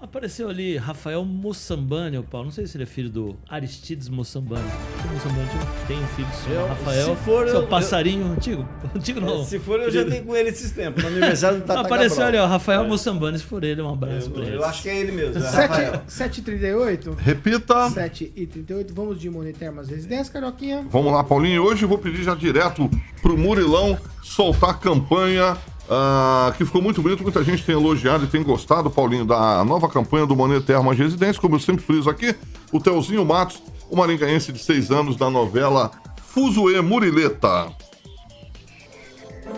Apareceu 0.00 0.48
ali 0.48 0.76
Rafael 0.76 1.24
Moçambani, 1.24 2.18
ô 2.18 2.24
Paulo. 2.24 2.46
Não 2.46 2.52
sei 2.52 2.66
se 2.66 2.76
ele 2.76 2.82
é 2.82 2.86
filho 2.86 3.08
do 3.08 3.36
Aristides 3.48 4.08
Moçambani. 4.08 4.64
O 5.04 5.14
Moçambani 5.14 5.48
tem 5.86 5.96
um 5.96 6.06
filho 6.08 6.26
que 6.26 6.36
se 6.36 6.42
chama 6.42 6.54
Eu- 6.56 6.66
Rafael. 6.66 7.06
se 7.16 7.22
for, 7.22 7.46
seu 7.46 7.60
eu- 7.60 7.66
passarinho 7.68 8.26
antigo. 8.32 8.68
Antigo 8.96 9.20
não. 9.20 9.44
Se 9.44 9.60
for, 9.60 9.78
eu 9.78 9.92
já 9.92 10.04
tenho 10.04 10.24
com 10.24 10.34
ele 10.34 10.48
esses 10.48 10.72
tempos. 10.72 11.04
No 11.04 11.08
aniversário 11.08 11.60
do 11.60 11.64
Tata 11.66 11.80
Apareceu 11.82 12.16
Cabral. 12.16 12.28
ali, 12.28 12.38
ó. 12.38 12.46
Rafael 12.46 12.84
Moçambani. 12.84 13.38
Se 13.38 13.44
for 13.44 13.62
ele, 13.62 13.80
um 13.80 13.92
abraço 13.92 14.28
pra 14.28 14.42
Eu, 14.42 14.46
ele. 14.48 14.56
eu 14.56 14.64
acho 14.64 14.82
que 14.82 14.88
é 14.88 14.98
ele 14.98 15.12
mesmo. 15.12 15.38
é 15.40 15.48
Rafael. 15.48 16.02
7h38. 16.08 17.14
Repita. 17.18 17.74
7h38. 17.90 18.92
Vamos 18.92 19.20
de 19.20 19.30
Monitermas 19.30 19.88
Residência, 19.88 20.32
Carioquinha. 20.32 20.84
Vamos 20.90 21.12
lá, 21.12 21.22
Paulinho. 21.22 21.62
Hoje 21.62 21.84
eu 21.84 21.88
vou 21.88 21.98
pedir 21.98 22.24
já 22.24 22.34
direto 22.34 22.90
pro 23.22 23.38
Murilão 23.38 23.96
soltar 24.20 24.70
a 24.70 24.74
campanha. 24.74 25.56
Ah, 25.94 26.54
que 26.56 26.64
ficou 26.64 26.80
muito 26.80 27.02
bonito, 27.02 27.22
muita 27.22 27.44
gente 27.44 27.66
tem 27.66 27.74
elogiado 27.74 28.24
e 28.24 28.26
tem 28.26 28.42
gostado, 28.42 28.90
Paulinho, 28.90 29.26
da 29.26 29.62
nova 29.62 29.90
campanha 29.90 30.24
do 30.24 30.34
Monet 30.34 30.64
Termas 30.64 30.96
Residência. 30.96 31.38
Como 31.38 31.56
eu 31.56 31.60
sempre 31.60 31.84
friso 31.84 32.08
aqui, 32.08 32.34
o 32.72 32.80
Telzinho 32.80 33.22
Matos, 33.26 33.62
o 33.90 33.96
maringaense 33.96 34.52
de 34.52 34.58
seis 34.58 34.90
anos 34.90 35.16
da 35.16 35.28
novela 35.28 35.90
Fuzuê 36.28 36.80
Murileta. 36.80 37.70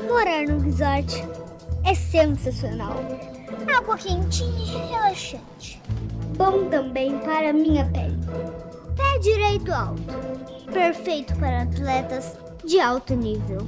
Morar 0.08 0.42
no 0.48 0.58
resort 0.58 1.24
é 1.84 1.94
sensacional. 1.94 2.96
Água 3.78 3.96
quentinha 3.96 4.58
e 4.58 4.90
relaxante. 4.90 5.80
Bom 6.36 6.68
também 6.68 7.16
para 7.20 7.52
minha 7.52 7.84
pele. 7.84 8.18
Pé 8.96 9.18
direito 9.20 9.72
alto. 9.72 10.02
Perfeito 10.72 11.36
para 11.36 11.62
atletas 11.62 12.43
de 12.64 12.80
alto 12.80 13.14
nível. 13.14 13.58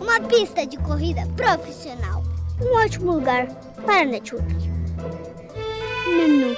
Uma 0.00 0.20
pista 0.20 0.66
de 0.66 0.76
corrida 0.78 1.22
profissional. 1.36 2.22
Um 2.60 2.76
ótimo 2.76 3.12
lugar 3.12 3.48
para 3.84 4.04
network. 4.04 4.54
Menu 6.06 6.56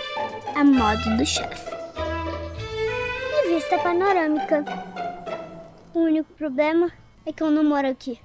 a 0.55 0.65
modo 0.65 1.17
do 1.17 1.25
chefe. 1.25 1.75
E 3.33 3.55
vista 3.55 3.79
panorâmica. 3.79 4.65
O 5.95 6.01
único 6.01 6.33
problema 6.35 6.91
é 7.25 7.33
que 7.33 7.43
eu 7.43 7.51
não 7.51 7.65
moro 7.65 7.89
aqui. 7.89 8.19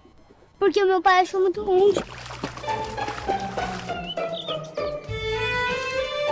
Porque 0.60 0.84
o 0.84 0.88
meu 0.88 1.02
pai 1.02 1.22
achou 1.22 1.40
muito 1.40 1.62
longe. 1.62 2.00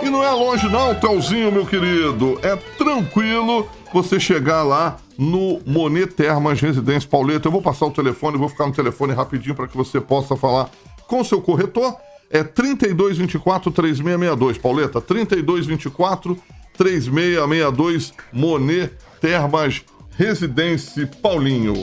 E 0.02 0.08
não 0.08 0.22
é 0.22 0.30
longe 0.30 0.68
não, 0.68 0.94
Telzinho, 0.94 1.50
meu 1.50 1.66
querido. 1.66 2.38
É 2.42 2.56
tranquilo 2.76 3.68
você 3.92 4.20
chegar 4.20 4.62
lá 4.62 4.98
no 5.20 5.60
Monet 5.66 6.14
Termas 6.14 6.58
Residência 6.58 7.06
Pauleta. 7.06 7.46
Eu 7.46 7.52
vou 7.52 7.60
passar 7.60 7.84
o 7.84 7.90
telefone, 7.90 8.38
vou 8.38 8.48
ficar 8.48 8.66
no 8.66 8.72
telefone 8.72 9.12
rapidinho 9.12 9.54
para 9.54 9.68
que 9.68 9.76
você 9.76 10.00
possa 10.00 10.34
falar 10.34 10.70
com 11.06 11.22
seu 11.22 11.42
corretor. 11.42 11.94
É 12.30 12.42
3224 12.42 13.70
3662, 13.70 14.56
Pauleta. 14.56 14.98
3224 14.98 16.38
3662 16.74 18.14
Monet 18.32 18.94
Termas 19.20 19.84
Residência 20.16 21.06
Paulinho. 21.20 21.74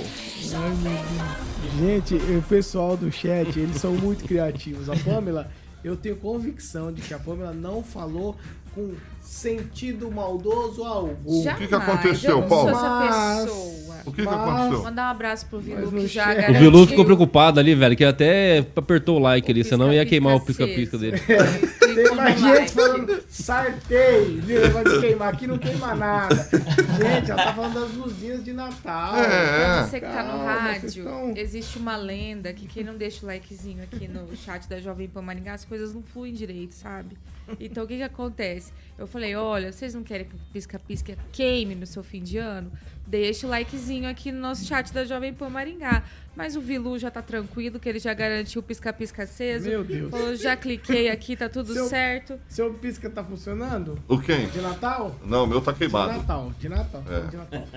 Gente, 1.79 2.15
o 2.15 2.41
pessoal 2.41 2.97
do 2.97 3.11
chat, 3.11 3.59
eles 3.59 3.77
são 3.77 3.93
muito 3.93 4.23
criativos. 4.23 4.89
A 4.89 4.95
Pamela, 4.95 5.51
eu 5.83 5.95
tenho 5.95 6.15
convicção 6.15 6.91
de 6.91 7.03
que 7.03 7.13
a 7.13 7.19
Pamela 7.19 7.53
não 7.53 7.83
falou 7.83 8.35
com 8.73 8.93
sentido 9.27 10.09
maldoso 10.09 10.83
algum. 10.83 11.43
que 11.57 11.67
que 11.67 11.75
aconteceu, 11.75 12.41
Paulo? 12.43 12.71
Mas-. 12.71 13.77
O 14.05 14.11
que, 14.11 14.21
que 14.21 14.27
aconteceu? 14.27 14.83
Mandar 14.83 15.07
um 15.07 15.11
abraço 15.11 15.45
pro 15.47 15.59
Vilu, 15.59 15.89
Mas 15.91 16.01
que 16.03 16.07
já 16.07 16.27
chega. 16.27 16.39
O 16.39 16.41
garantiu. 16.41 16.71
Vilu 16.71 16.87
ficou 16.87 17.03
preocupado 17.03 17.59
ali, 17.59 17.75
velho, 17.75 17.95
que 17.95 18.05
até 18.05 18.65
apertou 18.73 19.17
o 19.17 19.19
like 19.19 19.51
ali, 19.51 19.65
senão 19.65 19.91
ia 19.91 20.05
queimar 20.05 20.35
o 20.35 20.39
pisca-pisca 20.39 20.97
dele. 20.97 21.21
Tem 22.03 22.15
mais 22.15 22.39
gente 22.39 22.71
falando, 22.73 23.23
sartei, 23.27 24.39
viu? 24.39 24.61
Negócio 24.61 24.93
de 24.93 24.99
queimar. 24.99 25.33
Aqui 25.33 25.47
não 25.47 25.57
queima 25.57 25.95
nada. 25.95 26.35
Gente, 26.35 27.31
ela 27.31 27.43
tá 27.43 27.53
falando 27.53 27.73
das 27.73 27.93
luzinhas 27.93 28.43
de 28.43 28.53
Natal. 28.53 29.15
É, 29.17 29.79
é. 29.79 29.83
você 29.83 29.99
que 29.99 30.05
tá 30.05 30.23
no 30.23 30.45
rádio, 30.45 31.03
tão- 31.03 31.35
existe 31.35 31.77
uma 31.77 31.97
lenda 31.97 32.53
que 32.53 32.67
quem 32.67 32.83
não 32.83 32.95
deixa 32.95 33.25
o 33.25 33.27
likezinho 33.27 33.83
aqui 33.83 34.07
no 34.07 34.35
chat 34.35 34.67
da 34.69 34.79
Jovem 34.79 35.07
Pan 35.07 35.21
Maringá, 35.21 35.53
as 35.53 35.65
coisas 35.65 35.93
não 35.93 36.03
fluem 36.03 36.33
direito, 36.33 36.73
sabe? 36.73 37.17
Então 37.59 37.83
o 37.83 37.87
que 37.87 37.97
que 37.97 38.03
acontece? 38.03 38.71
Eu 38.97 39.07
falei, 39.07 39.35
olha, 39.35 39.71
vocês 39.71 39.93
não 39.93 40.03
querem 40.03 40.27
que 40.27 40.35
o 40.35 40.39
pisca-pisca 40.51 41.17
queime 41.31 41.75
no 41.75 41.85
seu 41.85 42.03
fim 42.03 42.21
de 42.21 42.37
ano? 42.37 42.71
Deixa 43.07 43.47
o 43.47 43.49
likezinho 43.49 44.09
aqui 44.09 44.33
no 44.33 44.39
nosso 44.41 44.65
chat 44.65 44.91
da 44.93 45.05
Jovem 45.05 45.33
Pan 45.33 45.47
Maringá. 45.49 46.03
Mas 46.35 46.55
o 46.55 46.61
Vilu 46.61 46.99
já 46.99 47.09
tá 47.09 47.21
tranquilo, 47.21 47.79
que 47.79 47.87
ele 47.89 47.97
já 47.99 48.13
garantiu 48.13 48.59
o 48.59 48.63
pisca-pisca 48.63 49.23
aceso. 49.23 49.67
Meu 49.67 49.83
Deus. 49.83 50.11
Falou, 50.11 50.35
já 50.35 50.55
cliquei 50.55 51.09
aqui, 51.09 51.35
tá 51.35 51.49
tudo 51.49 51.73
Seu- 51.73 51.87
certo. 51.87 52.37
Seu 52.47 52.71
pisca 52.75 53.09
tá 53.09 53.23
funcionando? 53.23 53.97
O 54.07 54.19
quem? 54.19 54.47
De 54.49 54.59
Natal? 54.61 55.15
Não, 55.25 55.45
o 55.45 55.47
meu 55.47 55.61
tá 55.61 55.71
De 55.71 55.79
queimado. 55.79 56.11
Natal, 56.13 56.53
de 56.59 56.69
Natal. 56.69 57.03
É. 57.09 57.27
De 57.29 57.37
Natal. 57.37 57.67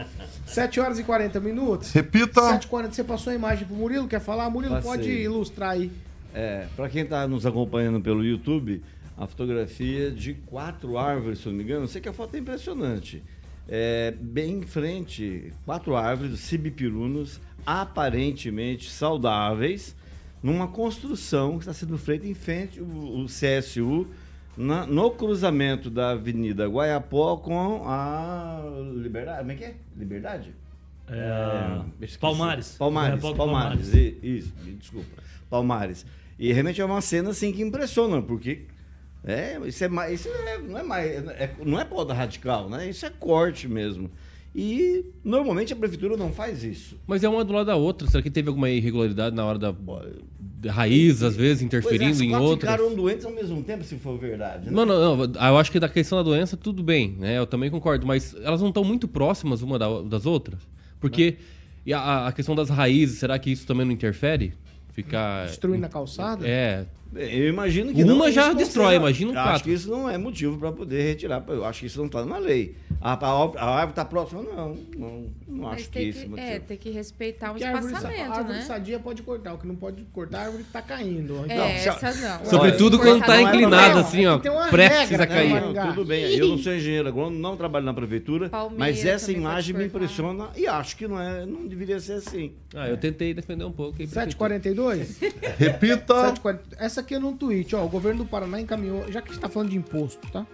7 0.45 0.81
horas 0.81 0.99
e 0.99 1.05
40 1.05 1.41
minutos. 1.41 1.91
Repita. 1.93 2.41
7h40, 2.59 2.93
você 2.93 3.05
passou 3.05 3.31
a 3.33 3.37
imagem 3.37 3.67
pro 3.67 3.77
Murilo, 3.77 4.07
quer 4.09 4.21
falar? 4.21 4.51
Murilo, 4.51 4.75
Passei. 4.75 4.91
pode 4.91 5.11
ilustrar 5.11 5.71
aí. 5.71 5.91
É, 6.35 6.67
para 6.77 6.89
quem 6.91 7.03
está 7.05 7.27
nos 7.27 7.47
acompanhando 7.47 8.01
pelo 8.01 8.23
YouTube, 8.25 8.83
a 9.17 9.27
fotografia 9.27 10.11
de 10.11 10.35
quatro 10.35 10.99
árvores, 10.99 11.39
se 11.39 11.47
eu 11.47 11.53
não 11.53 11.57
me 11.59 11.65
engano, 11.65 11.85
eu 11.85 11.89
sei 11.89 12.01
que 12.01 12.09
a 12.09 12.13
foto 12.13 12.35
é 12.35 12.39
impressionante. 12.39 13.23
É, 13.73 14.13
bem 14.21 14.59
em 14.59 14.63
frente, 14.63 15.53
quatro 15.65 15.95
árvores, 15.95 16.41
cibipirunos, 16.41 17.41
aparentemente 17.65 18.91
saudáveis, 18.91 19.95
numa 20.43 20.67
construção 20.67 21.53
que 21.53 21.61
está 21.61 21.73
sendo 21.73 21.97
feita 21.97 22.27
em 22.27 22.35
frente 22.35 22.81
o, 22.81 23.21
o 23.23 23.27
CSU, 23.27 24.09
na- 24.57 24.87
no 24.87 25.11
cruzamento 25.13 25.89
da 25.89 26.11
Avenida 26.11 26.67
Guaiapó 26.67 27.37
com 27.37 27.83
a 27.87 28.61
Liberdade. 28.97 29.39
Como 29.41 29.53
é 29.53 29.55
que 29.55 29.65
é? 29.65 29.75
Liberdade? 29.97 30.53
É, 31.09 31.81
esqueci. 32.01 32.19
Palmares. 32.19 32.77
Palmares, 32.79 33.21
Guaiapó 33.23 33.37
Palmares. 33.37 33.91
Palmares. 33.91 33.95
i- 33.95 34.19
Isso, 34.39 34.53
desculpa. 34.81 35.23
Palmares. 35.49 36.05
E 36.39 36.53
realmente 36.53 36.81
é 36.81 36.85
uma 36.85 37.01
cena 37.01 37.31
assim 37.31 37.53
que 37.53 37.63
impressiona, 37.63 38.21
porque 38.23 38.63
é, 39.25 39.59
isso 39.67 39.85
é 39.85 39.89
mais, 39.89 40.21
isso 40.21 40.29
é- 40.29 40.59
não 40.59 40.79
é 40.79 40.83
mais, 40.83 41.07
é- 41.29 41.51
não 41.65 41.79
é 41.81 41.85
poda 41.85 42.13
radical, 42.15 42.69
né? 42.69 42.89
Isso 42.89 43.05
é 43.07 43.11
corte 43.11 43.69
mesmo. 43.69 44.11
E 44.55 45.05
normalmente 45.23 45.73
a 45.73 45.77
prefeitura 45.77 46.17
não 46.17 46.33
faz 46.33 46.65
isso. 46.65 46.99
Mas 47.07 47.23
é 47.23 47.29
uma 47.29 47.45
do 47.45 47.53
lado 47.53 47.67
da 47.67 47.77
outra. 47.77 48.09
Será 48.11 48.21
que 48.21 48.31
teve 48.31 48.49
alguma 48.49 48.69
irregularidade 48.69 49.35
na 49.37 49.45
hora 49.45 49.59
da, 49.61 49.73
raiz, 50.69 51.23
às 51.23 51.37
vezes, 51.37 51.59
Pois 51.59 51.63
é, 51.63 51.65
interferindo 51.67 52.11
as 52.13 52.21
em 52.21 52.35
outras? 52.35 52.71
ficaram 52.73 52.95
doentes 52.95 53.25
ao 53.25 53.33
mesmo 53.33 53.63
tempo, 53.63 53.85
se 53.85 53.97
for 53.97 54.19
verdade. 54.19 54.67
né? 54.67 54.73
Não, 54.73 54.85
não, 54.85 55.17
não. 55.17 55.25
Eu 55.25 55.57
acho 55.59 55.71
que 55.71 55.79
da 55.79 55.89
questão 55.89 56.19
da 56.19 56.25
doença, 56.25 56.57
tudo 56.57 56.83
bem, 56.83 57.13
né? 57.19 57.39
Eu 57.39 57.47
também 57.47 57.71
concordo. 57.71 58.07
Mas 58.07 58.35
elas 58.43 58.61
não 58.61 58.69
estão 58.69 58.83
muito 58.83 59.07
próximas 59.07 59.63
uma 59.63 59.79
da- 59.79 60.03
das 60.03 60.27
outras? 60.27 60.59
Porque 60.99 61.37
e 61.87 61.93
a, 61.95 62.27
a 62.27 62.33
questão 62.33 62.55
das 62.55 62.69
raízes, 62.69 63.19
será 63.19 63.39
que 63.39 63.51
isso 63.51 63.67
também 63.67 63.87
não 63.87 63.93
interfere? 63.93 64.53
Ficar. 64.93 65.47
Destruindo 65.47 65.87
a 65.87 65.89
calçada? 65.89 66.47
É. 66.47 66.87
Eu 67.15 67.49
imagino 67.49 67.93
que 67.93 68.05
Uma 68.05 68.15
não, 68.15 68.31
já 68.31 68.43
isso 68.43 68.51
não 68.51 68.57
destrói, 68.57 68.95
imagina 68.95 69.31
um 69.33 69.35
eu 69.35 69.41
Acho 69.41 69.49
quatro. 69.51 69.65
que 69.65 69.73
isso 69.73 69.91
não 69.91 70.09
é 70.09 70.17
motivo 70.17 70.59
para 70.59 70.71
poder 70.71 71.03
retirar. 71.03 71.43
Eu 71.49 71.65
acho 71.65 71.81
que 71.81 71.87
isso 71.87 71.99
não 71.99 72.07
está 72.07 72.25
na 72.25 72.39
lei. 72.39 72.77
A, 73.01 73.15
a, 73.15 73.33
a 73.57 73.71
árvore 73.75 73.91
está 73.91 74.05
próxima? 74.05 74.43
Não, 74.43 74.77
não, 74.97 75.27
não 75.49 75.65
Mas 75.65 75.81
acho 75.81 75.91
que 75.91 75.99
esse 76.01 76.21
que, 76.23 76.29
motivo. 76.29 76.47
é, 76.47 76.59
tem 76.61 76.77
que 76.77 76.91
respeitar 76.91 77.49
o 77.49 77.53
Porque 77.55 77.65
a 77.65 77.71
árvore, 77.75 77.93
espaçamento, 77.95 78.33
a 78.33 78.37
árvore 78.37 78.59
né? 78.59 78.65
sadia 78.65 78.99
pode 78.99 79.23
cortar, 79.23 79.55
o 79.55 79.59
que 79.59 79.67
não 79.67 79.75
pode 79.75 80.03
cortar 80.13 80.39
a 80.39 80.45
árvore 80.45 80.65
que 80.65 80.71
tá 80.71 80.83
caindo. 80.83 81.43
Então, 81.47 81.65
É, 81.65 81.79
se 81.79 81.89
a- 81.89 81.93
essa 81.95 82.39
não. 82.39 82.45
Sobretudo 82.45 82.99
Cortar 82.99 83.13
quando 83.13 83.21
tá 83.25 83.59
não 83.69 83.79
é 83.79 83.93
assim, 83.93 84.27
ó. 84.27 84.39
Prestes 84.71 85.09
regra, 85.11 85.25
a 85.25 85.27
cair. 85.27 85.61
Não, 85.61 85.89
tudo 85.95 86.05
bem, 86.05 86.25
eu 86.35 86.49
não 86.49 86.59
sou 86.59 86.75
engenheiro 86.75 87.09
agrônomo, 87.09 87.39
não 87.39 87.57
trabalho 87.57 87.87
na 87.87 87.95
prefeitura, 87.95 88.49
Palmeira 88.49 88.79
mas 88.79 89.05
essa 89.05 89.33
imagem 89.33 89.75
me 89.77 89.87
impressiona 89.87 90.51
e 90.57 90.67
acho 90.67 90.97
que 90.97 91.09
não, 91.09 91.19
é, 91.21 91.45
não 91.47 91.67
deveria 91.67 91.99
ser 91.99 92.15
assim. 92.15 92.53
Ah, 92.75 92.89
eu 92.89 92.97
tentei 92.97 93.33
defender 93.35 93.65
um 93.65 93.73
pouco. 93.73 93.97
aí, 94.01 94.07
prefeitura. 94.07 94.49
7h42? 94.61 95.33
Repita. 95.59 96.15
7h40. 96.35 96.59
Essa 96.79 97.00
aqui 97.01 97.15
é 97.15 97.19
num 97.19 97.37
tweet, 97.37 97.75
ó. 97.75 97.85
O 97.85 97.89
governo 97.89 98.25
do 98.25 98.31
Paraná 98.31 98.61
encaminhou, 98.61 99.11
já 99.11 99.21
que 99.21 99.31
a 99.31 99.33
gente 99.33 99.41
tá 99.41 99.49
falando 99.49 99.71
de 99.71 99.77
imposto, 99.77 100.31
tá? 100.31 100.47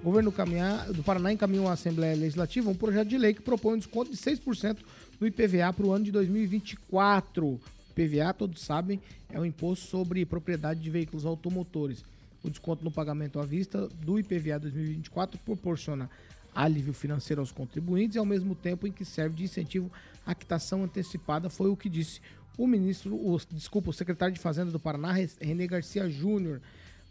O 0.00 0.04
governo 0.04 0.30
do, 0.30 0.36
caminhar, 0.36 0.92
do 0.92 1.02
Paraná 1.02 1.32
encaminhou 1.32 1.68
à 1.68 1.72
Assembleia 1.72 2.14
Legislativa 2.14 2.68
um 2.68 2.74
projeto 2.74 3.08
de 3.08 3.16
lei 3.16 3.32
que 3.32 3.40
propõe 3.40 3.74
um 3.74 3.78
desconto 3.78 4.10
de 4.10 4.16
6% 4.16 4.78
no 5.20 5.26
IPVA 5.26 5.72
para 5.72 5.86
o 5.86 5.92
ano 5.92 6.04
de 6.04 6.12
2024. 6.12 7.60
IPVA, 7.96 8.34
todos 8.34 8.60
sabem, 8.62 9.00
é 9.30 9.38
o 9.38 9.46
imposto 9.46 9.86
sobre 9.86 10.24
propriedade 10.26 10.80
de 10.80 10.90
veículos 10.90 11.24
automotores. 11.24 12.04
O 12.42 12.50
desconto 12.50 12.84
no 12.84 12.90
pagamento 12.90 13.38
à 13.38 13.44
vista 13.44 13.88
do 14.04 14.18
IPVA 14.18 14.58
2024 14.58 15.38
proporciona 15.44 16.10
alívio 16.54 16.92
financeiro 16.92 17.40
aos 17.40 17.52
contribuintes 17.52 18.16
e 18.16 18.18
ao 18.18 18.26
mesmo 18.26 18.54
tempo 18.54 18.86
em 18.86 18.92
que 18.92 19.04
serve 19.04 19.36
de 19.36 19.44
incentivo 19.44 19.90
à 20.26 20.34
quitação 20.34 20.84
antecipada, 20.84 21.48
foi 21.48 21.70
o 21.70 21.76
que 21.76 21.88
disse 21.88 22.20
o 22.56 22.66
ministro, 22.66 23.14
o, 23.14 23.40
desculpa, 23.50 23.90
o 23.90 23.92
secretário 23.92 24.34
de 24.34 24.40
Fazenda 24.40 24.70
do 24.70 24.78
Paraná, 24.78 25.12
René 25.40 25.66
Garcia 25.66 26.08
Júnior. 26.08 26.60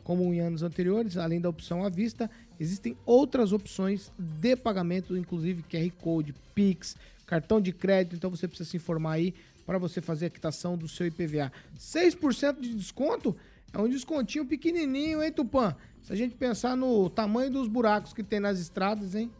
Como 0.03 0.33
em 0.33 0.39
anos 0.39 0.63
anteriores, 0.63 1.15
além 1.15 1.39
da 1.39 1.47
opção 1.47 1.83
à 1.83 1.89
vista, 1.89 2.29
existem 2.59 2.97
outras 3.05 3.53
opções 3.53 4.11
de 4.17 4.55
pagamento, 4.55 5.15
inclusive 5.15 5.63
QR 5.63 5.91
Code, 6.01 6.33
Pix, 6.55 6.95
cartão 7.27 7.61
de 7.61 7.71
crédito, 7.71 8.15
então 8.15 8.29
você 8.29 8.47
precisa 8.47 8.69
se 8.69 8.77
informar 8.77 9.13
aí 9.13 9.33
para 9.65 9.77
você 9.77 10.01
fazer 10.01 10.25
a 10.25 10.29
quitação 10.29 10.75
do 10.75 10.87
seu 10.87 11.05
IPVA. 11.05 11.51
6% 11.79 12.59
de 12.59 12.73
desconto 12.73 13.35
é 13.71 13.77
um 13.77 13.87
descontinho 13.87 14.45
pequenininho, 14.45 15.23
hein, 15.23 15.31
Tupã? 15.31 15.75
Se 16.03 16.11
a 16.11 16.15
gente 16.15 16.35
pensar 16.35 16.75
no 16.75 17.09
tamanho 17.09 17.51
dos 17.51 17.67
buracos 17.67 18.11
que 18.11 18.23
tem 18.23 18.39
nas 18.39 18.59
estradas, 18.59 19.15
hein? 19.15 19.31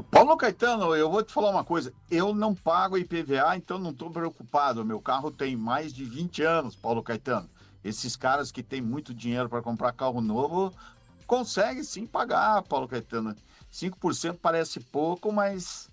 Paulo 0.00 0.38
Caetano, 0.38 0.96
eu 0.96 1.10
vou 1.10 1.22
te 1.22 1.32
falar 1.32 1.50
uma 1.50 1.64
coisa. 1.64 1.92
Eu 2.10 2.34
não 2.34 2.54
pago 2.54 2.96
IPVA, 2.96 3.56
então 3.56 3.78
não 3.78 3.90
estou 3.90 4.10
preocupado. 4.10 4.84
Meu 4.84 5.00
carro 5.00 5.30
tem 5.30 5.54
mais 5.54 5.92
de 5.92 6.04
20 6.04 6.42
anos, 6.42 6.74
Paulo 6.74 7.02
Caetano. 7.02 7.48
Esses 7.84 8.16
caras 8.16 8.50
que 8.50 8.62
têm 8.62 8.80
muito 8.80 9.12
dinheiro 9.12 9.50
para 9.50 9.60
comprar 9.60 9.92
carro 9.92 10.22
novo 10.22 10.72
conseguem 11.26 11.84
sim 11.84 12.06
pagar, 12.06 12.62
Paulo 12.62 12.88
Caetano. 12.88 13.36
5% 13.70 14.38
parece 14.40 14.80
pouco, 14.80 15.30
mas 15.30 15.90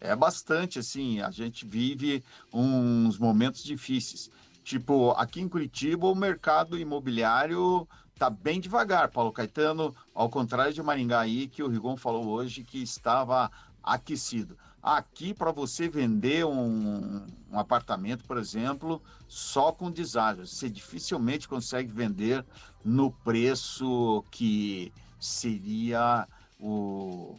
é 0.00 0.16
bastante, 0.16 0.78
assim. 0.78 1.20
A 1.20 1.30
gente 1.30 1.66
vive 1.66 2.24
uns 2.50 3.18
momentos 3.18 3.62
difíceis. 3.62 4.30
Tipo, 4.62 5.10
aqui 5.10 5.42
em 5.42 5.48
Curitiba, 5.48 6.06
o 6.06 6.14
mercado 6.14 6.78
imobiliário 6.78 7.86
tá 8.24 8.30
bem 8.30 8.58
devagar, 8.58 9.10
Paulo 9.10 9.30
Caetano, 9.30 9.94
ao 10.14 10.30
contrário 10.30 10.72
de 10.72 10.82
Maringá 10.82 11.20
aí, 11.20 11.46
que 11.46 11.62
o 11.62 11.68
Rigon 11.68 11.94
falou 11.94 12.26
hoje 12.28 12.64
que 12.64 12.82
estava 12.82 13.50
aquecido. 13.82 14.56
Aqui, 14.82 15.34
para 15.34 15.52
você 15.52 15.90
vender 15.90 16.46
um, 16.46 17.26
um 17.52 17.58
apartamento, 17.58 18.24
por 18.24 18.38
exemplo, 18.38 19.02
só 19.28 19.72
com 19.72 19.90
deságio, 19.90 20.46
você 20.46 20.70
dificilmente 20.70 21.46
consegue 21.46 21.92
vender 21.92 22.42
no 22.82 23.10
preço 23.10 24.24
que 24.30 24.90
seria 25.20 26.26
o, 26.58 27.38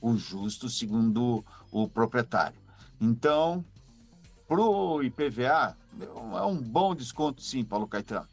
o 0.00 0.16
justo, 0.16 0.66
segundo 0.70 1.44
o 1.70 1.86
proprietário. 1.88 2.58
Então, 2.98 3.62
para 4.48 4.62
o 4.62 5.02
IPVA, 5.02 5.76
é 6.00 6.42
um 6.42 6.56
bom 6.56 6.94
desconto, 6.94 7.42
sim, 7.42 7.62
Paulo 7.62 7.86
Caetano. 7.86 8.31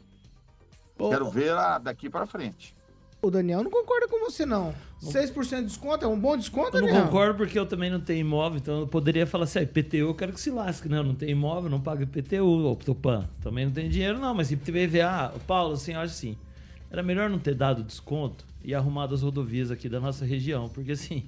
Ô, 0.99 1.09
Quero 1.09 1.29
ver 1.29 1.51
a- 1.51 1.77
daqui 1.79 2.09
para 2.09 2.25
frente. 2.27 2.75
O 3.21 3.29
Daniel 3.29 3.63
não 3.63 3.71
concorda 3.71 4.07
com 4.07 4.19
você, 4.19 4.45
não. 4.45 4.73
6% 4.99 5.61
de 5.61 5.67
desconto 5.67 6.05
é 6.05 6.07
um 6.07 6.19
bom 6.19 6.37
desconto, 6.37 6.75
Eu 6.77 6.81
não 6.81 6.87
Daniel? 6.87 7.05
concordo 7.05 7.35
porque 7.37 7.57
eu 7.57 7.65
também 7.65 7.89
não 7.89 7.99
tenho 7.99 8.19
imóvel, 8.21 8.59
então 8.59 8.79
eu 8.81 8.87
poderia 8.87 9.25
falar 9.27 9.43
assim, 9.45 9.59
ah, 9.59 9.63
IPTU 9.63 10.07
eu 10.09 10.15
quero 10.15 10.31
que 10.33 10.39
se 10.39 10.49
lasque, 10.51 10.87
né? 10.87 10.97
Eu 10.97 11.03
não 11.03 11.15
tenho 11.15 11.31
imóvel, 11.31 11.69
não 11.69 11.81
pago 11.81 12.03
IPTU, 12.03 12.45
ô 12.65 12.75
Tupan. 12.75 13.29
Também 13.41 13.65
não 13.65 13.71
tenho 13.73 13.89
dinheiro 13.89 14.19
não, 14.19 14.33
mas 14.33 14.51
IPVA, 14.51 15.33
Paulo, 15.47 15.73
assim, 15.73 15.93
eu 15.93 15.99
acho 15.99 16.13
assim, 16.13 16.37
era 16.91 17.01
melhor 17.03 17.29
não 17.29 17.39
ter 17.39 17.55
dado 17.55 17.83
desconto 17.83 18.45
e 18.63 18.73
arrumado 18.73 19.13
as 19.15 19.21
rodovias 19.21 19.69
aqui 19.71 19.87
da 19.89 19.99
nossa 19.99 20.25
região, 20.25 20.69
porque 20.69 20.91
assim, 20.93 21.25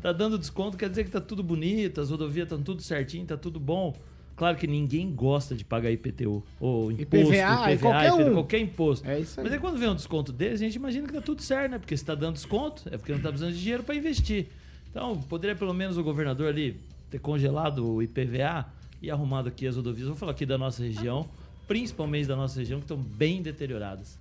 tá 0.00 0.12
dando 0.12 0.38
desconto 0.38 0.76
quer 0.78 0.88
dizer 0.88 1.04
que 1.04 1.10
tá 1.10 1.20
tudo 1.20 1.42
bonito, 1.42 2.00
as 2.00 2.10
rodovias 2.10 2.44
estão 2.44 2.62
tudo 2.62 2.82
certinho, 2.82 3.26
tá 3.26 3.36
tudo 3.36 3.60
bom. 3.60 3.94
Claro 4.36 4.56
que 4.56 4.66
ninguém 4.66 5.14
gosta 5.14 5.54
de 5.54 5.64
pagar 5.64 5.90
IPTU, 5.92 6.42
ou 6.58 6.90
imposto, 6.90 7.32
IPVA, 7.32 7.72
IPVA, 7.72 7.78
qualquer 7.78 8.12
um. 8.12 8.32
qualquer 8.34 8.58
imposto. 8.58 9.08
É 9.08 9.20
isso 9.20 9.38
aí. 9.38 9.44
Mas 9.44 9.52
aí 9.52 9.60
quando 9.60 9.78
vem 9.78 9.88
um 9.88 9.94
desconto 9.94 10.32
desse, 10.32 10.54
a 10.64 10.66
gente 10.66 10.74
imagina 10.74 11.06
que 11.06 11.12
tá 11.12 11.20
tudo 11.20 11.40
certo, 11.40 11.70
né? 11.70 11.78
Porque 11.78 11.96
se 11.96 12.04
tá 12.04 12.14
dando 12.16 12.34
desconto, 12.34 12.82
é 12.90 12.98
porque 12.98 13.12
não 13.12 13.20
tá 13.20 13.28
precisando 13.28 13.52
de 13.54 13.60
dinheiro 13.60 13.84
para 13.84 13.94
investir. 13.94 14.48
Então, 14.90 15.16
poderia 15.16 15.54
pelo 15.54 15.72
menos 15.72 15.96
o 15.96 16.02
governador 16.02 16.48
ali 16.48 16.80
ter 17.10 17.20
congelado 17.20 17.86
o 17.86 18.02
IPVA 18.02 18.66
e 19.00 19.10
arrumado 19.10 19.48
aqui 19.48 19.66
as 19.66 19.76
rodovias. 19.76 20.08
Vou 20.08 20.16
falar 20.16 20.32
aqui 20.32 20.44
da 20.44 20.58
nossa 20.58 20.82
região, 20.82 21.28
principalmente 21.68 22.26
da 22.26 22.34
nossa 22.34 22.58
região, 22.58 22.80
que 22.80 22.84
estão 22.84 22.96
bem 22.96 23.40
deterioradas. 23.40 24.18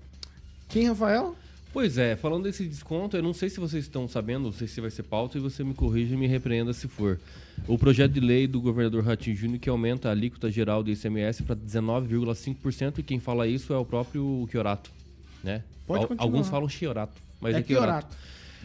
Quem, 0.70 0.88
Rafael? 0.88 1.36
Pois 1.74 1.98
é, 1.98 2.16
falando 2.16 2.44
desse 2.44 2.68
desconto, 2.68 3.18
eu 3.18 3.24
não 3.24 3.34
sei 3.34 3.50
se 3.50 3.60
vocês 3.60 3.84
estão 3.86 4.08
sabendo, 4.08 4.44
não 4.44 4.52
sei 4.52 4.68
se 4.68 4.80
vai 4.80 4.92
ser 4.92 5.02
pauta, 5.02 5.40
e 5.40 5.42
você 5.42 5.64
me 5.64 5.74
corrija 5.74 6.14
e 6.14 6.18
me 6.18 6.28
repreenda 6.28 6.72
se 6.72 6.88
for. 6.88 7.20
O 7.68 7.80
projeto 7.80 8.12
de 8.12 8.20
lei 8.20 8.46
do 8.46 8.62
governador 8.62 9.04
Ratinho 9.04 9.36
Júnior 9.36 9.60
que 9.60 9.68
aumenta 9.68 10.08
a 10.08 10.12
alíquota 10.12 10.52
geral 10.52 10.84
do 10.84 10.92
ICMS 10.92 11.42
para 11.42 11.56
19,5%, 11.56 13.00
e 13.00 13.04
quem 13.04 13.20
fala 13.20 13.48
isso 13.48 13.74
é 13.74 13.78
o 13.78 13.84
próprio 13.84 14.48
Chiorato. 14.52 14.92
Né? 15.44 15.64
Pode 15.88 16.04
Al 16.04 16.10
Alguns 16.20 16.48
falam 16.48 16.70
Chiorato, 16.70 17.20
mas 17.42 17.56
é, 17.56 17.60
é 17.60 17.64
Chiorato. 17.64 18.16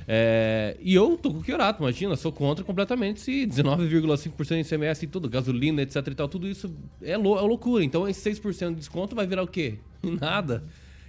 É, 0.07 0.77
e 0.79 0.95
eu 0.95 1.17
tô 1.17 1.33
com 1.33 1.39
o 1.39 1.45
Chiorato, 1.45 1.83
imagina, 1.83 2.15
sou 2.15 2.31
contra 2.31 2.63
completamente 2.63 3.23
se 3.23 3.47
19,5% 3.47 4.49
de 4.49 4.61
ICMS 4.61 5.05
e 5.07 5.09
tudo, 5.09 5.31
gasolina, 5.31 5.81
etc 5.81 6.07
e 6.07 6.15
tal, 6.15 6.29
tudo 6.29 6.47
isso 6.47 6.71
é, 7.01 7.17
lou 7.17 7.39
é 7.39 7.41
loucura. 7.41 7.83
Então 7.83 8.07
esse 8.07 8.31
6% 8.31 8.69
de 8.69 8.75
desconto 8.75 9.17
vai 9.17 9.27
virar 9.27 9.43
o 9.43 9.49
quê? 9.49 9.79
Nada. 10.21 10.63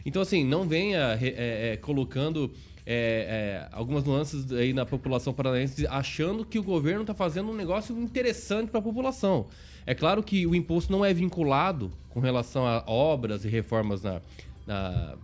Então, 0.05 0.21
assim, 0.21 0.43
não 0.43 0.67
venha 0.67 1.17
é, 1.21 1.73
é, 1.73 1.77
colocando 1.77 2.51
é, 2.85 3.67
é, 3.71 3.75
algumas 3.75 4.03
nuances 4.03 4.51
aí 4.51 4.73
na 4.73 4.85
população 4.85 5.31
paranaense 5.31 5.85
achando 5.87 6.43
que 6.43 6.57
o 6.57 6.63
governo 6.63 7.01
está 7.01 7.13
fazendo 7.13 7.51
um 7.51 7.55
negócio 7.55 7.95
interessante 7.99 8.69
para 8.69 8.79
a 8.79 8.83
população. 8.83 9.45
É 9.85 9.93
claro 9.93 10.23
que 10.23 10.47
o 10.47 10.55
imposto 10.55 10.91
não 10.91 11.05
é 11.05 11.13
vinculado 11.13 11.91
com 12.09 12.19
relação 12.19 12.65
a 12.65 12.83
obras 12.87 13.45
e 13.45 13.47
reformas 13.47 14.01
na, 14.01 14.21
na, 14.65 15.15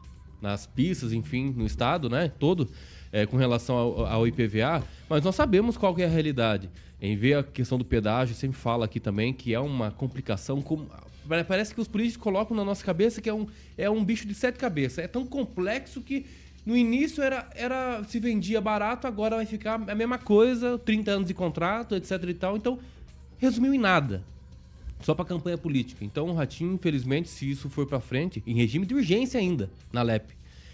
nas 0.41 0.67
pistas, 0.67 1.11
enfim, 1.11 1.53
no 1.55 1.65
estado, 1.65 2.09
né? 2.09 2.31
Todo, 2.39 2.69
é, 3.11 3.25
com 3.25 3.37
relação 3.37 3.75
ao, 3.75 4.05
ao, 4.05 4.27
IPVA, 4.27 4.83
mas 5.09 5.23
nós 5.23 5.35
sabemos 5.35 5.77
qual 5.77 5.97
é 5.97 6.05
a 6.05 6.09
realidade. 6.09 6.69
Em 7.01 7.15
ver 7.15 7.35
a 7.35 7.43
questão 7.43 7.77
do 7.77 7.85
pedágio, 7.85 8.35
sempre 8.35 8.57
fala 8.57 8.85
aqui 8.85 8.99
também 8.99 9.33
que 9.33 9.53
é 9.53 9.59
uma 9.59 9.91
complicação. 9.91 10.61
Com, 10.61 10.85
Parece 11.47 11.73
que 11.73 11.81
os 11.81 11.87
políticos 11.87 12.23
colocam 12.23 12.55
na 12.55 12.63
nossa 12.63 12.83
cabeça 12.83 13.21
que 13.21 13.29
é 13.29 13.33
um, 13.33 13.47
é 13.77 13.89
um 13.89 14.03
bicho 14.03 14.27
de 14.27 14.33
sete 14.33 14.57
cabeças. 14.57 14.99
É 14.99 15.07
tão 15.07 15.25
complexo 15.25 16.01
que 16.01 16.25
no 16.65 16.75
início 16.75 17.21
era, 17.21 17.47
era 17.53 18.03
se 18.05 18.19
vendia 18.19 18.59
barato, 18.59 19.05
agora 19.05 19.35
vai 19.35 19.45
ficar 19.45 19.75
a 19.75 19.95
mesma 19.95 20.17
coisa, 20.17 20.79
30 20.79 21.11
anos 21.11 21.27
de 21.27 21.33
contrato, 21.33 21.95
etc 21.95 22.11
e 22.27 22.33
tal. 22.33 22.57
Então, 22.57 22.79
resumiu 23.37 23.73
em 23.73 23.77
nada. 23.77 24.23
Só 25.01 25.13
para 25.13 25.25
campanha 25.25 25.57
política. 25.57 26.03
Então, 26.03 26.29
o 26.29 26.33
Ratinho, 26.33 26.73
infelizmente, 26.73 27.29
se 27.29 27.49
isso 27.49 27.69
for 27.69 27.85
para 27.85 27.99
frente, 27.99 28.41
em 28.47 28.55
regime 28.55 28.85
de 28.85 28.95
urgência 28.95 29.39
ainda, 29.39 29.69
na 29.91 30.01
LEP, 30.01 30.31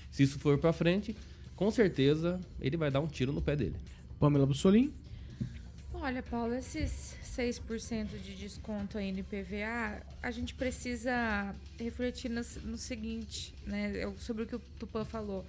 se 0.10 0.24
isso 0.24 0.40
for 0.40 0.58
para 0.58 0.72
frente, 0.72 1.16
com 1.56 1.70
certeza 1.70 2.40
ele 2.62 2.78
vai 2.78 2.90
dar 2.90 3.02
um 3.02 3.08
tiro 3.08 3.34
no 3.34 3.42
pé 3.42 3.56
dele. 3.56 3.76
Pamela 4.20 4.46
Bussolim? 4.46 4.94
Olha, 5.94 6.24
Paulo, 6.24 6.54
esses 6.54 7.16
6% 7.38 8.08
de 8.22 8.36
desconto 8.36 8.98
aí 8.98 9.12
no 9.12 9.20
IPVA, 9.20 10.02
a 10.22 10.32
gente 10.32 10.54
precisa 10.54 11.56
refletir 11.80 12.30
no, 12.30 12.42
no 12.64 12.78
seguinte, 12.78 13.54
né? 13.66 14.14
Sobre 14.18 14.44
o 14.44 14.46
que 14.46 14.56
o 14.56 14.60
Tupã 14.78 15.06
falou. 15.06 15.46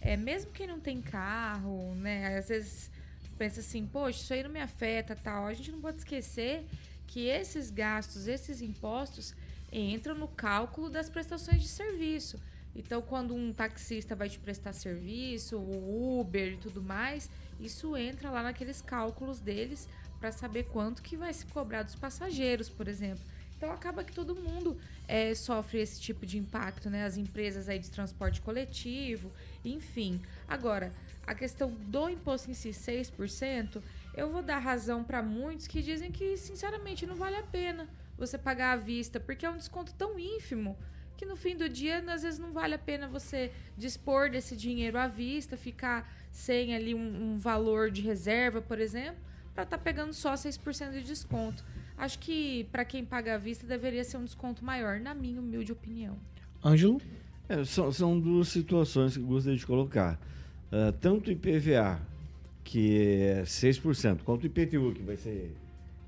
É, 0.00 0.16
mesmo 0.16 0.52
quem 0.52 0.66
não 0.66 0.78
tem 0.78 1.02
carro, 1.02 1.94
né? 1.96 2.38
Às 2.38 2.48
vezes 2.48 2.90
pensa 3.36 3.60
assim, 3.60 3.84
poxa, 3.84 4.20
isso 4.20 4.32
aí 4.32 4.42
não 4.44 4.50
me 4.50 4.60
afeta 4.60 5.16
tal. 5.16 5.46
A 5.46 5.54
gente 5.54 5.72
não 5.72 5.80
pode 5.80 5.98
esquecer 5.98 6.64
que 7.06 7.26
esses 7.26 7.70
gastos, 7.70 8.28
esses 8.28 8.62
impostos 8.62 9.34
entram 9.72 10.14
no 10.14 10.28
cálculo 10.28 10.88
das 10.88 11.08
prestações 11.08 11.60
de 11.60 11.68
serviço. 11.68 12.38
Então, 12.76 13.02
quando 13.02 13.34
um 13.34 13.52
taxista 13.52 14.14
vai 14.14 14.28
te 14.28 14.38
prestar 14.38 14.72
serviço, 14.72 15.58
o 15.58 16.20
Uber 16.20 16.54
e 16.54 16.56
tudo 16.56 16.82
mais, 16.82 17.30
isso 17.60 17.96
entra 17.96 18.30
lá 18.30 18.42
naqueles 18.42 18.82
cálculos 18.82 19.40
deles 19.40 19.88
para 20.24 20.32
saber 20.32 20.64
quanto 20.72 21.02
que 21.02 21.18
vai 21.18 21.34
se 21.34 21.44
cobrar 21.44 21.82
dos 21.82 21.96
passageiros, 21.96 22.70
por 22.70 22.88
exemplo. 22.88 23.22
Então 23.58 23.70
acaba 23.70 24.02
que 24.02 24.10
todo 24.10 24.34
mundo 24.34 24.74
é, 25.06 25.34
sofre 25.34 25.80
esse 25.80 26.00
tipo 26.00 26.24
de 26.24 26.38
impacto, 26.38 26.88
né? 26.88 27.04
As 27.04 27.18
empresas 27.18 27.68
aí 27.68 27.78
de 27.78 27.90
transporte 27.90 28.40
coletivo, 28.40 29.30
enfim. 29.62 30.18
Agora, 30.48 30.90
a 31.26 31.34
questão 31.34 31.70
do 31.70 32.08
imposto 32.08 32.50
em 32.50 32.54
si, 32.54 32.70
6%, 32.70 33.82
eu 34.16 34.30
vou 34.30 34.40
dar 34.40 34.60
razão 34.60 35.04
para 35.04 35.22
muitos 35.22 35.66
que 35.66 35.82
dizem 35.82 36.10
que, 36.10 36.38
sinceramente, 36.38 37.04
não 37.04 37.16
vale 37.16 37.36
a 37.36 37.42
pena 37.42 37.86
você 38.16 38.38
pagar 38.38 38.72
à 38.72 38.76
vista, 38.76 39.20
porque 39.20 39.44
é 39.44 39.50
um 39.50 39.58
desconto 39.58 39.92
tão 39.92 40.18
ínfimo 40.18 40.74
que 41.18 41.26
no 41.26 41.36
fim 41.36 41.54
do 41.54 41.68
dia, 41.68 42.02
às 42.10 42.22
vezes, 42.22 42.38
não 42.38 42.50
vale 42.50 42.76
a 42.76 42.78
pena 42.78 43.06
você 43.06 43.52
dispor 43.76 44.30
desse 44.30 44.56
dinheiro 44.56 44.96
à 44.96 45.06
vista, 45.06 45.54
ficar 45.54 46.10
sem 46.32 46.74
ali 46.74 46.94
um, 46.94 47.34
um 47.34 47.36
valor 47.36 47.90
de 47.90 48.00
reserva, 48.00 48.62
por 48.62 48.80
exemplo, 48.80 49.22
para 49.54 49.64
estar 49.64 49.78
tá 49.78 49.82
pegando 49.82 50.12
só 50.12 50.34
6% 50.34 50.92
de 50.92 51.02
desconto. 51.02 51.64
Acho 51.96 52.18
que 52.18 52.64
para 52.72 52.84
quem 52.84 53.04
paga 53.04 53.36
à 53.36 53.38
vista 53.38 53.66
deveria 53.66 54.02
ser 54.02 54.16
um 54.16 54.24
desconto 54.24 54.64
maior, 54.64 54.98
na 54.98 55.14
minha 55.14 55.40
humilde 55.40 55.70
opinião. 55.70 56.16
Ângelo? 56.64 57.00
É, 57.48 57.64
são, 57.64 57.92
são 57.92 58.18
duas 58.18 58.48
situações 58.48 59.16
que 59.16 59.22
eu 59.22 59.26
gostaria 59.26 59.58
de 59.58 59.66
colocar. 59.66 60.18
Uh, 60.72 60.92
tanto 61.00 61.28
o 61.28 61.32
IPVA, 61.32 62.00
que 62.64 62.98
é 62.98 63.42
6%, 63.42 64.22
quanto 64.24 64.42
o 64.42 64.46
IPTU, 64.46 64.92
que 64.92 65.02
vai 65.02 65.16
ser 65.16 65.54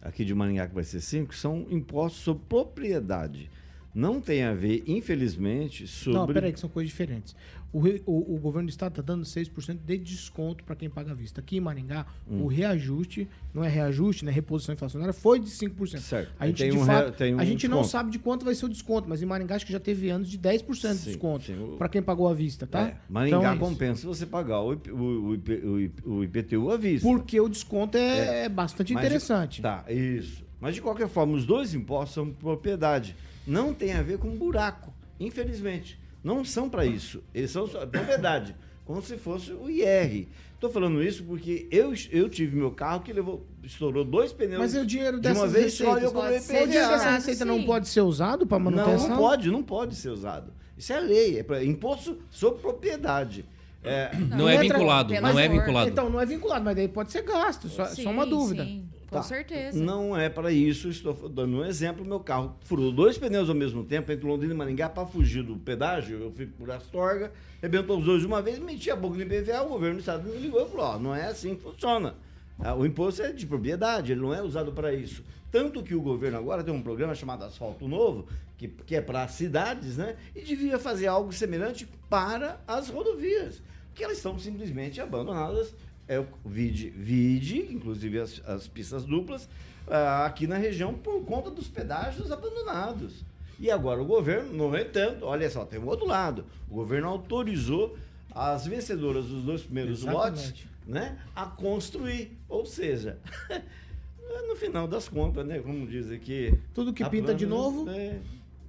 aqui 0.02 0.24
de 0.24 0.34
Maringá, 0.34 0.66
que 0.66 0.74
vai 0.74 0.82
ser 0.82 0.98
5%, 0.98 1.32
são 1.32 1.66
impostos 1.70 2.22
sobre 2.22 2.42
propriedade. 2.48 3.50
Não 3.96 4.20
tem 4.20 4.42
a 4.42 4.52
ver, 4.52 4.84
infelizmente, 4.86 5.88
sobre. 5.88 6.18
Não, 6.18 6.26
peraí, 6.26 6.52
que 6.52 6.60
são 6.60 6.68
coisas 6.68 6.90
diferentes. 6.90 7.34
O, 7.72 7.80
o, 8.04 8.34
o 8.34 8.38
governo 8.38 8.68
do 8.68 8.70
estado 8.70 8.92
está 8.92 9.00
dando 9.00 9.24
6% 9.24 9.78
de 9.86 9.96
desconto 9.96 10.62
para 10.64 10.76
quem 10.76 10.90
paga 10.90 11.12
à 11.12 11.14
vista. 11.14 11.40
Aqui 11.40 11.56
em 11.56 11.60
Maringá, 11.60 12.04
hum. 12.28 12.42
o 12.42 12.46
reajuste, 12.46 13.26
não 13.54 13.64
é 13.64 13.68
reajuste, 13.68 14.22
né? 14.22 14.30
Reposição 14.30 14.74
inflacionária, 14.74 15.14
foi 15.14 15.40
de 15.40 15.46
5%. 15.46 15.98
Certo. 15.98 16.30
A 16.38 16.46
gente, 16.46 16.70
de 16.70 16.76
um 16.76 16.84
fato, 16.84 17.24
um 17.24 17.38
a 17.40 17.44
gente 17.46 17.66
não 17.66 17.82
sabe 17.82 18.10
de 18.10 18.18
quanto 18.18 18.44
vai 18.44 18.54
ser 18.54 18.66
o 18.66 18.68
desconto, 18.68 19.08
mas 19.08 19.22
em 19.22 19.26
Maringá 19.26 19.56
acho 19.56 19.64
que 19.64 19.72
já 19.72 19.80
teve 19.80 20.10
anos 20.10 20.28
de 20.28 20.38
10% 20.38 20.98
de 20.98 21.04
desconto 21.04 21.50
para 21.78 21.88
quem 21.88 22.02
pagou 22.02 22.28
à 22.28 22.34
vista, 22.34 22.66
tá? 22.66 22.88
É. 22.88 22.96
Maringá 23.08 23.54
então, 23.54 23.58
compensa 23.58 24.02
se 24.02 24.06
você 24.06 24.26
pagar 24.26 24.60
o, 24.60 24.74
o, 24.74 25.36
o, 25.36 26.16
o, 26.16 26.24
IPTU 26.24 26.70
à 26.70 26.76
vista. 26.76 27.08
Porque 27.08 27.40
o 27.40 27.48
desconto 27.48 27.96
é, 27.96 28.44
é. 28.44 28.48
bastante 28.50 28.92
mas 28.92 29.02
interessante. 29.02 29.62
Tá, 29.62 29.86
isso. 29.88 30.44
Mas 30.60 30.74
de 30.74 30.82
qualquer 30.82 31.08
forma, 31.08 31.34
os 31.34 31.46
dois 31.46 31.74
impostos 31.74 32.14
são 32.14 32.30
propriedade. 32.30 33.16
Não 33.46 33.72
tem 33.72 33.92
a 33.92 34.02
ver 34.02 34.18
com 34.18 34.36
buraco, 34.36 34.92
infelizmente. 35.20 35.98
Não 36.22 36.44
são 36.44 36.68
para 36.68 36.84
isso. 36.84 37.22
Eles 37.32 37.50
são 37.50 37.68
propriedade, 37.68 38.56
como 38.84 39.00
se 39.00 39.16
fosse 39.16 39.52
o 39.52 39.70
IR. 39.70 40.26
Estou 40.54 40.70
falando 40.70 41.02
isso 41.02 41.22
porque 41.22 41.68
eu, 41.70 41.92
eu 42.10 42.28
tive 42.28 42.56
meu 42.56 42.70
carro 42.70 43.02
que 43.02 43.12
levou, 43.12 43.46
estourou 43.62 44.04
dois 44.04 44.32
pneus. 44.32 44.58
Mas 44.58 44.74
é 44.74 44.80
o 44.80 44.86
dinheiro 44.86 45.20
dessas 45.20 45.36
de 45.36 45.44
uma 45.44 45.48
vez 45.48 45.74
só 45.74 45.98
eu 45.98 46.10
comprei 46.10 46.38
O 46.38 46.66
dinheiro 46.66 46.88
dessa 46.88 47.10
receita 47.10 47.44
não 47.44 47.62
pode 47.62 47.86
ser 47.88 48.00
usado 48.00 48.46
para 48.46 48.58
manutenção? 48.58 49.08
Não, 49.08 49.16
não 49.16 49.16
pode, 49.16 49.50
não 49.50 49.62
pode 49.62 49.94
ser 49.94 50.08
usado. 50.08 50.52
Isso 50.76 50.92
é 50.92 51.00
lei, 51.00 51.38
é 51.38 51.42
pra, 51.42 51.62
imposto 51.62 52.18
sobre 52.30 52.60
propriedade. 52.60 53.44
É, 53.84 54.10
não, 54.16 54.38
não, 54.38 54.48
é 54.48 54.58
vinculado, 54.58 55.14
não 55.20 55.38
é 55.38 55.48
vinculado. 55.48 55.90
Então, 55.90 56.10
não 56.10 56.20
é 56.20 56.26
vinculado, 56.26 56.64
mas 56.64 56.74
daí 56.74 56.88
pode 56.88 57.12
ser 57.12 57.22
gasto, 57.22 57.68
só, 57.68 57.84
sim, 57.86 58.02
só 58.02 58.10
uma 58.10 58.26
dúvida. 58.26 58.64
Sim. 58.64 58.88
Com 59.08 59.16
tá. 59.16 59.22
certeza. 59.22 59.82
Não 59.82 60.16
é 60.16 60.28
para 60.28 60.50
isso, 60.50 60.88
estou 60.88 61.28
dando 61.28 61.58
um 61.58 61.64
exemplo. 61.64 62.04
Meu 62.04 62.20
carro 62.20 62.56
furou 62.62 62.90
dois 62.90 63.16
pneus 63.16 63.48
ao 63.48 63.54
mesmo 63.54 63.84
tempo, 63.84 64.10
entre 64.10 64.26
Londrina 64.26 64.52
e 64.52 64.56
Maringá, 64.56 64.88
para 64.88 65.06
fugir 65.06 65.44
do 65.44 65.56
pedágio. 65.56 66.20
Eu 66.20 66.32
fui 66.32 66.46
por 66.46 66.70
Astorga, 66.70 67.32
arrebentou 67.62 67.98
os 67.98 68.04
dois 68.04 68.20
de 68.20 68.26
uma 68.26 68.42
vez, 68.42 68.58
meti 68.58 68.90
a 68.90 68.96
boca 68.96 69.16
no 69.16 69.22
IPVA, 69.22 69.62
o 69.62 69.68
governo 69.68 69.96
do 69.96 70.00
estado 70.00 70.28
me 70.28 70.38
ligou 70.38 70.66
e 70.66 70.70
falou: 70.70 70.86
ó, 70.86 70.98
não 70.98 71.14
é 71.14 71.26
assim 71.26 71.54
que 71.54 71.62
funciona. 71.62 72.14
Ah, 72.58 72.74
o 72.74 72.86
imposto 72.86 73.22
é 73.22 73.32
de 73.32 73.46
propriedade, 73.46 74.12
ele 74.12 74.20
não 74.20 74.34
é 74.34 74.42
usado 74.42 74.72
para 74.72 74.92
isso. 74.92 75.22
Tanto 75.52 75.82
que 75.82 75.94
o 75.94 76.00
governo 76.00 76.38
agora 76.38 76.64
tem 76.64 76.74
um 76.74 76.82
programa 76.82 77.14
chamado 77.14 77.44
Asfalto 77.44 77.86
Novo, 77.86 78.26
que, 78.56 78.66
que 78.66 78.96
é 78.96 79.00
para 79.00 79.22
as 79.22 79.32
cidades, 79.32 79.96
né? 79.96 80.16
E 80.34 80.42
devia 80.42 80.78
fazer 80.78 81.06
algo 81.06 81.32
semelhante 81.32 81.86
para 82.08 82.60
as 82.66 82.88
rodovias, 82.88 83.62
que 83.94 84.02
elas 84.02 84.16
estão 84.16 84.38
simplesmente 84.38 85.00
abandonadas 85.00 85.74
é 86.08 86.20
o 86.20 86.26
vide, 86.44 86.90
vide 86.90 87.58
inclusive 87.72 88.20
as, 88.20 88.42
as 88.46 88.68
pistas 88.68 89.04
duplas, 89.04 89.44
uh, 89.86 90.24
aqui 90.24 90.46
na 90.46 90.56
região 90.56 90.94
por 90.94 91.24
conta 91.24 91.50
dos 91.50 91.68
pedágios 91.68 92.30
abandonados. 92.30 93.24
E 93.58 93.70
agora 93.70 94.02
o 94.02 94.04
governo, 94.04 94.52
no 94.52 94.76
entanto, 94.76 95.24
olha 95.24 95.48
só, 95.48 95.64
tem 95.64 95.78
o 95.78 95.86
outro 95.86 96.06
lado. 96.06 96.44
O 96.70 96.74
governo 96.74 97.08
autorizou 97.08 97.96
as 98.30 98.66
vencedoras 98.66 99.24
dos 99.26 99.42
dois 99.42 99.62
primeiros 99.62 100.02
Exatamente. 100.02 100.36
lotes 100.36 100.66
né, 100.86 101.18
a 101.34 101.46
construir. 101.46 102.36
Ou 102.48 102.66
seja, 102.66 103.18
no 104.46 104.56
final 104.56 104.86
das 104.86 105.08
contas, 105.08 105.46
né? 105.46 105.58
Como 105.58 105.86
diz 105.86 106.10
aqui. 106.10 106.58
Tudo 106.74 106.92
que 106.92 107.02
pinta 107.04 107.24
plana, 107.24 107.38
de 107.38 107.46
novo, 107.46 107.88
é, 107.90 108.18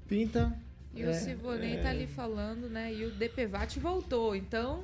pinta. 0.07 0.57
E 0.95 1.01
é, 1.01 1.09
o 1.09 1.13
Sivonei 1.13 1.75
é, 1.75 1.81
tá 1.81 1.89
ali 1.89 2.07
falando, 2.07 2.69
né? 2.69 2.93
E 2.93 3.05
o 3.05 3.11
DPVAT 3.11 3.77
voltou. 3.79 4.35
Então, 4.35 4.83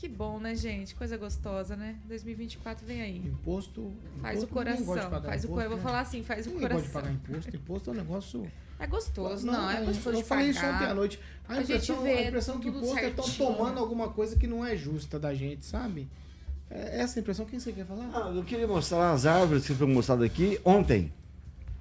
que 0.00 0.08
bom, 0.08 0.40
né, 0.40 0.54
gente? 0.54 0.94
Coisa 0.94 1.18
gostosa, 1.18 1.76
né? 1.76 1.94
2024 2.08 2.86
vem 2.86 3.02
aí. 3.02 3.18
Imposto. 3.18 3.92
Faz 4.22 4.38
imposto, 4.38 4.50
o 4.50 4.56
coração. 4.56 4.86
Faz 5.20 5.44
imposto, 5.44 5.60
o 5.60 5.60
Eu 5.60 5.70
vou 5.70 5.78
falar 5.78 6.00
assim, 6.00 6.22
faz 6.22 6.46
o 6.46 6.52
coração. 6.52 6.80
pode 6.80 6.88
pagar 6.90 7.12
imposto. 7.12 7.54
Imposto 7.54 7.90
é 7.90 7.92
um 7.92 7.96
negócio. 7.96 8.52
É 8.78 8.86
gostoso, 8.86 9.44
não, 9.44 9.52
não 9.52 9.70
é 9.70 9.84
gostoso. 9.84 10.16
Eu 10.16 10.24
falei 10.24 10.48
isso 10.48 10.64
ontem 10.64 10.86
à 10.86 10.94
noite. 10.94 11.20
A, 11.46 11.52
a 11.52 11.60
impressão, 11.60 11.96
gente 11.96 12.02
vê 12.02 12.16
a 12.16 12.28
impressão 12.28 12.58
que 12.58 12.68
imposto 12.68 12.96
é 12.96 13.10
tão 13.10 13.28
tomando 13.28 13.78
alguma 13.78 14.08
coisa 14.08 14.36
que 14.36 14.46
não 14.46 14.64
é 14.64 14.74
justa 14.74 15.18
da 15.18 15.34
gente, 15.34 15.66
sabe? 15.66 16.08
É 16.70 17.02
essa 17.02 17.20
impressão. 17.20 17.44
Quem 17.44 17.60
você 17.60 17.70
quer 17.70 17.84
falar? 17.84 18.10
Ah, 18.14 18.32
eu 18.34 18.42
queria 18.42 18.66
mostrar 18.66 19.12
as 19.12 19.26
árvores 19.26 19.66
que 19.66 19.74
foram 19.74 19.92
mostradas 19.92 20.24
aqui 20.24 20.58
ontem. 20.64 21.12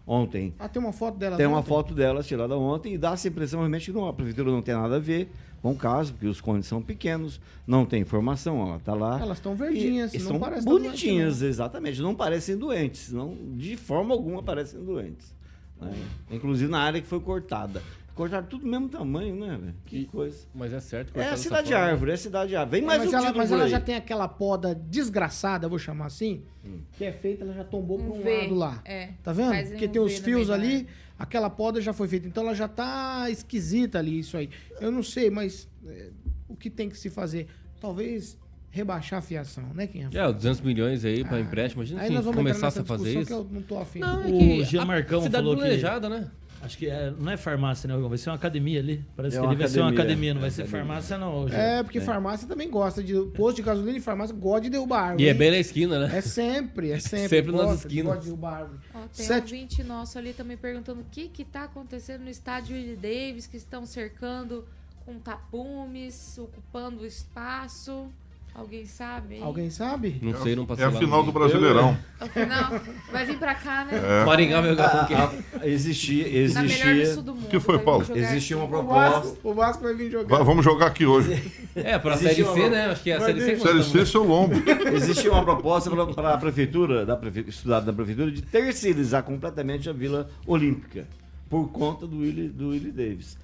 ontem. 0.06 0.54
Ah, 0.60 0.68
tem 0.68 0.82
uma 0.82 0.92
foto 0.92 1.18
dela 1.18 1.38
Tem 1.38 1.46
uma 1.46 1.64
foto 1.64 1.94
dela 1.94 2.22
tirada 2.22 2.58
ontem 2.58 2.96
e 2.96 2.98
dá 2.98 3.14
essa 3.14 3.30
impressão 3.30 3.62
realmente 3.62 3.86
que 3.86 3.98
não, 3.98 4.10
a 4.10 4.14
prefeitura 4.14 4.52
não 4.52 4.62
tem 4.62 4.76
nada 4.76 4.98
a 4.98 5.00
ver 5.00 5.32
com 5.62 5.72
o 5.72 5.76
caso, 5.76 6.14
porque 6.14 6.28
os 6.28 6.40
cones 6.42 6.66
são 6.66 6.82
pequenos, 6.82 7.40
não 7.68 7.86
tem 7.86 8.02
informação, 8.02 8.62
ela 8.68 8.78
está 8.78 8.94
lá. 8.94 9.20
Elas 9.22 9.38
estão 9.38 9.56
verdinhas, 9.56 10.14
e, 10.14 10.18
não 10.18 10.24
estão 10.24 10.40
parecem 10.40 10.66
bonitinhas, 10.72 11.40
doentes, 11.40 11.42
exatamente, 11.42 12.02
não 12.02 12.16
parecem 12.16 12.58
doentes, 12.58 13.12
não, 13.12 13.36
de 13.56 13.76
forma 13.76 14.14
alguma 14.14 14.42
parecem 14.44 14.84
doentes. 14.84 15.36
Né? 15.82 15.94
Inclusive 16.32 16.70
na 16.72 16.80
área 16.82 17.02
que 17.02 17.08
foi 17.08 17.20
cortada. 17.20 17.82
Cortaram 18.16 18.46
tudo 18.48 18.66
do 18.66 18.68
mesmo 18.70 18.90
tamanho, 18.90 19.34
né, 19.34 19.58
velho? 19.58 19.76
Que 19.86 20.04
coisa. 20.04 20.46
Mas 20.54 20.74
é 20.74 20.82
certo. 20.82 21.18
É 21.18 21.30
a 21.30 21.38
cidade 21.38 21.68
de 21.68 21.74
árvore, 21.74 22.12
é 22.12 22.14
a 22.16 22.18
cidade 22.18 22.50
de 22.50 22.56
árvore. 22.58 22.80
Vem 22.82 22.86
mais 22.86 23.02
mas 23.02 23.14
um 23.14 23.16
ela, 23.18 23.34
mas 23.34 23.50
ela 23.50 23.64
aí. 23.64 23.70
já 23.70 23.80
tem 23.80 23.96
aquela 23.96 24.28
poda 24.28 24.76
desgraçada, 24.76 25.66
eu 25.66 25.70
vou 25.70 25.80
chamar 25.80 26.08
assim, 26.08 26.42
Hum. 26.66 26.80
que 26.98 27.06
é 27.06 27.14
feita, 27.14 27.46
ela 27.46 27.54
já 27.54 27.64
tombou 27.64 27.98
Um 27.98 28.04
para 28.10 28.14
um 28.20 28.22
V, 28.22 28.38
lado 28.42 28.56
lá. 28.56 28.82
é. 28.84 29.12
Tá 29.24 29.32
vendo? 29.32 29.52
Faz 29.52 29.70
Porque 29.70 29.86
um 29.86 29.90
tem 29.90 30.02
os 30.02 30.20
V 30.20 30.22
fios 30.26 30.50
ali, 30.50 30.86
aquela 31.20 31.50
poda 31.50 31.82
já 31.82 31.92
foi 31.94 32.08
feita. 32.08 32.28
Então 32.28 32.44
ela 32.44 32.56
já 32.56 32.68
tá 32.68 33.30
esquisita 33.30 34.00
ali, 34.00 34.20
isso 34.20 34.38
aí. 34.38 34.50
Eu 34.80 34.92
não 34.92 35.04
sei, 35.04 35.30
mas 35.30 35.68
é, 35.86 36.10
o 36.48 36.56
que 36.56 36.70
tem 36.70 36.90
que 36.90 36.98
se 36.98 37.10
fazer? 37.10 37.48
Talvez 37.80 38.38
rebaixar 38.72 39.20
a 39.20 39.22
fiação, 39.22 39.64
né, 39.74 39.88
Kim? 39.88 40.08
É, 40.14 40.28
os 40.28 40.36
200 40.36 40.62
milhões 40.62 41.04
aí 41.04 41.24
pra 41.24 41.40
empréstimo. 41.40 41.82
Imagina 41.84 42.02
Aí 42.02 42.08
se 42.08 42.14
nós 42.14 42.24
vamos 42.26 42.40
entrar 42.40 42.54
começasse 42.54 42.80
a 42.80 42.86
fazer 42.86 43.18
isso. 43.20 43.26
que 43.28 43.34
eu 43.34 43.48
não 43.52 43.62
tô 43.62 43.78
afim. 43.80 44.00
Não, 44.00 44.22
é 44.24 44.28
O 44.62 44.64
Jean 44.64 44.86
Marcão 44.86 45.22
falou 45.30 45.56
que- 45.56 45.62
planejada, 45.62 46.08
né? 46.10 46.30
Acho 46.62 46.78
que 46.78 46.88
é- 46.90 47.12
não 47.18 47.32
é 47.32 47.38
farmácia, 47.38 47.88
né? 47.88 47.96
Vai 47.98 48.18
ser 48.18 48.30
uma 48.30 48.36
academia 48.36 48.80
ali. 48.80 49.06
Parece 49.16 49.38
É 49.38 49.40
que 49.40 49.46
ali 49.48 49.56
vai 49.56 49.68
ser 49.68 49.80
uma 49.80 49.92
academia, 49.92 50.34
não 50.34 50.40
é 50.40 50.42
vai 50.42 50.52
ser 50.52 50.64
academia. 50.64 50.86
farmácia, 50.86 51.18
não. 51.18 51.48
É, 51.48 51.82
porque 51.84 52.02
farmácia 52.02 52.48
também 52.48 52.70
gosta 52.70 53.02
de. 53.02 53.14
Posto 53.36 53.58
de 53.58 53.62
gasolina 53.62 53.98
e 53.98 54.02
farmácia 54.02 54.36
gosta 54.36 54.62
de 54.62 54.70
derrubar 54.72 55.02
árvore. 55.02 55.24
E 55.24 55.28
é 55.28 55.32
hein? 55.32 55.38
bem 55.38 55.52
na 55.52 55.58
esquina, 55.58 56.00
né? 56.08 56.18
É 56.18 56.22
sempre, 56.22 56.92
é 56.92 57.00
sempre. 57.00 57.30
Sempre 57.40 57.52
nas 57.54 57.62
gosta, 57.62 57.88
esquinas. 57.88 58.06
Gosta 58.06 58.20
de 58.22 58.26
derrubar 58.26 58.54
árvore. 58.62 58.80
Ó, 58.94 59.00
tem 59.16 59.26
Sete- 59.26 59.54
um 59.54 59.58
ouvinte 59.58 59.84
nosso 59.84 60.18
ali 60.18 60.34
também 60.34 60.58
perguntando 60.58 61.02
o 61.02 61.06
que 61.06 61.30
que 61.30 61.46
tá 61.46 61.64
acontecendo 61.64 62.24
no 62.24 62.30
estádio 62.30 62.76
Willie 62.76 62.96
Davis, 62.98 63.48
que 63.48 63.56
estão 63.58 63.86
cercando 63.86 64.66
com 65.06 65.18
tapumes, 65.20 66.38
ocupando 66.38 67.04
o 67.04 67.06
espaço. 67.06 68.08
Alguém 68.54 68.86
sabe? 68.86 69.40
Alguém 69.42 69.70
sabe? 69.70 70.20
Não 70.22 70.34
sei, 70.44 70.54
não 70.54 70.66
passei 70.66 70.84
É 70.84 70.88
a 70.88 70.92
lá. 70.92 71.00
final 71.00 71.24
do 71.24 71.32
Brasileirão. 71.32 71.98
Não, 72.20 72.80
vai 73.12 73.26
vir 73.26 73.38
pra 73.38 73.56
cá, 73.56 73.86
né? 73.86 73.92
É. 74.22 74.26
Maringá 74.26 74.60
vai 74.60 74.70
jogar 74.72 74.90
com 74.90 75.06
quem? 75.06 75.16
Ah, 75.16 75.32
ah, 75.62 75.68
existia, 75.68 76.24
Na 76.26 76.30
melhor 76.30 76.58
do 76.64 76.66
existia, 76.92 77.14
sul 77.14 77.24
do 77.24 77.36
mundo. 77.36 77.48
que 77.48 77.58
foi, 77.60 77.76
vai 77.76 77.80
vir 77.80 77.86
Paulo? 77.86 78.04
jogar 78.06 78.20
existia 78.20 78.58
uma. 78.58 78.66
O 78.66 78.70
proposta. 78.70 79.20
Vasco, 79.22 79.38
o 79.44 79.54
Vasco 79.54 79.84
vai 79.84 79.94
vir 79.94 80.12
jogar. 80.12 80.38
Va- 80.38 80.44
Vamos 80.44 80.66
jogar 80.66 80.88
aqui 80.88 81.06
hoje. 81.06 81.42
É, 81.74 81.98
pra 81.98 82.16
Existe 82.16 82.36
Série 82.36 82.44
uma- 82.44 82.54
C, 82.54 82.70
né? 82.70 82.86
Acho 82.88 83.04
que 83.04 83.12
é 83.12 83.16
a 83.16 83.20
Série 83.22 83.40
C. 83.40 83.46
que 83.46 83.52
nós 83.54 83.62
Série 83.64 83.80
estamos- 83.80 84.08
C, 84.08 84.12
seu 84.12 84.24
lombo. 84.24 84.56
Existia 84.94 85.32
uma 85.32 85.44
proposta 85.46 85.90
para 86.14 86.34
a 86.34 86.38
prefeitura, 86.38 87.06
da 87.06 87.16
prefe... 87.16 87.46
estudada 87.48 87.86
da 87.86 87.94
prefeitura, 87.94 88.30
de 88.30 88.42
terceirizar 88.42 89.24
completamente 89.24 89.90
a 89.90 89.94
Vila 89.94 90.30
Olímpica, 90.46 91.08
por 91.50 91.70
conta 91.72 92.06
do 92.06 92.18
Willie, 92.20 92.50
do 92.50 92.70
Willie 92.70 92.92
Davis. 92.92 93.38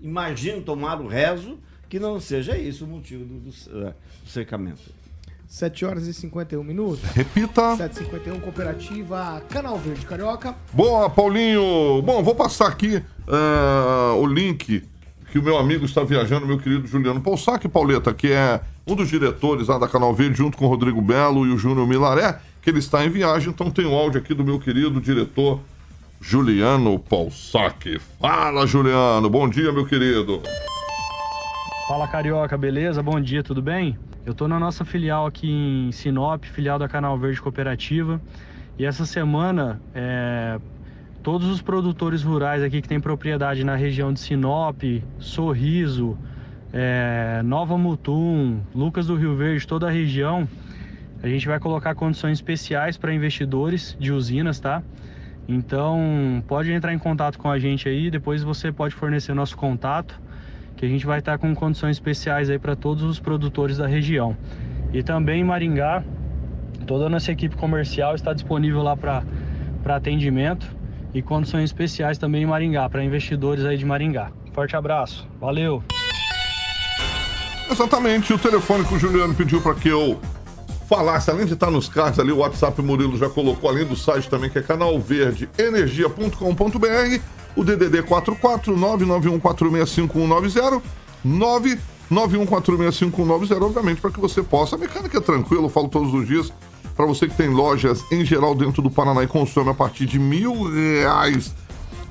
Imagino 0.00 0.62
tomar 0.62 1.00
o 1.02 1.06
rezo 1.06 1.58
que 1.94 2.00
não 2.00 2.18
seja 2.18 2.58
isso 2.58 2.86
o 2.86 2.88
motivo 2.88 3.24
do, 3.24 3.38
do, 3.38 3.50
eh, 3.50 3.92
do 4.24 4.28
cercamento. 4.28 4.82
7 5.46 5.84
horas 5.84 6.08
e 6.08 6.12
51 6.12 6.64
minutos. 6.64 7.04
Repita. 7.14 7.76
7h51, 7.76 8.40
Cooperativa 8.40 9.40
Canal 9.48 9.78
Verde 9.78 10.04
Carioca. 10.04 10.56
Boa, 10.72 11.08
Paulinho. 11.08 12.02
Bom, 12.02 12.20
vou 12.20 12.34
passar 12.34 12.66
aqui 12.66 13.00
ah, 13.28 14.16
o 14.18 14.26
link 14.26 14.82
que 15.30 15.38
o 15.38 15.42
meu 15.42 15.56
amigo 15.56 15.84
está 15.84 16.02
viajando, 16.02 16.48
meu 16.48 16.58
querido 16.58 16.84
Juliano 16.88 17.20
Poussac, 17.20 17.68
Pauleta, 17.68 18.12
que 18.12 18.32
é 18.32 18.60
um 18.84 18.96
dos 18.96 19.08
diretores 19.08 19.68
lá 19.68 19.78
da 19.78 19.86
Canal 19.86 20.12
Verde, 20.12 20.38
junto 20.38 20.58
com 20.58 20.64
o 20.64 20.68
Rodrigo 20.68 21.00
Belo 21.00 21.46
e 21.46 21.52
o 21.52 21.56
Júnior 21.56 21.86
Milaré, 21.86 22.40
que 22.60 22.70
ele 22.70 22.80
está 22.80 23.06
em 23.06 23.08
viagem. 23.08 23.50
Então 23.50 23.70
tem 23.70 23.86
o 23.86 23.94
áudio 23.94 24.20
aqui 24.20 24.34
do 24.34 24.42
meu 24.42 24.58
querido 24.58 25.00
diretor 25.00 25.60
Juliano 26.20 26.98
Poussac. 26.98 28.00
Fala, 28.20 28.66
Juliano. 28.66 29.30
Bom 29.30 29.48
dia, 29.48 29.70
meu 29.70 29.86
querido. 29.86 30.42
Fala 31.86 32.08
Carioca, 32.08 32.56
beleza? 32.56 33.02
Bom 33.02 33.20
dia, 33.20 33.42
tudo 33.42 33.60
bem? 33.60 33.98
Eu 34.24 34.34
tô 34.34 34.48
na 34.48 34.58
nossa 34.58 34.86
filial 34.86 35.26
aqui 35.26 35.50
em 35.50 35.92
Sinop, 35.92 36.42
filial 36.46 36.78
da 36.78 36.88
Canal 36.88 37.18
Verde 37.18 37.42
Cooperativa. 37.42 38.22
E 38.78 38.86
essa 38.86 39.04
semana, 39.04 39.82
é, 39.94 40.58
todos 41.22 41.46
os 41.46 41.60
produtores 41.60 42.22
rurais 42.22 42.62
aqui 42.62 42.80
que 42.80 42.88
têm 42.88 42.98
propriedade 42.98 43.64
na 43.64 43.76
região 43.76 44.14
de 44.14 44.20
Sinop, 44.20 44.82
Sorriso, 45.18 46.16
é, 46.72 47.42
Nova 47.44 47.76
Mutum, 47.76 48.62
Lucas 48.74 49.06
do 49.06 49.14
Rio 49.14 49.36
Verde, 49.36 49.66
toda 49.66 49.86
a 49.86 49.90
região, 49.90 50.48
a 51.22 51.28
gente 51.28 51.46
vai 51.46 51.60
colocar 51.60 51.94
condições 51.94 52.38
especiais 52.38 52.96
para 52.96 53.12
investidores 53.12 53.94
de 54.00 54.10
usinas, 54.10 54.58
tá? 54.58 54.82
Então, 55.46 56.42
pode 56.46 56.72
entrar 56.72 56.94
em 56.94 56.98
contato 56.98 57.38
com 57.38 57.50
a 57.50 57.58
gente 57.58 57.90
aí, 57.90 58.10
depois 58.10 58.42
você 58.42 58.72
pode 58.72 58.94
fornecer 58.94 59.34
nosso 59.34 59.54
contato 59.54 60.18
que 60.76 60.84
a 60.84 60.88
gente 60.88 61.06
vai 61.06 61.20
estar 61.20 61.38
com 61.38 61.54
condições 61.54 61.96
especiais 61.96 62.50
aí 62.50 62.58
para 62.58 62.74
todos 62.74 63.02
os 63.02 63.20
produtores 63.20 63.78
da 63.78 63.86
região. 63.86 64.36
E 64.92 65.02
também 65.02 65.40
em 65.40 65.44
Maringá, 65.44 66.04
toda 66.86 67.06
a 67.06 67.08
nossa 67.08 67.32
equipe 67.32 67.56
comercial 67.56 68.14
está 68.14 68.32
disponível 68.32 68.82
lá 68.82 68.96
para 68.96 69.22
atendimento 69.86 70.66
e 71.12 71.22
condições 71.22 71.64
especiais 71.64 72.18
também 72.18 72.42
em 72.42 72.46
Maringá, 72.46 72.88
para 72.88 73.04
investidores 73.04 73.64
aí 73.64 73.76
de 73.76 73.84
Maringá. 73.84 74.30
Forte 74.52 74.76
abraço, 74.76 75.26
valeu! 75.40 75.82
Exatamente, 77.70 78.32
o 78.32 78.38
telefone 78.38 78.84
que 78.84 78.94
o 78.94 78.98
Juliano 78.98 79.34
pediu 79.34 79.60
para 79.60 79.74
que 79.74 79.88
eu 79.88 80.20
falasse, 80.88 81.30
além 81.30 81.46
de 81.46 81.54
estar 81.54 81.70
nos 81.70 81.88
cards 81.88 82.20
ali, 82.20 82.30
o 82.30 82.36
WhatsApp 82.38 82.80
Murilo 82.82 83.16
já 83.16 83.28
colocou, 83.28 83.70
além 83.70 83.86
do 83.86 83.96
site 83.96 84.28
também, 84.28 84.50
que 84.50 84.58
é 84.58 84.62
canalverdeenergia.com.br, 84.62 87.20
o 87.56 87.64
DDD 87.64 88.02
44 88.02 88.76
991465190, 88.76 90.82
991465190, 91.26 93.62
obviamente, 93.62 94.00
para 94.00 94.10
que 94.10 94.20
você 94.20 94.42
possa. 94.42 94.76
A 94.76 94.78
mecânica 94.78 95.18
é 95.18 95.20
tranquila, 95.20 95.62
eu 95.62 95.68
falo 95.68 95.88
todos 95.88 96.12
os 96.12 96.26
dias. 96.26 96.52
Para 96.96 97.06
você 97.06 97.26
que 97.26 97.36
tem 97.36 97.48
lojas 97.48 98.04
em 98.12 98.24
geral 98.24 98.54
dentro 98.54 98.80
do 98.80 98.90
Paraná 98.90 99.24
e 99.24 99.26
consome 99.26 99.70
a 99.70 99.74
partir 99.74 100.06
de 100.06 100.18
mil 100.18 100.72
reais 100.72 101.52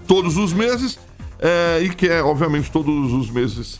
todos 0.05 0.35
os 0.35 0.51
meses, 0.51 0.99
é, 1.39 1.81
e 1.81 1.89
quer, 1.89 2.23
obviamente, 2.23 2.71
todos 2.71 3.13
os 3.13 3.29
meses 3.29 3.79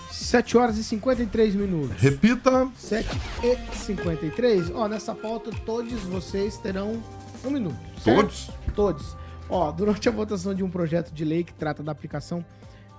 7 0.09 0.57
horas 0.57 0.77
e 0.77 0.83
53 0.83 1.55
minutos. 1.55 1.99
Repita. 1.99 2.69
7 2.77 3.09
e 3.43 3.57
53. 3.75 4.71
Ó, 4.73 4.87
nessa 4.87 5.13
pauta, 5.13 5.51
todos 5.65 6.01
vocês 6.03 6.57
terão 6.57 7.03
um 7.45 7.49
minuto. 7.49 7.77
certo? 7.99 8.21
Todos? 8.21 8.49
Todos. 8.75 9.17
Ó, 9.49 9.71
durante 9.71 10.07
a 10.07 10.11
votação 10.11 10.53
de 10.53 10.63
um 10.63 10.69
projeto 10.69 11.11
de 11.11 11.25
lei 11.25 11.43
que 11.43 11.53
trata 11.53 11.83
da 11.83 11.91
aplicação 11.91 12.43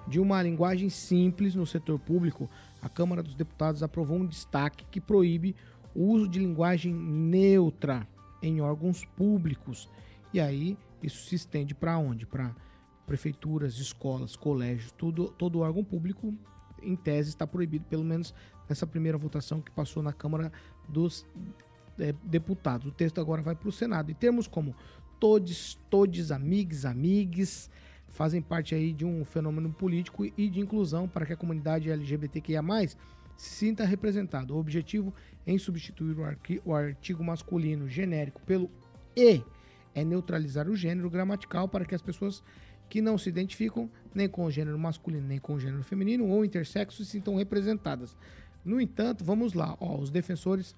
de 0.07 0.21
uma 0.21 0.43
linguagem 0.43 0.91
simples 0.91 1.55
no 1.55 1.67
setor 1.67 1.99
público, 1.99 2.49
a 2.83 2.89
Câmara 2.89 3.23
dos 3.23 3.35
Deputados 3.35 3.83
aprovou 3.83 4.19
um 4.19 4.27
destaque 4.27 4.85
que 4.91 5.01
proíbe 5.01 5.57
o 5.95 6.05
uso 6.13 6.29
de 6.29 6.39
linguagem 6.39 6.93
neutra 6.93 8.07
em 8.43 8.61
órgãos 8.61 9.05
públicos. 9.17 9.89
E 10.33 10.41
aí, 10.41 10.77
isso 11.03 11.25
se 11.25 11.35
estende 11.35 11.75
para 11.75 11.97
onde? 11.97 12.27
Para 12.27 12.55
prefeituras, 13.07 13.79
escolas, 13.79 14.37
colégios, 14.37 14.93
tudo, 14.93 15.29
todo 15.29 15.61
órgão 15.61 15.85
público, 15.85 16.35
em 16.83 16.97
tese, 16.97 17.31
está 17.31 17.47
proibido, 17.47 17.85
pelo 17.87 18.05
menos 18.05 18.35
nessa 18.69 18.87
primeira 18.87 19.17
votação 19.17 19.61
que 19.61 19.71
passou 19.71 20.03
na 20.03 20.13
Câmara 20.13 20.53
dos 20.89 21.27
eh, 21.99 22.15
Deputados. 22.25 22.87
O 22.87 22.91
texto 22.91 23.21
agora 23.21 23.43
vai 23.43 23.55
para 23.55 23.69
o 23.69 23.73
Senado. 23.73 24.11
E 24.11 24.15
termos 24.15 24.47
como 24.47 24.75
todes, 25.19 25.79
todes, 25.89 26.31
amigos, 26.31 26.85
amigues, 26.85 27.71
fazem 28.09 28.41
parte 28.41 28.75
aí 28.75 28.93
de 28.93 29.05
um 29.05 29.25
fenômeno 29.25 29.73
político 29.73 30.25
e 30.25 30.49
de 30.49 30.61
inclusão 30.61 31.09
para 31.09 31.27
que 31.27 31.33
a 31.33 31.37
comunidade 31.37 31.91
LGBTQIA+, 31.91 32.63
se 33.37 33.51
sinta 33.51 33.85
representada. 33.85 34.53
O 34.53 34.59
objetivo 34.59 35.13
em 35.47 35.59
substituir 35.59 36.17
o 36.65 36.75
artigo 36.75 37.25
masculino 37.25 37.89
genérico 37.89 38.41
pelo 38.43 38.71
E 39.17 39.43
é 39.95 40.05
neutralizar 40.05 40.69
o 40.69 40.77
gênero 40.77 41.09
gramatical 41.11 41.69
para 41.69 41.85
que 41.85 41.95
as 41.95 42.03
pessoas 42.03 42.43
que 42.89 43.01
não 43.01 43.17
se 43.17 43.29
identificam 43.29 43.91
nem 44.15 44.29
com 44.29 44.45
o 44.45 44.51
gênero 44.51 44.79
masculino 44.79 45.27
nem 45.27 45.39
com 45.39 45.55
o 45.55 45.61
gênero 45.61 45.83
feminino 45.83 46.29
ou 46.29 46.45
intersexo 46.45 47.05
se 47.05 47.11
sintam 47.11 47.37
representadas. 47.37 48.17
No 48.65 48.81
entanto, 48.81 49.25
vamos 49.25 49.53
lá, 49.53 49.77
ó, 49.81 49.99
os 49.99 50.11
defensores 50.11 50.75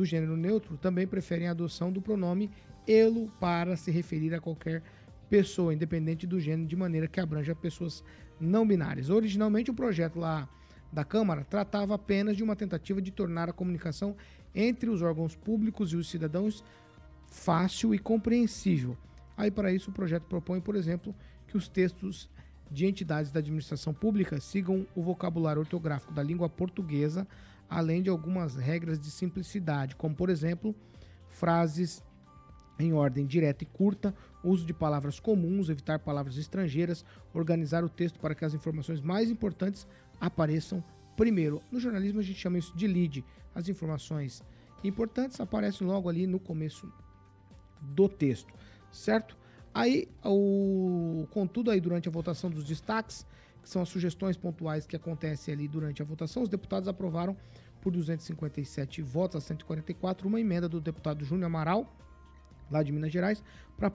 do 0.00 0.04
gênero 0.06 0.34
neutro 0.34 0.78
também 0.78 1.06
preferem 1.06 1.46
a 1.46 1.50
adoção 1.50 1.92
do 1.92 2.00
pronome 2.00 2.50
elo 2.88 3.30
para 3.38 3.76
se 3.76 3.90
referir 3.90 4.34
a 4.34 4.40
qualquer 4.40 4.82
pessoa, 5.28 5.74
independente 5.74 6.26
do 6.26 6.40
gênero, 6.40 6.66
de 6.66 6.74
maneira 6.74 7.06
que 7.06 7.20
abranja 7.20 7.54
pessoas 7.54 8.02
não 8.40 8.66
binárias. 8.66 9.10
Originalmente, 9.10 9.70
o 9.70 9.74
projeto 9.74 10.18
lá 10.18 10.48
da 10.90 11.04
Câmara 11.04 11.44
tratava 11.44 11.94
apenas 11.94 12.34
de 12.34 12.42
uma 12.42 12.56
tentativa 12.56 13.02
de 13.02 13.10
tornar 13.10 13.50
a 13.50 13.52
comunicação 13.52 14.16
entre 14.54 14.88
os 14.88 15.02
órgãos 15.02 15.36
públicos 15.36 15.92
e 15.92 15.96
os 15.96 16.08
cidadãos 16.08 16.64
fácil 17.26 17.94
e 17.94 17.98
compreensível. 17.98 18.96
Aí, 19.36 19.50
para 19.50 19.70
isso, 19.70 19.90
o 19.90 19.94
projeto 19.94 20.24
propõe, 20.24 20.62
por 20.62 20.76
exemplo, 20.76 21.14
que 21.46 21.58
os 21.58 21.68
textos 21.68 22.30
de 22.70 22.86
entidades 22.86 23.30
da 23.30 23.40
administração 23.40 23.92
pública 23.92 24.40
sigam 24.40 24.86
o 24.96 25.02
vocabulário 25.02 25.60
ortográfico 25.60 26.14
da 26.14 26.22
língua 26.22 26.48
portuguesa, 26.48 27.28
além 27.70 28.02
de 28.02 28.10
algumas 28.10 28.56
regras 28.56 28.98
de 28.98 29.10
simplicidade, 29.10 29.94
como, 29.94 30.14
por 30.14 30.28
exemplo, 30.28 30.74
frases 31.28 32.02
em 32.78 32.92
ordem 32.92 33.26
direta 33.26 33.62
e 33.62 33.66
curta, 33.66 34.14
uso 34.42 34.66
de 34.66 34.72
palavras 34.72 35.20
comuns, 35.20 35.68
evitar 35.68 36.00
palavras 36.00 36.36
estrangeiras, 36.36 37.04
organizar 37.32 37.84
o 37.84 37.88
texto 37.88 38.18
para 38.18 38.34
que 38.34 38.44
as 38.44 38.54
informações 38.54 39.00
mais 39.00 39.30
importantes 39.30 39.86
apareçam 40.20 40.82
primeiro. 41.16 41.62
No 41.70 41.78
jornalismo 41.78 42.20
a 42.20 42.22
gente 42.22 42.38
chama 42.38 42.58
isso 42.58 42.76
de 42.76 42.86
lead. 42.86 43.24
As 43.54 43.68
informações 43.68 44.42
importantes 44.82 45.40
aparecem 45.40 45.86
logo 45.86 46.08
ali 46.08 46.26
no 46.26 46.40
começo 46.40 46.90
do 47.80 48.08
texto, 48.08 48.52
certo? 48.90 49.36
Aí, 49.72 50.08
o, 50.24 51.26
contudo, 51.30 51.70
aí 51.70 51.80
durante 51.80 52.08
a 52.08 52.12
votação 52.12 52.50
dos 52.50 52.64
destaques, 52.64 53.24
que 53.62 53.68
são 53.68 53.82
as 53.82 53.88
sugestões 53.88 54.36
pontuais 54.36 54.86
que 54.86 54.96
acontecem 54.96 55.54
ali 55.54 55.68
durante 55.68 56.02
a 56.02 56.04
votação, 56.04 56.42
os 56.42 56.48
deputados 56.48 56.88
aprovaram 56.88 57.36
por 57.80 57.92
257 57.92 59.02
votos 59.02 59.36
a 59.36 59.40
144 59.40 60.28
uma 60.28 60.40
emenda 60.40 60.68
do 60.68 60.80
deputado 60.80 61.24
Júnior 61.24 61.46
Amaral, 61.46 61.96
lá 62.70 62.82
de 62.82 62.92
Minas 62.92 63.12
Gerais, 63.12 63.42
para 63.76 63.90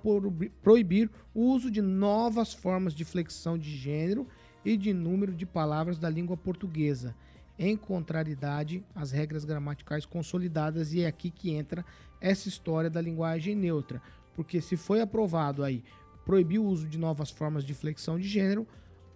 proibir 0.62 1.10
o 1.34 1.42
uso 1.42 1.70
de 1.72 1.82
novas 1.82 2.54
formas 2.54 2.94
de 2.94 3.06
flexão 3.06 3.58
de 3.58 3.76
gênero 3.76 4.28
e 4.64 4.76
de 4.76 4.94
número 4.94 5.34
de 5.34 5.46
palavras 5.46 6.00
da 6.00 6.10
língua 6.10 6.36
portuguesa, 6.36 7.16
em 7.58 7.78
contrariedade 7.78 8.84
às 8.94 9.12
regras 9.12 9.46
gramaticais 9.46 10.06
consolidadas, 10.06 10.92
e 10.92 11.02
é 11.02 11.08
aqui 11.08 11.30
que 11.30 11.52
entra 11.52 11.86
essa 12.20 12.50
história 12.50 12.90
da 12.90 13.00
linguagem 13.00 13.56
neutra, 13.56 14.02
porque 14.36 14.60
se 14.60 14.76
foi 14.76 15.00
aprovado 15.00 15.64
aí 15.64 15.84
proibir 16.26 16.60
o 16.60 16.66
uso 16.66 16.88
de 16.88 16.98
novas 16.98 17.30
formas 17.30 17.64
de 17.64 17.74
flexão 17.74 18.20
de 18.20 18.28
gênero, 18.28 18.68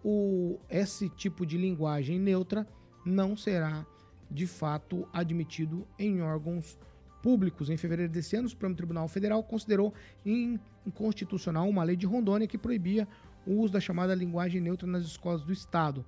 o, 0.03 0.57
esse 0.69 1.09
tipo 1.09 1.45
de 1.45 1.57
linguagem 1.57 2.19
neutra 2.19 2.67
não 3.05 3.35
será 3.35 3.85
de 4.29 4.45
fato 4.45 5.07
admitido 5.11 5.87
em 5.97 6.21
órgãos 6.21 6.77
públicos. 7.21 7.69
Em 7.69 7.77
fevereiro 7.77 8.11
desse 8.11 8.35
ano, 8.35 8.47
o 8.47 8.49
Supremo 8.49 8.75
Tribunal 8.75 9.07
Federal 9.07 9.43
considerou 9.43 9.93
inconstitucional 10.85 11.67
uma 11.67 11.83
lei 11.83 11.95
de 11.95 12.05
Rondônia 12.05 12.47
que 12.47 12.57
proibia 12.57 13.07
o 13.45 13.53
uso 13.53 13.73
da 13.73 13.79
chamada 13.79 14.13
linguagem 14.13 14.61
neutra 14.61 14.87
nas 14.87 15.03
escolas 15.03 15.41
do 15.41 15.51
Estado. 15.51 16.05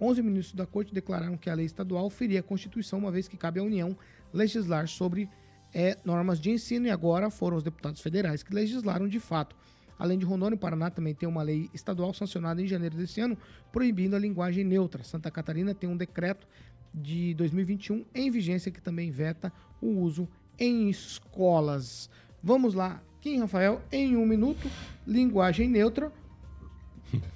11 0.00 0.22
ministros 0.22 0.54
da 0.54 0.66
Corte 0.66 0.92
declararam 0.92 1.36
que 1.36 1.48
a 1.48 1.54
lei 1.54 1.66
estadual 1.66 2.08
feria 2.10 2.40
a 2.40 2.42
Constituição, 2.42 2.98
uma 2.98 3.10
vez 3.10 3.28
que 3.28 3.36
cabe 3.36 3.60
à 3.60 3.62
União 3.62 3.96
legislar 4.32 4.88
sobre 4.88 5.28
é, 5.72 5.98
normas 6.04 6.40
de 6.40 6.50
ensino, 6.50 6.86
e 6.86 6.90
agora 6.90 7.30
foram 7.30 7.56
os 7.56 7.62
deputados 7.62 8.00
federais 8.00 8.42
que 8.42 8.54
legislaram 8.54 9.08
de 9.08 9.20
fato. 9.20 9.56
Além 9.98 10.18
de 10.18 10.24
Rondônia, 10.24 10.56
o 10.56 10.58
Paraná 10.58 10.90
também 10.90 11.14
tem 11.14 11.28
uma 11.28 11.42
lei 11.42 11.70
estadual 11.72 12.12
sancionada 12.12 12.60
em 12.60 12.66
janeiro 12.66 12.96
desse 12.96 13.20
ano, 13.20 13.36
proibindo 13.72 14.16
a 14.16 14.18
linguagem 14.18 14.64
neutra. 14.64 15.04
Santa 15.04 15.30
Catarina 15.30 15.74
tem 15.74 15.88
um 15.88 15.96
decreto 15.96 16.46
de 16.92 17.34
2021 17.34 18.04
em 18.14 18.30
vigência 18.30 18.70
que 18.70 18.80
também 18.80 19.10
veta 19.10 19.52
o 19.80 19.88
uso 20.00 20.28
em 20.58 20.88
escolas. 20.88 22.08
Vamos 22.42 22.74
lá, 22.74 23.02
Kim 23.20 23.38
Rafael, 23.38 23.82
em 23.90 24.16
um 24.16 24.26
minuto, 24.26 24.70
linguagem 25.06 25.68
neutra. 25.68 26.12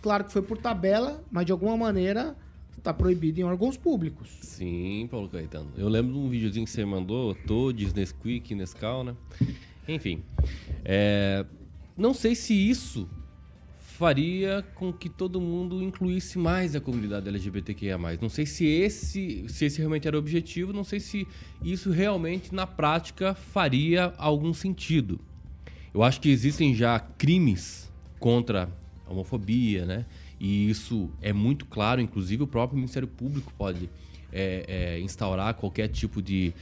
Claro 0.03 0.25
que 0.25 0.33
foi 0.33 0.43
por 0.43 0.59
tabela, 0.59 1.23
mas 1.31 1.47
de 1.47 1.53
alguma 1.53 1.77
maneira 1.77 2.37
está 2.77 2.93
proibido 2.93 3.41
em 3.41 3.45
órgãos 3.45 3.77
públicos. 3.77 4.39
Sim, 4.43 5.07
Paulo 5.09 5.29
Caetano. 5.29 5.71
Eu 5.77 5.89
lembro 5.89 6.13
de 6.13 6.19
um 6.19 6.29
videozinho 6.29 6.65
que 6.65 6.71
você 6.71 6.85
mandou, 6.85 7.35
Todes, 7.47 7.93
Nesquik, 7.93 8.55
Nescau, 8.55 9.05
né? 9.05 9.15
Enfim. 9.87 10.23
É, 10.85 11.45
não 11.99 12.15
sei 12.15 12.35
se 12.35 12.55
isso 12.55 13.09
faria 13.99 14.65
com 14.77 14.93
que 14.93 15.09
todo 15.09 15.41
mundo 15.41 15.83
incluísse 15.83 16.39
mais 16.39 16.77
a 16.77 16.81
comunidade 16.81 17.29
LGBTQIA+. 17.29 17.99
Não 18.21 18.29
sei 18.29 18.47
se 18.47 18.65
esse, 18.65 19.45
se 19.49 19.65
esse 19.65 19.79
realmente 19.79 20.07
era 20.07 20.17
o 20.17 20.21
objetivo, 20.21 20.73
não 20.73 20.85
sei 20.85 21.01
se 21.01 21.27
isso 21.61 21.91
realmente 21.91 22.55
na 22.55 22.65
prática 22.65 23.35
faria 23.35 24.15
algum 24.17 24.55
sentido. 24.55 25.19
Eu 25.93 26.05
acho 26.05 26.21
que 26.21 26.31
existem 26.31 26.73
já 26.73 27.01
crimes 27.01 27.91
contra 28.21 28.71
a 29.05 29.11
homofobia, 29.11 29.85
né? 29.85 30.07
E 30.39 30.71
isso 30.71 31.11
é 31.21 31.33
muito 31.33 31.67
claro, 31.67 32.01
inclusive 32.01 32.45
o 32.45 32.47
próprio 32.47 32.77
Ministério 32.77 33.09
Público 33.09 33.53
pode 33.59 33.91
é, 34.33 34.65
é, 34.69 35.01
instaurar 35.01 35.55
qualquer 35.55 35.89
tipo 35.89 36.23
de, 36.23 36.53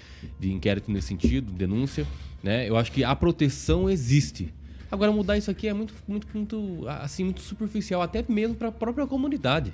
de 0.41 0.53
inquérito 0.53 0.91
nesse 0.91 1.09
sentido, 1.09 1.53
denúncia. 1.53 2.07
Né? 2.43 2.67
Eu 2.67 2.77
acho 2.79 2.91
que 2.91 3.05
a 3.05 3.15
proteção 3.15 3.91
existe. 3.91 4.55
Agora 4.91 5.11
mudar 5.11 5.37
isso 5.37 5.51
aqui 5.51 5.69
é 5.69 5.75
muito, 5.75 5.95
muito, 6.07 6.29
muito, 6.33 6.85
assim, 6.89 7.25
muito 7.25 7.41
superficial, 7.41 8.03
até 8.03 8.25
mesmo 8.29 8.55
para 8.55 8.69
a 8.69 8.73
própria 8.73 9.07
comunidade. 9.07 9.73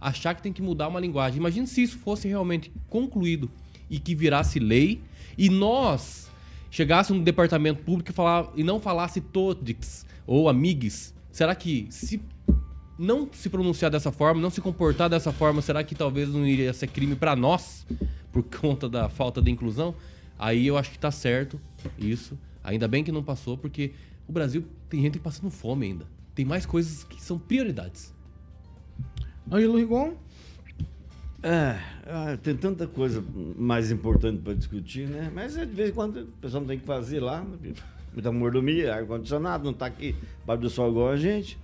Achar 0.00 0.34
que 0.34 0.42
tem 0.42 0.52
que 0.52 0.62
mudar 0.62 0.88
uma 0.88 1.00
linguagem. 1.00 1.38
Imagina 1.38 1.66
se 1.66 1.82
isso 1.82 1.98
fosse 1.98 2.28
realmente 2.28 2.72
concluído 2.88 3.50
e 3.90 3.98
que 3.98 4.14
virasse 4.14 4.58
lei 4.58 5.00
e 5.36 5.48
nós 5.48 6.30
chegássemos 6.70 7.20
no 7.20 7.24
departamento 7.24 7.82
público 7.82 8.10
e, 8.10 8.14
falar, 8.14 8.50
e 8.54 8.62
não 8.62 8.80
falasse 8.80 9.20
todix 9.20 10.06
ou 10.26 10.48
amigues. 10.48 11.14
Será 11.30 11.54
que 11.54 11.86
se 11.90 12.20
não 12.98 13.28
se 13.30 13.48
pronunciar 13.48 13.90
dessa 13.90 14.10
forma, 14.10 14.40
não 14.40 14.50
se 14.50 14.60
comportar 14.60 15.08
dessa 15.08 15.32
forma, 15.32 15.60
será 15.60 15.84
que 15.84 15.94
talvez 15.94 16.30
não 16.30 16.46
iria 16.46 16.72
ser 16.72 16.86
crime 16.86 17.14
para 17.14 17.36
nós 17.36 17.86
por 18.32 18.42
conta 18.60 18.88
da 18.88 19.08
falta 19.08 19.40
de 19.42 19.50
inclusão? 19.50 19.94
Aí 20.38 20.66
eu 20.66 20.76
acho 20.76 20.90
que 20.90 20.98
tá 20.98 21.10
certo 21.10 21.60
isso. 21.98 22.38
Ainda 22.62 22.88
bem 22.88 23.04
que 23.04 23.12
não 23.12 23.22
passou, 23.22 23.56
porque 23.56 23.92
o 24.28 24.32
Brasil 24.32 24.64
tem 24.88 25.02
gente 25.02 25.18
passando 25.18 25.50
fome 25.50 25.86
ainda. 25.86 26.06
Tem 26.34 26.44
mais 26.44 26.66
coisas 26.66 27.04
que 27.04 27.22
são 27.22 27.38
prioridades. 27.38 28.14
Ângelo 29.50 29.76
Rigon? 29.76 30.14
É, 31.42 31.78
ah, 32.06 32.36
tem 32.42 32.56
tanta 32.56 32.86
coisa 32.86 33.24
mais 33.56 33.90
importante 33.90 34.42
para 34.42 34.52
discutir, 34.54 35.08
né? 35.08 35.30
Mas 35.32 35.54
de 35.54 35.64
vez 35.66 35.90
em 35.90 35.92
quando 35.92 36.20
o 36.20 36.26
pessoal 36.40 36.60
não 36.60 36.68
tem 36.68 36.78
que 36.78 36.84
fazer 36.84 37.20
lá. 37.20 37.46
Muita 38.12 38.32
mordomia, 38.32 38.94
ar-condicionado, 38.94 39.64
não 39.64 39.72
está 39.72 39.86
aqui 39.86 40.16
para 40.44 40.56
do 40.56 40.68
sol 40.70 40.90
igual 40.90 41.10
a 41.10 41.16
gente. 41.16 41.58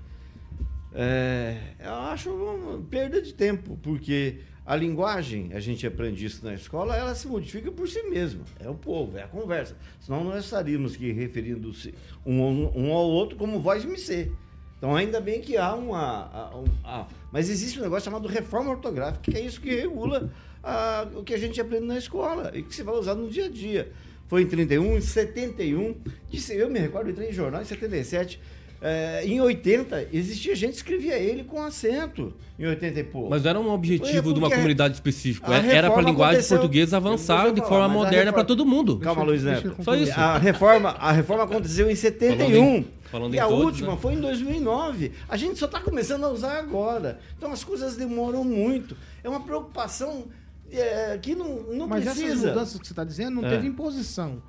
É, 0.94 1.56
eu 1.80 1.94
acho 1.94 2.30
uma 2.30 2.78
perda 2.82 3.20
de 3.20 3.32
tempo, 3.32 3.78
porque 3.82 4.40
a 4.64 4.76
linguagem, 4.76 5.50
a 5.52 5.60
gente 5.60 5.84
aprende 5.86 6.24
isso 6.24 6.44
na 6.44 6.54
escola, 6.54 6.96
ela 6.96 7.14
se 7.14 7.26
modifica 7.26 7.70
por 7.72 7.88
si 7.88 8.02
mesma. 8.04 8.44
É 8.60 8.68
o 8.68 8.74
povo, 8.74 9.18
é 9.18 9.24
a 9.24 9.28
conversa. 9.28 9.76
Senão 10.00 10.22
nós 10.22 10.44
estaríamos 10.44 10.94
aqui 10.94 11.10
referindo-se 11.10 11.92
um, 12.24 12.70
um, 12.74 12.92
ao 12.92 13.04
outro 13.04 13.36
como 13.36 13.60
voz 13.60 13.84
ser. 14.00 14.32
Então 14.78 14.94
ainda 14.94 15.20
bem 15.20 15.40
que 15.40 15.56
há 15.56 15.74
uma. 15.74 16.50
uma, 16.54 17.08
mas 17.32 17.48
existe 17.50 17.78
um 17.78 17.82
negócio 17.82 18.04
chamado 18.04 18.28
reforma 18.28 18.70
ortográfica, 18.70 19.30
que 19.30 19.36
é 19.36 19.40
isso 19.40 19.60
que 19.60 19.74
regula 19.74 20.30
a, 20.62 21.08
o 21.14 21.24
que 21.24 21.34
a 21.34 21.38
gente 21.38 21.60
aprende 21.60 21.86
na 21.86 21.98
escola 21.98 22.52
e 22.54 22.62
que 22.62 22.74
se 22.74 22.82
vai 22.82 22.94
usar 22.94 23.14
no 23.14 23.28
dia 23.28 23.46
a 23.46 23.48
dia. 23.48 23.92
Foi 24.28 24.42
em 24.42 24.46
31, 24.46 24.96
em 24.96 25.00
71, 25.00 25.96
disse, 26.30 26.54
eu 26.54 26.70
me 26.70 26.78
recordo, 26.78 27.10
entrei 27.10 27.28
em 27.28 27.32
jornal 27.32 27.60
em 27.60 27.64
77 27.64 28.40
é, 28.82 29.24
em 29.24 29.40
80, 29.40 30.08
existia 30.12 30.56
gente 30.56 30.72
que 30.72 30.76
escrevia 30.78 31.16
ele 31.16 31.44
com 31.44 31.62
acento, 31.62 32.34
em 32.58 32.66
80 32.66 32.98
e 32.98 33.04
pouco. 33.04 33.30
Mas 33.30 33.44
não 33.44 33.50
era 33.50 33.60
um 33.60 33.70
objetivo 33.70 34.30
é 34.30 34.32
de 34.32 34.38
uma 34.40 34.50
comunidade 34.50 34.94
específica. 34.94 35.54
Era 35.54 35.88
para 35.88 36.02
a 36.02 36.04
linguagem 36.04 36.42
portuguesa 36.42 36.96
avançar 36.96 37.52
de 37.52 37.60
forma 37.60 37.88
moderna 37.88 38.32
para 38.32 38.42
todo 38.42 38.66
mundo. 38.66 38.98
Calma, 38.98 39.22
Luiz 39.22 39.44
Neto. 39.44 39.76
Só 39.82 39.94
isso. 39.94 40.18
A 40.18 40.36
reforma, 40.36 40.90
a 40.90 41.12
reforma 41.12 41.44
aconteceu 41.44 41.88
em 41.88 41.94
71. 41.94 42.38
Falando 42.38 42.54
em, 42.54 42.86
falando 43.04 43.34
e 43.34 43.38
a 43.38 43.46
todos, 43.46 43.64
última 43.64 43.92
né? 43.92 43.98
foi 44.00 44.14
em 44.14 44.20
2009. 44.20 45.12
A 45.28 45.36
gente 45.36 45.58
só 45.60 45.66
está 45.66 45.78
começando 45.78 46.24
a 46.24 46.28
usar 46.28 46.58
agora. 46.58 47.20
Então 47.38 47.52
as 47.52 47.62
coisas 47.62 47.94
demoram 47.94 48.42
muito. 48.42 48.96
É 49.22 49.28
uma 49.28 49.40
preocupação 49.40 50.24
é, 50.72 51.18
que 51.22 51.36
não, 51.36 51.62
não 51.72 51.86
Mas 51.86 52.04
precisa. 52.04 52.24
Mas 52.24 52.32
essas 52.32 52.48
mudanças 52.48 52.80
que 52.80 52.86
você 52.86 52.92
está 52.92 53.04
dizendo 53.04 53.40
não 53.40 53.46
é. 53.46 53.50
teve 53.50 53.68
imposição. 53.68 54.42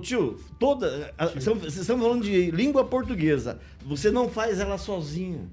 Tio, 0.00 0.38
toda. 0.58 1.12
Vocês 1.34 1.78
estão 1.78 1.98
falando 1.98 2.22
de 2.22 2.50
língua 2.50 2.84
portuguesa. 2.84 3.58
Você 3.84 4.10
não 4.10 4.28
faz 4.28 4.60
ela 4.60 4.78
sozinho. 4.78 5.50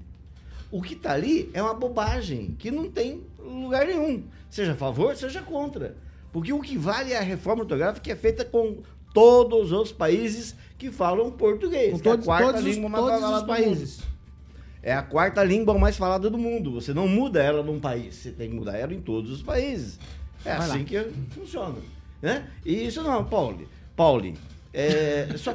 O 0.70 0.80
que 0.80 0.94
está 0.94 1.12
ali 1.12 1.50
é 1.52 1.62
uma 1.62 1.74
bobagem, 1.74 2.54
que 2.58 2.70
não 2.70 2.90
tem 2.90 3.22
lugar 3.38 3.86
nenhum. 3.86 4.24
Seja 4.50 4.72
a 4.72 4.76
favor, 4.76 5.14
seja 5.16 5.42
contra. 5.42 5.96
Porque 6.32 6.52
o 6.52 6.60
que 6.60 6.76
vale 6.76 7.12
é 7.12 7.18
a 7.18 7.22
reforma 7.22 7.62
ortográfica 7.62 8.00
que 8.00 8.10
é 8.10 8.16
feita 8.16 8.44
com 8.44 8.78
todos 9.12 9.70
os 9.70 9.92
países 9.92 10.54
que 10.76 10.90
falam 10.90 11.30
português. 11.30 11.92
Com 11.92 11.98
todos, 11.98 12.26
é 12.26 12.30
a 12.30 12.34
quarta 12.34 12.52
todos 12.54 12.64
língua 12.64 12.86
os, 12.86 12.92
mais 12.92 13.04
todos 13.04 13.20
falada 13.20 13.40
os 13.40 13.46
países. 13.46 14.00
É 14.82 14.92
a 14.92 15.02
quarta 15.02 15.42
língua 15.44 15.78
mais 15.78 15.96
falada 15.96 16.28
do 16.28 16.36
mundo. 16.36 16.72
Você 16.72 16.92
não 16.92 17.08
muda 17.08 17.42
ela 17.42 17.62
num 17.62 17.80
país, 17.80 18.16
você 18.16 18.30
tem 18.32 18.50
que 18.50 18.56
mudar 18.56 18.76
ela 18.76 18.92
em 18.92 19.00
todos 19.00 19.30
os 19.30 19.42
países. 19.42 19.98
É 20.44 20.56
Vai 20.56 20.66
assim 20.66 20.78
lá. 20.78 20.84
que 20.84 21.04
funciona. 21.30 21.76
Né? 22.20 22.48
E 22.64 22.86
isso 22.86 23.02
não, 23.02 23.24
Paulo. 23.24 23.66
Pauli, 23.96 24.34
é, 24.72 25.28
só... 25.36 25.54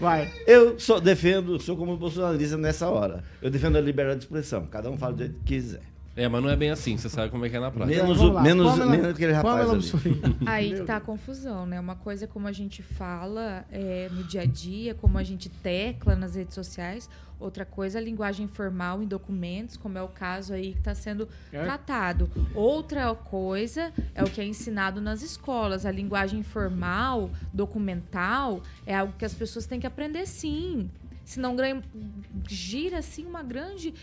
Vai. 0.00 0.30
Eu 0.46 0.78
só 0.78 1.00
defendo, 1.00 1.58
sou 1.60 1.76
como 1.76 1.96
bolsonarista 1.96 2.56
nessa 2.56 2.88
hora. 2.90 3.24
Eu 3.40 3.50
defendo 3.50 3.76
a 3.76 3.80
liberdade 3.80 4.18
de 4.18 4.24
expressão. 4.24 4.66
Cada 4.66 4.90
um 4.90 4.98
fala 4.98 5.14
do 5.14 5.18
jeito 5.20 5.34
que 5.40 5.54
quiser. 5.54 5.93
É, 6.16 6.28
mas 6.28 6.42
não 6.42 6.48
é 6.48 6.54
bem 6.54 6.70
assim, 6.70 6.96
você 6.96 7.08
sabe 7.08 7.30
como 7.30 7.44
é 7.44 7.48
que 7.48 7.56
é 7.56 7.60
na 7.60 7.70
prática. 7.72 8.02
Menos, 8.02 8.20
o, 8.20 8.40
menos, 8.40 8.70
Pamela, 8.70 8.90
menos 8.90 9.06
aquele 9.08 9.32
rapaz 9.32 9.68
ali. 9.68 10.20
Aí 10.46 10.74
que 10.74 10.82
tá 10.82 10.96
a 10.96 11.00
confusão, 11.00 11.66
né? 11.66 11.80
Uma 11.80 11.96
coisa 11.96 12.24
é 12.24 12.28
como 12.28 12.46
a 12.46 12.52
gente 12.52 12.82
fala 12.82 13.64
é, 13.70 14.08
no 14.12 14.22
dia 14.22 14.42
a 14.42 14.46
dia, 14.46 14.94
como 14.94 15.18
a 15.18 15.24
gente 15.24 15.48
tecla 15.48 16.14
nas 16.14 16.36
redes 16.36 16.54
sociais. 16.54 17.10
Outra 17.40 17.64
coisa 17.64 17.98
é 17.98 18.00
a 18.00 18.04
linguagem 18.04 18.46
formal 18.46 19.02
em 19.02 19.06
documentos, 19.06 19.76
como 19.76 19.98
é 19.98 20.02
o 20.02 20.08
caso 20.08 20.54
aí 20.54 20.72
que 20.72 20.78
está 20.78 20.94
sendo 20.94 21.28
é. 21.52 21.62
tratado. 21.64 22.30
Outra 22.54 23.12
coisa 23.12 23.92
é 24.14 24.22
o 24.22 24.30
que 24.30 24.40
é 24.40 24.44
ensinado 24.44 25.00
nas 25.00 25.20
escolas. 25.20 25.84
A 25.84 25.90
linguagem 25.90 26.44
formal, 26.44 27.28
documental, 27.52 28.62
é 28.86 28.94
algo 28.94 29.14
que 29.18 29.24
as 29.24 29.34
pessoas 29.34 29.66
têm 29.66 29.80
que 29.80 29.86
aprender 29.86 30.26
sim. 30.26 30.88
Senão 31.24 31.56
gira 32.48 32.98
assim 32.98 33.26
uma 33.26 33.42
grande 33.42 33.94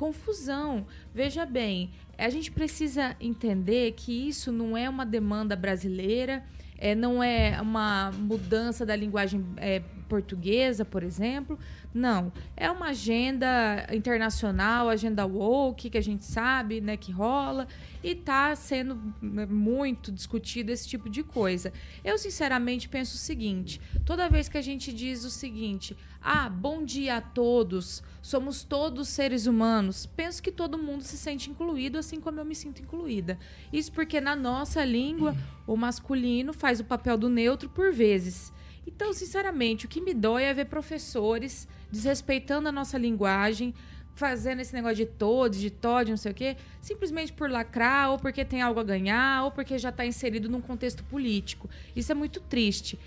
confusão. 0.00 0.86
Veja 1.14 1.44
bem, 1.44 1.90
a 2.16 2.30
gente 2.30 2.50
precisa 2.50 3.14
entender 3.20 3.92
que 3.92 4.28
isso 4.28 4.50
não 4.50 4.74
é 4.74 4.88
uma 4.88 5.04
demanda 5.04 5.54
brasileira, 5.54 6.42
é, 6.78 6.94
não 6.94 7.22
é 7.22 7.60
uma 7.60 8.10
mudança 8.12 8.86
da 8.86 8.96
linguagem 8.96 9.44
é, 9.58 9.82
portuguesa, 10.08 10.86
por 10.86 11.02
exemplo. 11.02 11.58
Não. 11.92 12.32
É 12.56 12.70
uma 12.70 12.86
agenda 12.86 13.86
internacional, 13.92 14.88
agenda 14.88 15.26
woke, 15.26 15.90
que 15.90 15.98
a 15.98 16.02
gente 16.02 16.24
sabe 16.24 16.80
né, 16.80 16.96
que 16.96 17.12
rola, 17.12 17.68
e 18.02 18.12
está 18.12 18.56
sendo 18.56 18.98
né, 19.20 19.44
muito 19.44 20.10
discutido 20.10 20.72
esse 20.72 20.88
tipo 20.88 21.10
de 21.10 21.22
coisa. 21.22 21.74
Eu, 22.02 22.16
sinceramente, 22.16 22.88
penso 22.88 23.16
o 23.16 23.18
seguinte: 23.18 23.78
toda 24.06 24.30
vez 24.30 24.48
que 24.48 24.56
a 24.56 24.62
gente 24.62 24.94
diz 24.94 25.24
o 25.24 25.30
seguinte, 25.30 25.94
ah, 26.22 26.48
bom 26.48 26.84
dia 26.84 27.16
a 27.16 27.20
todos, 27.20 28.02
somos 28.20 28.62
todos 28.62 29.08
seres 29.08 29.46
humanos, 29.46 30.04
penso 30.04 30.42
que 30.42 30.52
todo 30.52 30.76
mundo 30.76 31.02
se 31.02 31.16
sente 31.16 31.50
incluído, 31.50 31.98
assim 31.98 32.20
como 32.20 32.38
eu 32.38 32.44
me 32.44 32.54
sinto 32.54 32.82
incluída. 32.82 33.38
Isso 33.72 33.90
porque 33.90 34.20
na 34.20 34.36
nossa 34.36 34.84
língua, 34.84 35.34
o 35.66 35.76
masculino 35.76 36.52
faz 36.52 36.78
o 36.78 36.84
papel 36.84 37.16
do 37.16 37.28
neutro 37.28 37.68
por 37.70 37.92
vezes. 37.92 38.52
Então, 38.86 39.12
sinceramente, 39.12 39.86
o 39.86 39.88
que 39.88 40.00
me 40.00 40.12
dói 40.12 40.44
é 40.44 40.52
ver 40.52 40.66
professores 40.66 41.66
desrespeitando 41.90 42.68
a 42.68 42.72
nossa 42.72 42.98
linguagem, 42.98 43.74
fazendo 44.14 44.60
esse 44.60 44.74
negócio 44.74 44.96
de 44.96 45.06
todos, 45.06 45.58
de 45.58 45.70
Todd, 45.70 46.10
não 46.10 46.16
sei 46.16 46.32
o 46.32 46.34
quê, 46.34 46.56
simplesmente 46.82 47.32
por 47.32 47.50
lacrar, 47.50 48.10
ou 48.10 48.18
porque 48.18 48.44
tem 48.44 48.60
algo 48.60 48.78
a 48.78 48.84
ganhar, 48.84 49.44
ou 49.44 49.50
porque 49.50 49.78
já 49.78 49.88
está 49.88 50.04
inserido 50.04 50.48
num 50.48 50.60
contexto 50.60 51.02
político. 51.04 51.70
Isso 51.96 52.12
é 52.12 52.14
muito 52.14 52.40
triste 52.40 52.98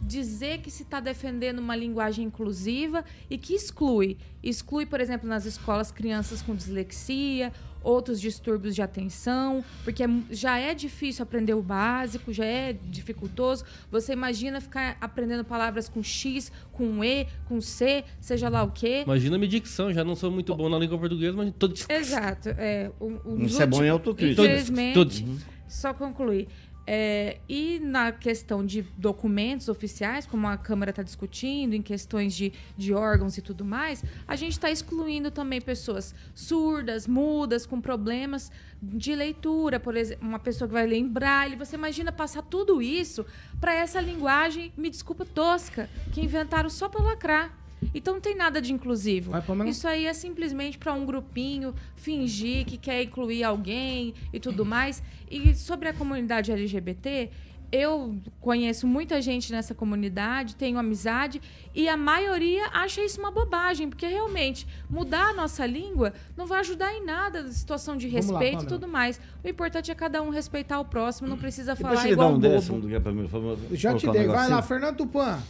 dizer 0.00 0.58
que 0.58 0.70
se 0.70 0.82
está 0.82 1.00
defendendo 1.00 1.58
uma 1.58 1.76
linguagem 1.76 2.26
inclusiva 2.26 3.04
e 3.28 3.38
que 3.38 3.54
exclui. 3.54 4.16
Exclui, 4.42 4.86
por 4.86 5.00
exemplo, 5.00 5.28
nas 5.28 5.44
escolas 5.44 5.90
crianças 5.90 6.42
com 6.42 6.54
dislexia, 6.54 7.52
outros 7.84 8.20
distúrbios 8.20 8.74
de 8.74 8.82
atenção, 8.82 9.62
porque 9.84 10.02
é 10.02 10.08
já 10.30 10.58
é 10.58 10.74
difícil 10.74 11.22
aprender 11.22 11.54
o 11.54 11.62
básico, 11.62 12.32
já 12.32 12.44
é 12.44 12.72
dificultoso. 12.72 13.64
Você 13.90 14.12
imagina 14.12 14.60
ficar 14.60 14.96
aprendendo 15.00 15.44
palavras 15.44 15.88
com 15.88 16.02
X, 16.02 16.50
com 16.72 17.04
E, 17.04 17.26
com 17.46 17.60
C, 17.60 18.04
seja 18.20 18.48
lá 18.48 18.62
o 18.62 18.70
quê. 18.70 19.02
Imagina 19.04 19.36
a 19.36 19.38
minha 19.38 19.50
dicção, 19.50 19.92
já 19.92 20.02
não 20.02 20.16
sou 20.16 20.30
muito 20.30 20.54
bom 20.54 20.68
na 20.68 20.78
língua 20.78 20.98
portuguesa, 20.98 21.36
mas 21.36 21.52
todo... 21.58 21.74
Exato. 21.88 22.48
É, 22.50 22.90
o, 22.98 23.20
o, 23.24 23.42
Isso 23.42 23.62
é 23.62 23.66
bom 23.66 23.84
em 23.84 23.90
autocrítica. 23.90 24.42
Infelizmente, 24.42 25.26
só 25.68 25.92
concluir. 25.92 26.48
É, 26.86 27.38
e 27.48 27.80
na 27.80 28.12
questão 28.12 28.64
de 28.64 28.82
documentos 28.96 29.68
oficiais, 29.68 30.26
como 30.26 30.46
a 30.46 30.56
Câmara 30.56 30.90
está 30.90 31.02
discutindo, 31.02 31.74
em 31.74 31.80
questões 31.80 32.34
de, 32.34 32.52
de 32.76 32.92
órgãos 32.92 33.38
e 33.38 33.42
tudo 33.42 33.64
mais, 33.64 34.04
a 34.28 34.36
gente 34.36 34.52
está 34.52 34.70
excluindo 34.70 35.30
também 35.30 35.60
pessoas 35.60 36.14
surdas, 36.34 37.06
mudas, 37.06 37.64
com 37.64 37.80
problemas 37.80 38.52
de 38.82 39.14
leitura. 39.14 39.80
Por 39.80 39.96
exemplo, 39.96 40.28
uma 40.28 40.38
pessoa 40.38 40.68
que 40.68 40.74
vai 40.74 40.86
ler 40.86 40.98
em 40.98 41.08
braille. 41.08 41.56
Você 41.56 41.76
imagina 41.76 42.12
passar 42.12 42.42
tudo 42.42 42.82
isso 42.82 43.24
para 43.60 43.74
essa 43.74 44.00
linguagem, 44.00 44.72
me 44.76 44.90
desculpa, 44.90 45.24
tosca, 45.24 45.88
que 46.12 46.20
inventaram 46.20 46.68
só 46.68 46.88
para 46.88 47.02
lacrar. 47.02 47.63
Então 47.94 48.14
não 48.14 48.20
tem 48.20 48.36
nada 48.36 48.60
de 48.60 48.72
inclusivo. 48.72 49.32
Vai, 49.32 49.68
Isso 49.68 49.86
aí 49.86 50.06
é 50.06 50.14
simplesmente 50.14 50.78
para 50.78 50.92
um 50.92 51.04
grupinho 51.04 51.74
fingir 51.96 52.64
que 52.64 52.76
quer 52.76 53.02
incluir 53.02 53.44
alguém 53.44 54.14
e 54.32 54.40
tudo 54.40 54.64
mais. 54.66 55.02
E 55.30 55.54
sobre 55.54 55.88
a 55.88 55.92
comunidade 55.92 56.52
LGBT, 56.52 57.30
eu 57.74 58.14
conheço 58.40 58.86
muita 58.86 59.20
gente 59.20 59.50
nessa 59.50 59.74
comunidade, 59.74 60.54
tenho 60.54 60.78
amizade 60.78 61.42
e 61.74 61.88
a 61.88 61.96
maioria 61.96 62.68
acha 62.72 63.02
isso 63.02 63.18
uma 63.18 63.32
bobagem, 63.32 63.88
porque 63.88 64.06
realmente 64.06 64.64
mudar 64.88 65.30
a 65.30 65.32
nossa 65.32 65.66
língua 65.66 66.12
não 66.36 66.46
vai 66.46 66.60
ajudar 66.60 66.94
em 66.94 67.04
nada 67.04 67.42
na 67.42 67.50
situação 67.50 67.96
de 67.96 68.06
respeito 68.06 68.58
lá, 68.58 68.62
e 68.62 68.66
tudo 68.66 68.86
mais. 68.86 69.20
O 69.42 69.48
importante 69.48 69.90
é 69.90 69.94
cada 69.94 70.22
um 70.22 70.30
respeitar 70.30 70.78
o 70.78 70.84
próximo, 70.84 71.28
não 71.28 71.36
precisa 71.36 71.74
falar 71.74 72.08
igual 72.08 72.28
dar 72.28 72.36
um 72.36 72.38
bobo. 72.38 72.54
Décimo 72.54 72.80
do 72.80 72.88
que 72.88 72.94
é 72.94 73.00
pra 73.00 73.12
mim, 73.12 73.28
Já 73.72 73.94
te 73.94 74.08
dei, 74.08 74.26
vai 74.26 74.48
lá, 74.48 74.62
Fernando 74.62 74.98
Tupan. 74.98 75.40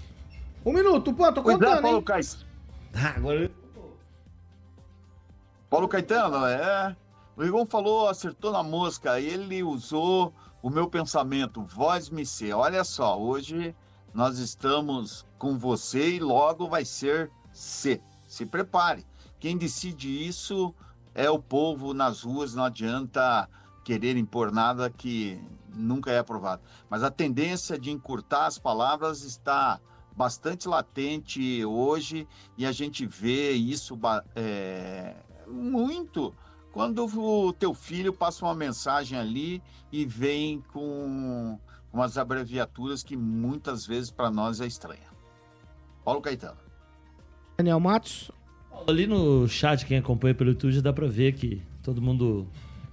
Um 0.65 0.73
minuto, 0.73 1.13
pô, 1.13 1.31
tô 1.31 1.43
contando, 1.43 1.59
Cuidado, 1.59 1.83
Paulo 1.83 2.03
Caetano. 2.03 2.45
Ah, 2.95 3.15
agora... 3.17 3.51
Paulo 5.69 5.89
Caetano, 5.89 6.47
é... 6.47 6.97
O 7.37 7.43
Rigon 7.43 7.67
falou, 7.67 8.09
acertou 8.09 8.53
na 8.53 8.63
mosca. 8.63 9.21
Ele 9.21 9.63
usou 9.63 10.33
o 10.63 10.71
meu 10.71 10.89
pensamento, 10.89 11.63
voz 11.63 12.09
me 12.09 12.25
ser. 12.25 12.55
Olha 12.55 12.85
só, 12.85 13.21
hoje 13.21 13.75
nós 14.15 14.39
estamos 14.39 15.27
com 15.37 15.59
você 15.59 16.15
e 16.15 16.21
logo 16.21 16.69
vai 16.69 16.85
ser 16.85 17.31
C. 17.53 18.01
Se 18.27 18.47
prepare. 18.47 19.05
Quem 19.39 19.59
decide 19.59 20.27
isso 20.27 20.75
é 21.15 21.29
o 21.29 21.39
povo 21.39 21.93
nas 21.93 22.23
ruas, 22.23 22.55
não 22.55 22.65
adianta 22.65 23.49
querer 23.85 24.17
impor 24.17 24.51
nada 24.51 24.89
que 24.89 25.39
nunca 25.75 26.11
é 26.11 26.19
aprovado. 26.19 26.63
Mas 26.89 27.03
a 27.03 27.11
tendência 27.11 27.79
de 27.79 27.91
encurtar 27.91 28.47
as 28.47 28.59
palavras 28.59 29.23
está 29.23 29.81
bastante 30.17 30.69
latente 30.69 31.65
hoje 31.65 32.27
e 32.57 32.65
a 32.65 32.73
gente 32.73 33.07
vê 33.07 33.53
isso 33.53 33.99
é, 34.35 35.15
muito 35.47 36.35
quando 36.73 37.07
o 37.07 37.53
teu 37.53 37.73
filho 37.73 38.13
passa 38.13 38.45
uma 38.45 38.55
mensagem 38.55 39.19
ali 39.19 39.63
e 39.93 40.05
vem 40.05 40.61
com 40.73 41.59
umas 41.93 42.19
abreviaturas 42.19 43.05
que 43.05 43.17
muitas 43.17 43.87
vezes 43.87 44.11
para 44.11 44.29
nós 44.31 44.61
é 44.61 44.67
estranha. 44.67 45.15
Paulo 46.05 46.21
Caetano. 46.21 46.59
Daniel 47.57 47.79
Matos. 47.79 48.31
Ali 48.89 49.07
no 49.07 49.47
chat, 49.47 49.87
quem 49.87 49.99
acompanha 49.99 50.35
pelo 50.35 50.51
YouTube, 50.51 50.73
já 50.73 50.81
dá 50.81 50.93
para 50.93 51.07
ver 51.07 51.35
que 51.35 51.63
todo 51.81 52.03
mundo 52.03 52.49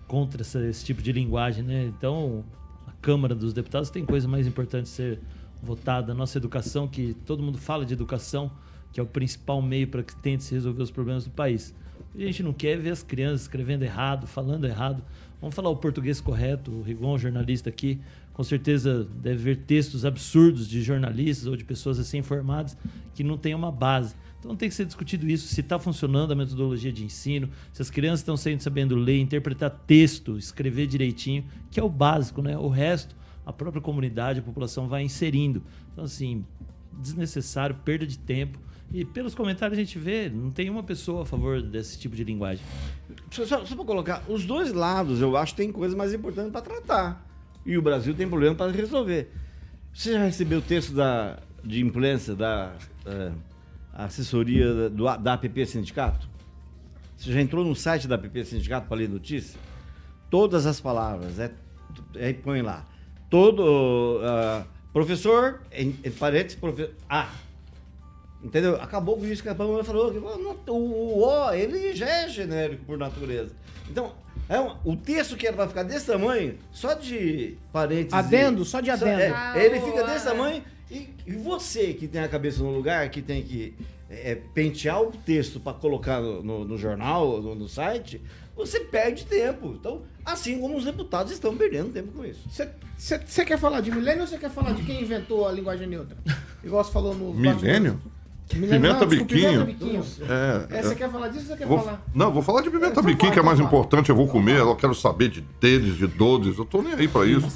contra 0.07 0.43
esse, 0.43 0.59
esse 0.67 0.85
tipo 0.85 1.01
de 1.01 1.11
linguagem, 1.11 1.63
né? 1.63 1.85
Então, 1.85 2.45
a 2.85 2.91
Câmara 3.01 3.33
dos 3.33 3.51
Deputados 3.51 3.89
tem 3.89 4.05
coisa 4.05 4.27
mais 4.27 4.45
importante 4.45 4.87
ser 4.87 5.19
votada, 5.61 6.13
nossa 6.13 6.37
educação, 6.37 6.87
que 6.87 7.15
todo 7.25 7.43
mundo 7.43 7.57
fala 7.57 7.85
de 7.85 7.93
educação, 7.93 8.51
que 8.91 8.99
é 8.99 9.03
o 9.03 9.05
principal 9.05 9.61
meio 9.61 9.87
para 9.87 10.03
que 10.03 10.15
tente 10.15 10.43
se 10.43 10.53
resolver 10.53 10.81
os 10.81 10.91
problemas 10.91 11.25
do 11.25 11.31
país. 11.31 11.73
A 12.15 12.19
gente 12.19 12.43
não 12.43 12.51
quer 12.51 12.77
ver 12.77 12.91
as 12.91 13.03
crianças 13.03 13.41
escrevendo 13.41 13.83
errado, 13.83 14.27
falando 14.27 14.65
errado. 14.65 15.01
Vamos 15.39 15.55
falar 15.55 15.69
o 15.69 15.77
português 15.77 16.19
correto. 16.19 16.71
O 16.71 16.81
Rigon, 16.81 17.17
jornalista 17.17 17.69
aqui, 17.69 17.99
com 18.33 18.43
certeza 18.43 19.07
deve 19.21 19.43
ver 19.43 19.57
textos 19.57 20.03
absurdos 20.03 20.67
de 20.67 20.81
jornalistas 20.81 21.47
ou 21.47 21.55
de 21.55 21.63
pessoas 21.63 21.99
assim 21.99 22.17
informadas 22.17 22.77
que 23.13 23.23
não 23.23 23.37
têm 23.37 23.55
uma 23.55 23.71
base. 23.71 24.15
Então 24.39 24.55
tem 24.55 24.67
que 24.67 24.73
ser 24.73 24.85
discutido 24.85 25.29
isso, 25.29 25.47
se 25.47 25.61
está 25.61 25.77
funcionando 25.77 26.31
a 26.31 26.35
metodologia 26.35 26.91
de 26.91 27.05
ensino, 27.05 27.47
se 27.71 27.81
as 27.81 27.91
crianças 27.91 28.21
estão 28.21 28.35
sendo 28.35 28.59
sabendo 28.59 28.95
ler, 28.95 29.19
interpretar 29.19 29.69
texto, 29.85 30.35
escrever 30.35 30.87
direitinho, 30.87 31.45
que 31.69 31.79
é 31.79 31.83
o 31.83 31.89
básico, 31.89 32.41
né? 32.41 32.57
O 32.57 32.67
resto 32.67 33.15
a 33.45 33.51
própria 33.51 33.81
comunidade, 33.81 34.39
a 34.39 34.43
população 34.43 34.87
vai 34.87 35.03
inserindo. 35.03 35.63
Então, 35.91 36.03
assim, 36.03 36.45
desnecessário, 36.93 37.75
perda 37.83 38.05
de 38.05 38.17
tempo. 38.17 38.59
E 38.93 39.05
pelos 39.05 39.33
comentários 39.33 39.77
a 39.77 39.81
gente 39.81 39.97
vê, 39.97 40.29
não 40.29 40.51
tem 40.51 40.69
uma 40.69 40.83
pessoa 40.83 41.23
a 41.23 41.25
favor 41.25 41.61
desse 41.61 41.97
tipo 41.97 42.15
de 42.15 42.23
linguagem. 42.23 42.63
Só, 43.31 43.45
só, 43.45 43.65
só 43.65 43.75
para 43.75 43.85
colocar, 43.85 44.23
os 44.27 44.45
dois 44.45 44.73
lados 44.73 45.21
eu 45.21 45.35
acho 45.37 45.53
que 45.53 45.61
tem 45.61 45.71
coisa 45.71 45.95
mais 45.95 46.13
importante 46.13 46.51
para 46.51 46.61
tratar. 46.61 47.25
E 47.65 47.77
o 47.77 47.81
Brasil 47.81 48.13
tem 48.13 48.27
problema 48.27 48.53
para 48.53 48.71
resolver. 48.71 49.31
Você 49.93 50.13
já 50.13 50.25
recebeu 50.25 50.59
o 50.59 50.61
texto 50.61 50.93
da, 50.93 51.39
de 51.63 51.81
imprensa 51.81 52.35
da 52.35 52.73
uh, 53.05 53.33
assessoria 53.93 54.89
do, 54.89 55.05
da 55.17 55.33
APP 55.33 55.65
Sindicato? 55.65 56.29
Você 57.15 57.31
já 57.31 57.39
entrou 57.39 57.63
no 57.63 57.75
site 57.75 58.07
da 58.07 58.15
APP 58.15 58.43
Sindicato 58.43 58.87
para 58.87 58.97
ler 58.97 59.07
notícia? 59.07 59.59
Todas 60.29 60.65
as 60.65 60.81
palavras, 60.81 61.39
é, 61.39 61.53
é, 62.15 62.33
põe 62.33 62.61
lá 62.61 62.90
todo 63.31 64.19
uh, 64.19 64.63
professor, 64.93 65.61
em, 65.71 65.95
em 66.03 66.11
parênteses, 66.11 66.59
professor. 66.59 66.93
Ah, 67.09 67.31
entendeu? 68.43 68.75
Acabou 68.75 69.17
com 69.17 69.25
isso 69.25 69.41
que 69.41 69.49
a 69.49 69.55
Pamela 69.55 69.83
falou. 69.83 70.11
Que, 70.11 70.17
o, 70.69 70.73
o 70.73 71.23
O, 71.23 71.53
ele 71.53 71.95
já 71.95 72.07
é 72.07 72.29
genérico 72.29 72.85
por 72.85 72.97
natureza. 72.97 73.55
Então, 73.89 74.11
é 74.49 74.59
um, 74.59 74.75
o 74.83 74.95
texto 74.97 75.37
que 75.37 75.49
vai 75.51 75.67
ficar 75.67 75.83
desse 75.83 76.07
tamanho, 76.07 76.57
só 76.71 76.93
de 76.93 77.57
parênteses. 77.71 78.13
Adendo, 78.13 78.65
só 78.65 78.81
de 78.81 78.91
adendo. 78.91 79.33
Só, 79.33 79.57
é, 79.57 79.65
ele 79.65 79.79
fica 79.79 80.03
desse 80.03 80.25
tamanho 80.25 80.61
E, 80.89 81.09
e 81.25 81.31
você 81.31 81.93
que 81.93 82.05
tem 82.05 82.21
a 82.21 82.27
cabeça 82.27 82.61
no 82.61 82.69
lugar, 82.69 83.09
que 83.09 83.21
tem 83.21 83.41
que 83.41 83.73
é, 84.09 84.35
pentear 84.53 85.01
o 85.01 85.11
texto 85.11 85.57
para 85.57 85.73
colocar 85.73 86.19
no, 86.19 86.43
no, 86.43 86.65
no 86.65 86.77
jornal, 86.77 87.41
no, 87.41 87.55
no, 87.55 87.69
site, 87.69 88.21
você 88.55 88.79
perde 88.81 89.25
tempo. 89.25 89.75
Então, 89.79 90.01
assim 90.25 90.59
como 90.59 90.77
os 90.77 90.85
deputados 90.85 91.31
estão 91.31 91.55
perdendo 91.55 91.91
tempo 91.91 92.11
com 92.11 92.25
isso. 92.25 92.41
Você 92.97 93.45
quer 93.45 93.57
falar 93.57 93.81
de 93.81 93.91
milênio 93.91 94.21
ou 94.21 94.27
você 94.27 94.37
quer 94.37 94.51
falar 94.51 94.73
de 94.73 94.83
quem 94.83 95.01
inventou 95.01 95.47
a 95.47 95.51
linguagem 95.51 95.87
neutra? 95.87 96.17
Igual 96.63 96.83
você 96.83 96.91
falou 96.91 97.15
no. 97.15 97.33
Milênio? 97.33 97.99
Pimenta 98.47 99.05
biquinho. 99.05 99.65
Pimenta 99.65 99.65
biquinho. 99.65 100.05
É, 100.29 100.77
é, 100.77 100.83
você 100.83 100.95
quer 100.95 101.09
falar 101.09 101.29
disso 101.29 101.43
ou 101.43 101.47
você 101.47 101.57
quer 101.57 101.67
vou, 101.67 101.79
falar? 101.79 102.03
Não, 102.13 102.31
vou 102.31 102.41
falar 102.41 102.61
de 102.61 102.69
pimenta 102.69 102.99
é, 102.99 103.03
biquinho, 103.03 103.31
que 103.31 103.39
é 103.39 103.43
mais 103.43 103.59
importante. 103.59 104.09
Eu 104.09 104.15
vou 104.15 104.27
comer, 104.27 104.57
eu 104.57 104.75
quero 104.75 104.93
saber 104.93 105.29
de 105.29 105.41
deles, 105.59 105.95
de 105.95 106.07
todos. 106.07 106.57
Eu 106.57 106.65
tô 106.65 106.81
nem 106.81 106.93
aí 106.93 107.07
pra 107.07 107.25
isso. 107.25 107.47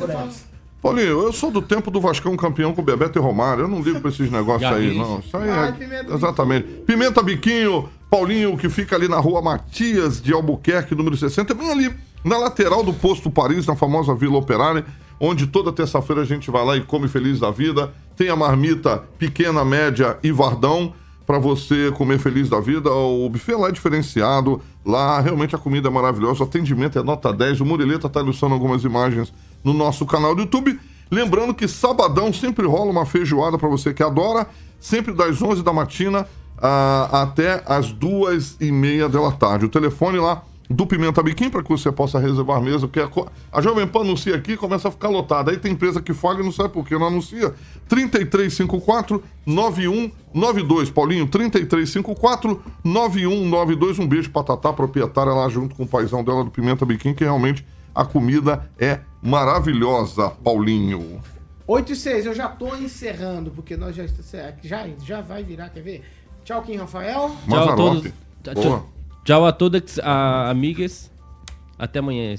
Paulinho, 0.86 1.24
eu 1.24 1.34
sou 1.34 1.50
do 1.50 1.64
tempo 1.64 1.90
do 1.90 2.00
Vascão 2.00 2.38
campeão 2.38 2.72
com 2.72 2.84
Bebeto 2.84 3.18
e 3.18 3.22
Romário. 3.22 3.64
Eu 3.64 3.68
não 3.68 3.82
ligo 3.82 4.00
pra 4.00 4.12
esses 4.12 4.30
negócios 4.30 4.72
aí, 4.72 4.96
não. 4.96 5.18
Isso 5.18 5.36
aí 5.36 5.50
é. 5.50 5.72
Pimenta 5.72 6.14
exatamente. 6.14 6.68
Biquinho. 6.68 6.86
Pimenta 6.86 7.24
Biquinho, 7.24 7.90
Paulinho, 8.08 8.56
que 8.56 8.70
fica 8.70 8.96
ali 8.96 9.08
na 9.08 9.18
rua 9.18 9.42
Matias 9.42 10.22
de 10.22 10.32
Albuquerque, 10.32 10.94
número 10.94 11.18
60, 11.18 11.56
bem 11.56 11.72
ali, 11.72 11.92
na 12.24 12.38
lateral 12.38 12.84
do 12.84 12.94
posto 12.94 13.32
Paris, 13.32 13.66
na 13.66 13.76
famosa 13.76 14.14
Vila 14.14 14.38
Operária, 14.38 14.86
onde 15.20 15.48
toda 15.48 15.72
terça-feira 15.72 16.22
a 16.22 16.26
gente 16.26 16.52
vai 16.52 16.64
lá 16.64 16.78
e 16.78 16.82
come 16.82 17.08
feliz 17.08 17.40
da 17.40 17.50
vida. 17.50 17.92
Tem 18.16 18.30
a 18.30 18.36
marmita 18.36 19.04
pequena, 19.18 19.66
média 19.66 20.20
e 20.22 20.32
vardão 20.32 20.94
para 21.26 21.40
você 21.40 21.92
comer 21.98 22.20
feliz 22.20 22.48
da 22.48 22.60
vida. 22.60 22.92
O 22.92 23.28
buffet 23.28 23.56
lá 23.56 23.70
é 23.70 23.72
diferenciado. 23.72 24.62
Lá 24.86 25.20
realmente 25.20 25.56
a 25.56 25.58
comida 25.58 25.88
é 25.88 25.92
maravilhosa, 25.92 26.44
o 26.44 26.46
atendimento 26.46 27.00
é 27.00 27.02
nota 27.02 27.34
10. 27.34 27.62
O 27.62 27.66
Murileta 27.66 28.06
está 28.06 28.20
ilustrando 28.20 28.54
algumas 28.54 28.84
imagens 28.84 29.34
no 29.66 29.74
nosso 29.74 30.06
canal 30.06 30.36
do 30.36 30.44
YouTube. 30.44 30.80
Lembrando 31.12 31.54
que 31.54 31.68
sabadão 31.68 32.32
sempre 32.32 32.66
rola 32.66 32.92
uma 32.92 33.06
feijoada 33.06 33.58
para 33.58 33.68
você 33.68 33.94
que 33.94 34.04
adora, 34.04 34.48
sempre 34.80 35.14
das 35.14 35.42
11 35.42 35.64
da 35.64 35.74
matina 35.74 36.22
uh, 36.58 37.16
até 37.16 37.64
as 37.66 37.92
duas 37.92 38.56
e 38.62 38.72
meia 38.72 39.10
da 39.10 39.32
tarde. 39.32 39.66
O 39.66 39.70
telefone 39.70 40.20
lá 40.20 40.44
do 40.70 40.88
Pimenta 40.88 41.22
Biquim 41.22 41.50
para 41.50 41.62
que 41.62 41.70
você 41.70 41.92
possa 41.92 42.20
reservar 42.20 42.62
mesa, 42.62 42.88
porque 42.88 43.00
a, 43.00 43.10
a 43.52 43.62
Jovem 43.62 43.88
Pan 43.88 44.02
anuncia 44.02 44.36
aqui 44.36 44.58
começa 44.58 44.88
a 44.88 44.92
ficar 44.92 45.10
lotada. 45.10 45.52
Aí 45.52 45.58
tem 45.58 45.74
empresa 45.74 46.02
que 46.02 46.14
falha 46.14 46.40
e 46.40 46.44
não 46.44 46.52
sabe 46.52 46.70
por 46.70 46.88
que 46.88 46.98
não 46.98 47.08
anuncia. 47.08 47.54
3354 47.88 49.24
9192. 49.46 50.90
Paulinho, 50.90 51.28
3354 51.28 52.62
9192. 52.84 54.00
Um 54.00 54.08
beijo 54.08 54.32
para 54.32 54.44
Tatá, 54.44 54.74
proprietária 54.74 55.34
lá 55.34 55.48
junto 55.50 55.76
com 55.76 55.84
o 55.84 55.88
paizão 55.88 56.24
dela 56.24 56.44
do 56.44 56.50
Pimenta 56.50 56.86
Biquim, 56.86 57.14
que 57.14 57.24
realmente 57.24 57.66
a 57.96 58.04
comida 58.04 58.70
é 58.78 59.00
maravilhosa, 59.22 60.30
Paulinho. 60.30 61.22
8 61.66 61.94
e 61.94 61.96
6, 61.96 62.26
eu 62.28 62.36
já 62.36 62.50
tô 62.50 62.76
encerrando, 62.76 63.50
porque 63.50 63.78
nós 63.78 63.96
já, 63.96 64.06
já, 64.62 64.88
já 65.04 65.22
vai 65.22 65.44
virar, 65.44 65.70
quer 65.70 65.82
ver? 65.82 66.04
Tchau, 66.44 66.62
Kim 66.62 66.76
Rafael. 66.76 67.36
Tchau 67.48 67.70
a 67.70 67.76
todos. 67.76 68.12
Tchau, 68.44 68.90
tchau 69.24 69.46
a 69.46 69.52
todas, 69.52 70.00
a, 70.00 70.50
amigas. 70.50 71.10
Até 71.80 72.00
amanhã. 72.00 72.36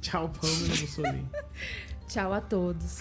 Tchau, 0.00 0.30
Pamela 0.40 0.68
Mussolini. 0.68 1.24
Tchau 2.08 2.32
a 2.32 2.40
todos. 2.40 3.00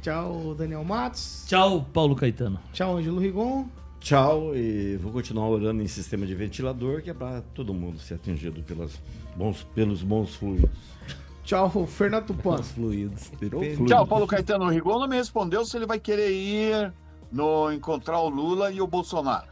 Tchau, 0.00 0.54
Daniel 0.54 0.84
Matos. 0.84 1.44
Tchau, 1.46 1.86
Paulo 1.92 2.16
Caetano. 2.16 2.58
Tchau, 2.72 2.96
Ângelo 2.96 3.20
Rigon. 3.20 3.66
Tchau, 4.00 4.56
e 4.56 4.96
vou 4.96 5.12
continuar 5.12 5.48
orando 5.48 5.82
em 5.82 5.86
sistema 5.86 6.26
de 6.26 6.34
ventilador, 6.34 7.02
que 7.02 7.10
é 7.10 7.14
para 7.14 7.42
todo 7.54 7.74
mundo 7.74 7.98
ser 7.98 8.14
atingido 8.14 8.62
pelas 8.62 8.98
bons, 9.36 9.62
pelos 9.74 10.02
bons 10.02 10.34
fluidos. 10.34 10.70
Tchau, 11.50 11.84
Fernando 11.84 12.26
Tupan. 12.26 12.62
fluidos. 13.74 13.88
Tchau, 13.88 14.06
Paulo 14.06 14.24
Caetano. 14.24 14.66
O 14.66 14.68
Rigon 14.68 15.00
não 15.00 15.08
me 15.08 15.16
respondeu 15.16 15.64
se 15.64 15.76
ele 15.76 15.84
vai 15.84 15.98
querer 15.98 16.30
ir 16.30 16.92
no 17.32 17.72
encontrar 17.72 18.20
o 18.20 18.28
Lula 18.28 18.70
e 18.70 18.80
o 18.80 18.86
Bolsonaro. 18.86 19.48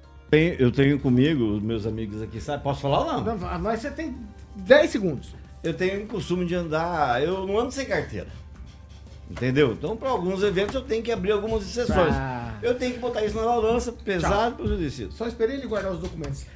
eu 0.61 0.71
tenho 0.71 1.01
comigo, 1.01 1.57
os 1.57 1.61
meus 1.61 1.87
amigos 1.87 2.23
aqui, 2.23 2.41
sabe? 2.41 2.63
Posso 2.63 2.83
falar 2.83 3.01
ou 3.01 3.25
não? 3.25 3.37
não? 3.37 3.59
Mas 3.59 3.81
você 3.81 3.91
tem 3.91 4.17
10 4.55 4.91
segundos. 4.91 5.35
Eu 5.61 5.75
tenho 5.75 6.05
o 6.05 6.07
costume 6.07 6.47
de 6.47 6.55
andar, 6.55 7.21
eu 7.21 7.45
não 7.45 7.59
ando 7.59 7.73
sem 7.73 7.85
carteira. 7.85 8.29
Entendeu? 9.29 9.73
Então, 9.73 9.97
para 9.97 10.11
alguns 10.11 10.41
eventos, 10.45 10.77
eu 10.77 10.83
tenho 10.83 11.03
que 11.03 11.11
abrir 11.11 11.33
algumas 11.33 11.65
exceções. 11.65 12.15
Ah. 12.15 12.55
Eu 12.63 12.77
tenho 12.77 12.95
que 12.95 13.01
botar 13.01 13.25
isso 13.25 13.35
na 13.35 13.43
balança, 13.43 13.91
pesado 13.91 14.55
para 14.55 14.67
os 14.67 14.79
decidos. 14.79 15.17
Só 15.17 15.27
esperei 15.27 15.57
ele 15.57 15.67
guardar 15.67 15.91
os 15.91 15.99
documentos. 15.99 16.47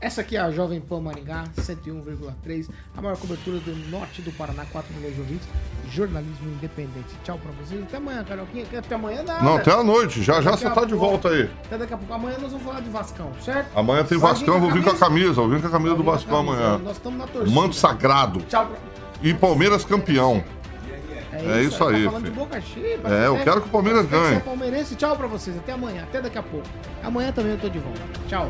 Essa 0.00 0.22
aqui 0.22 0.34
é 0.34 0.40
a 0.40 0.50
Jovem 0.50 0.80
Pan 0.80 0.98
Maringá, 0.98 1.44
101,3, 1.58 2.70
a 2.96 3.02
maior 3.02 3.18
cobertura 3.18 3.58
do 3.58 3.76
norte 3.90 4.22
do 4.22 4.32
Paraná, 4.32 4.64
4 4.72 4.94
milhões 4.94 5.14
de 5.14 5.20
ouvintes, 5.20 5.46
jornalismo 5.90 6.50
independente. 6.52 7.14
Tchau 7.22 7.38
pra 7.38 7.52
vocês, 7.52 7.82
até 7.82 7.98
amanhã, 7.98 8.24
Carolquinha, 8.24 8.64
até 8.78 8.94
amanhã 8.94 9.22
nada. 9.22 9.44
Não, 9.44 9.56
até 9.56 9.70
a 9.70 9.84
noite, 9.84 10.22
já 10.22 10.40
já 10.40 10.52
você 10.52 10.70
tá 10.70 10.86
de 10.86 10.94
volta 10.94 11.28
aí. 11.28 11.50
Até 11.66 11.76
daqui 11.76 11.92
a 11.92 11.98
pouco, 11.98 12.14
amanhã 12.14 12.38
nós 12.40 12.50
vamos 12.50 12.66
falar 12.66 12.80
de 12.80 12.88
Vascão, 12.88 13.30
certo? 13.44 13.76
Amanhã 13.76 14.02
tem 14.02 14.16
Vascão, 14.16 14.58
vou 14.58 14.70
vir 14.70 14.82
com 14.82 14.88
a 14.88 14.96
camisa, 14.96 15.34
vou 15.34 15.50
vir 15.50 15.60
com 15.60 15.68
a 15.68 15.70
camisa 15.70 15.94
do 15.94 16.02
Vascão 16.02 16.38
amanhã. 16.38 16.78
Nós 16.78 16.96
estamos 16.96 17.18
na 17.18 17.26
torcida. 17.26 17.54
Manto 17.54 17.74
sagrado. 17.74 18.40
Tchau. 18.48 18.68
Pra... 18.68 18.78
E 19.22 19.34
Palmeiras 19.34 19.84
campeão. 19.84 20.42
É, 21.30 21.62
isso, 21.62 21.82
é 21.84 21.94
aí, 21.94 22.04
tá 22.04 22.10
falando 22.10 22.24
de 22.24 22.30
boca 22.30 22.60
cheia. 22.60 23.00
É, 23.04 23.26
eu 23.26 23.36
quero 23.44 23.60
que 23.60 23.68
o 23.68 23.70
Palmeiras 23.70 24.06
ganhe. 24.06 24.40
palmeirense. 24.40 24.94
Tchau 24.96 25.16
pra 25.16 25.26
vocês. 25.26 25.56
Até 25.56 25.72
amanhã. 25.72 26.02
Até 26.02 26.20
daqui 26.20 26.38
a 26.38 26.42
pouco. 26.42 26.66
Amanhã 27.02 27.32
também 27.32 27.52
eu 27.52 27.58
tô 27.58 27.68
de 27.68 27.78
volta. 27.78 28.00
Tchau. 28.28 28.48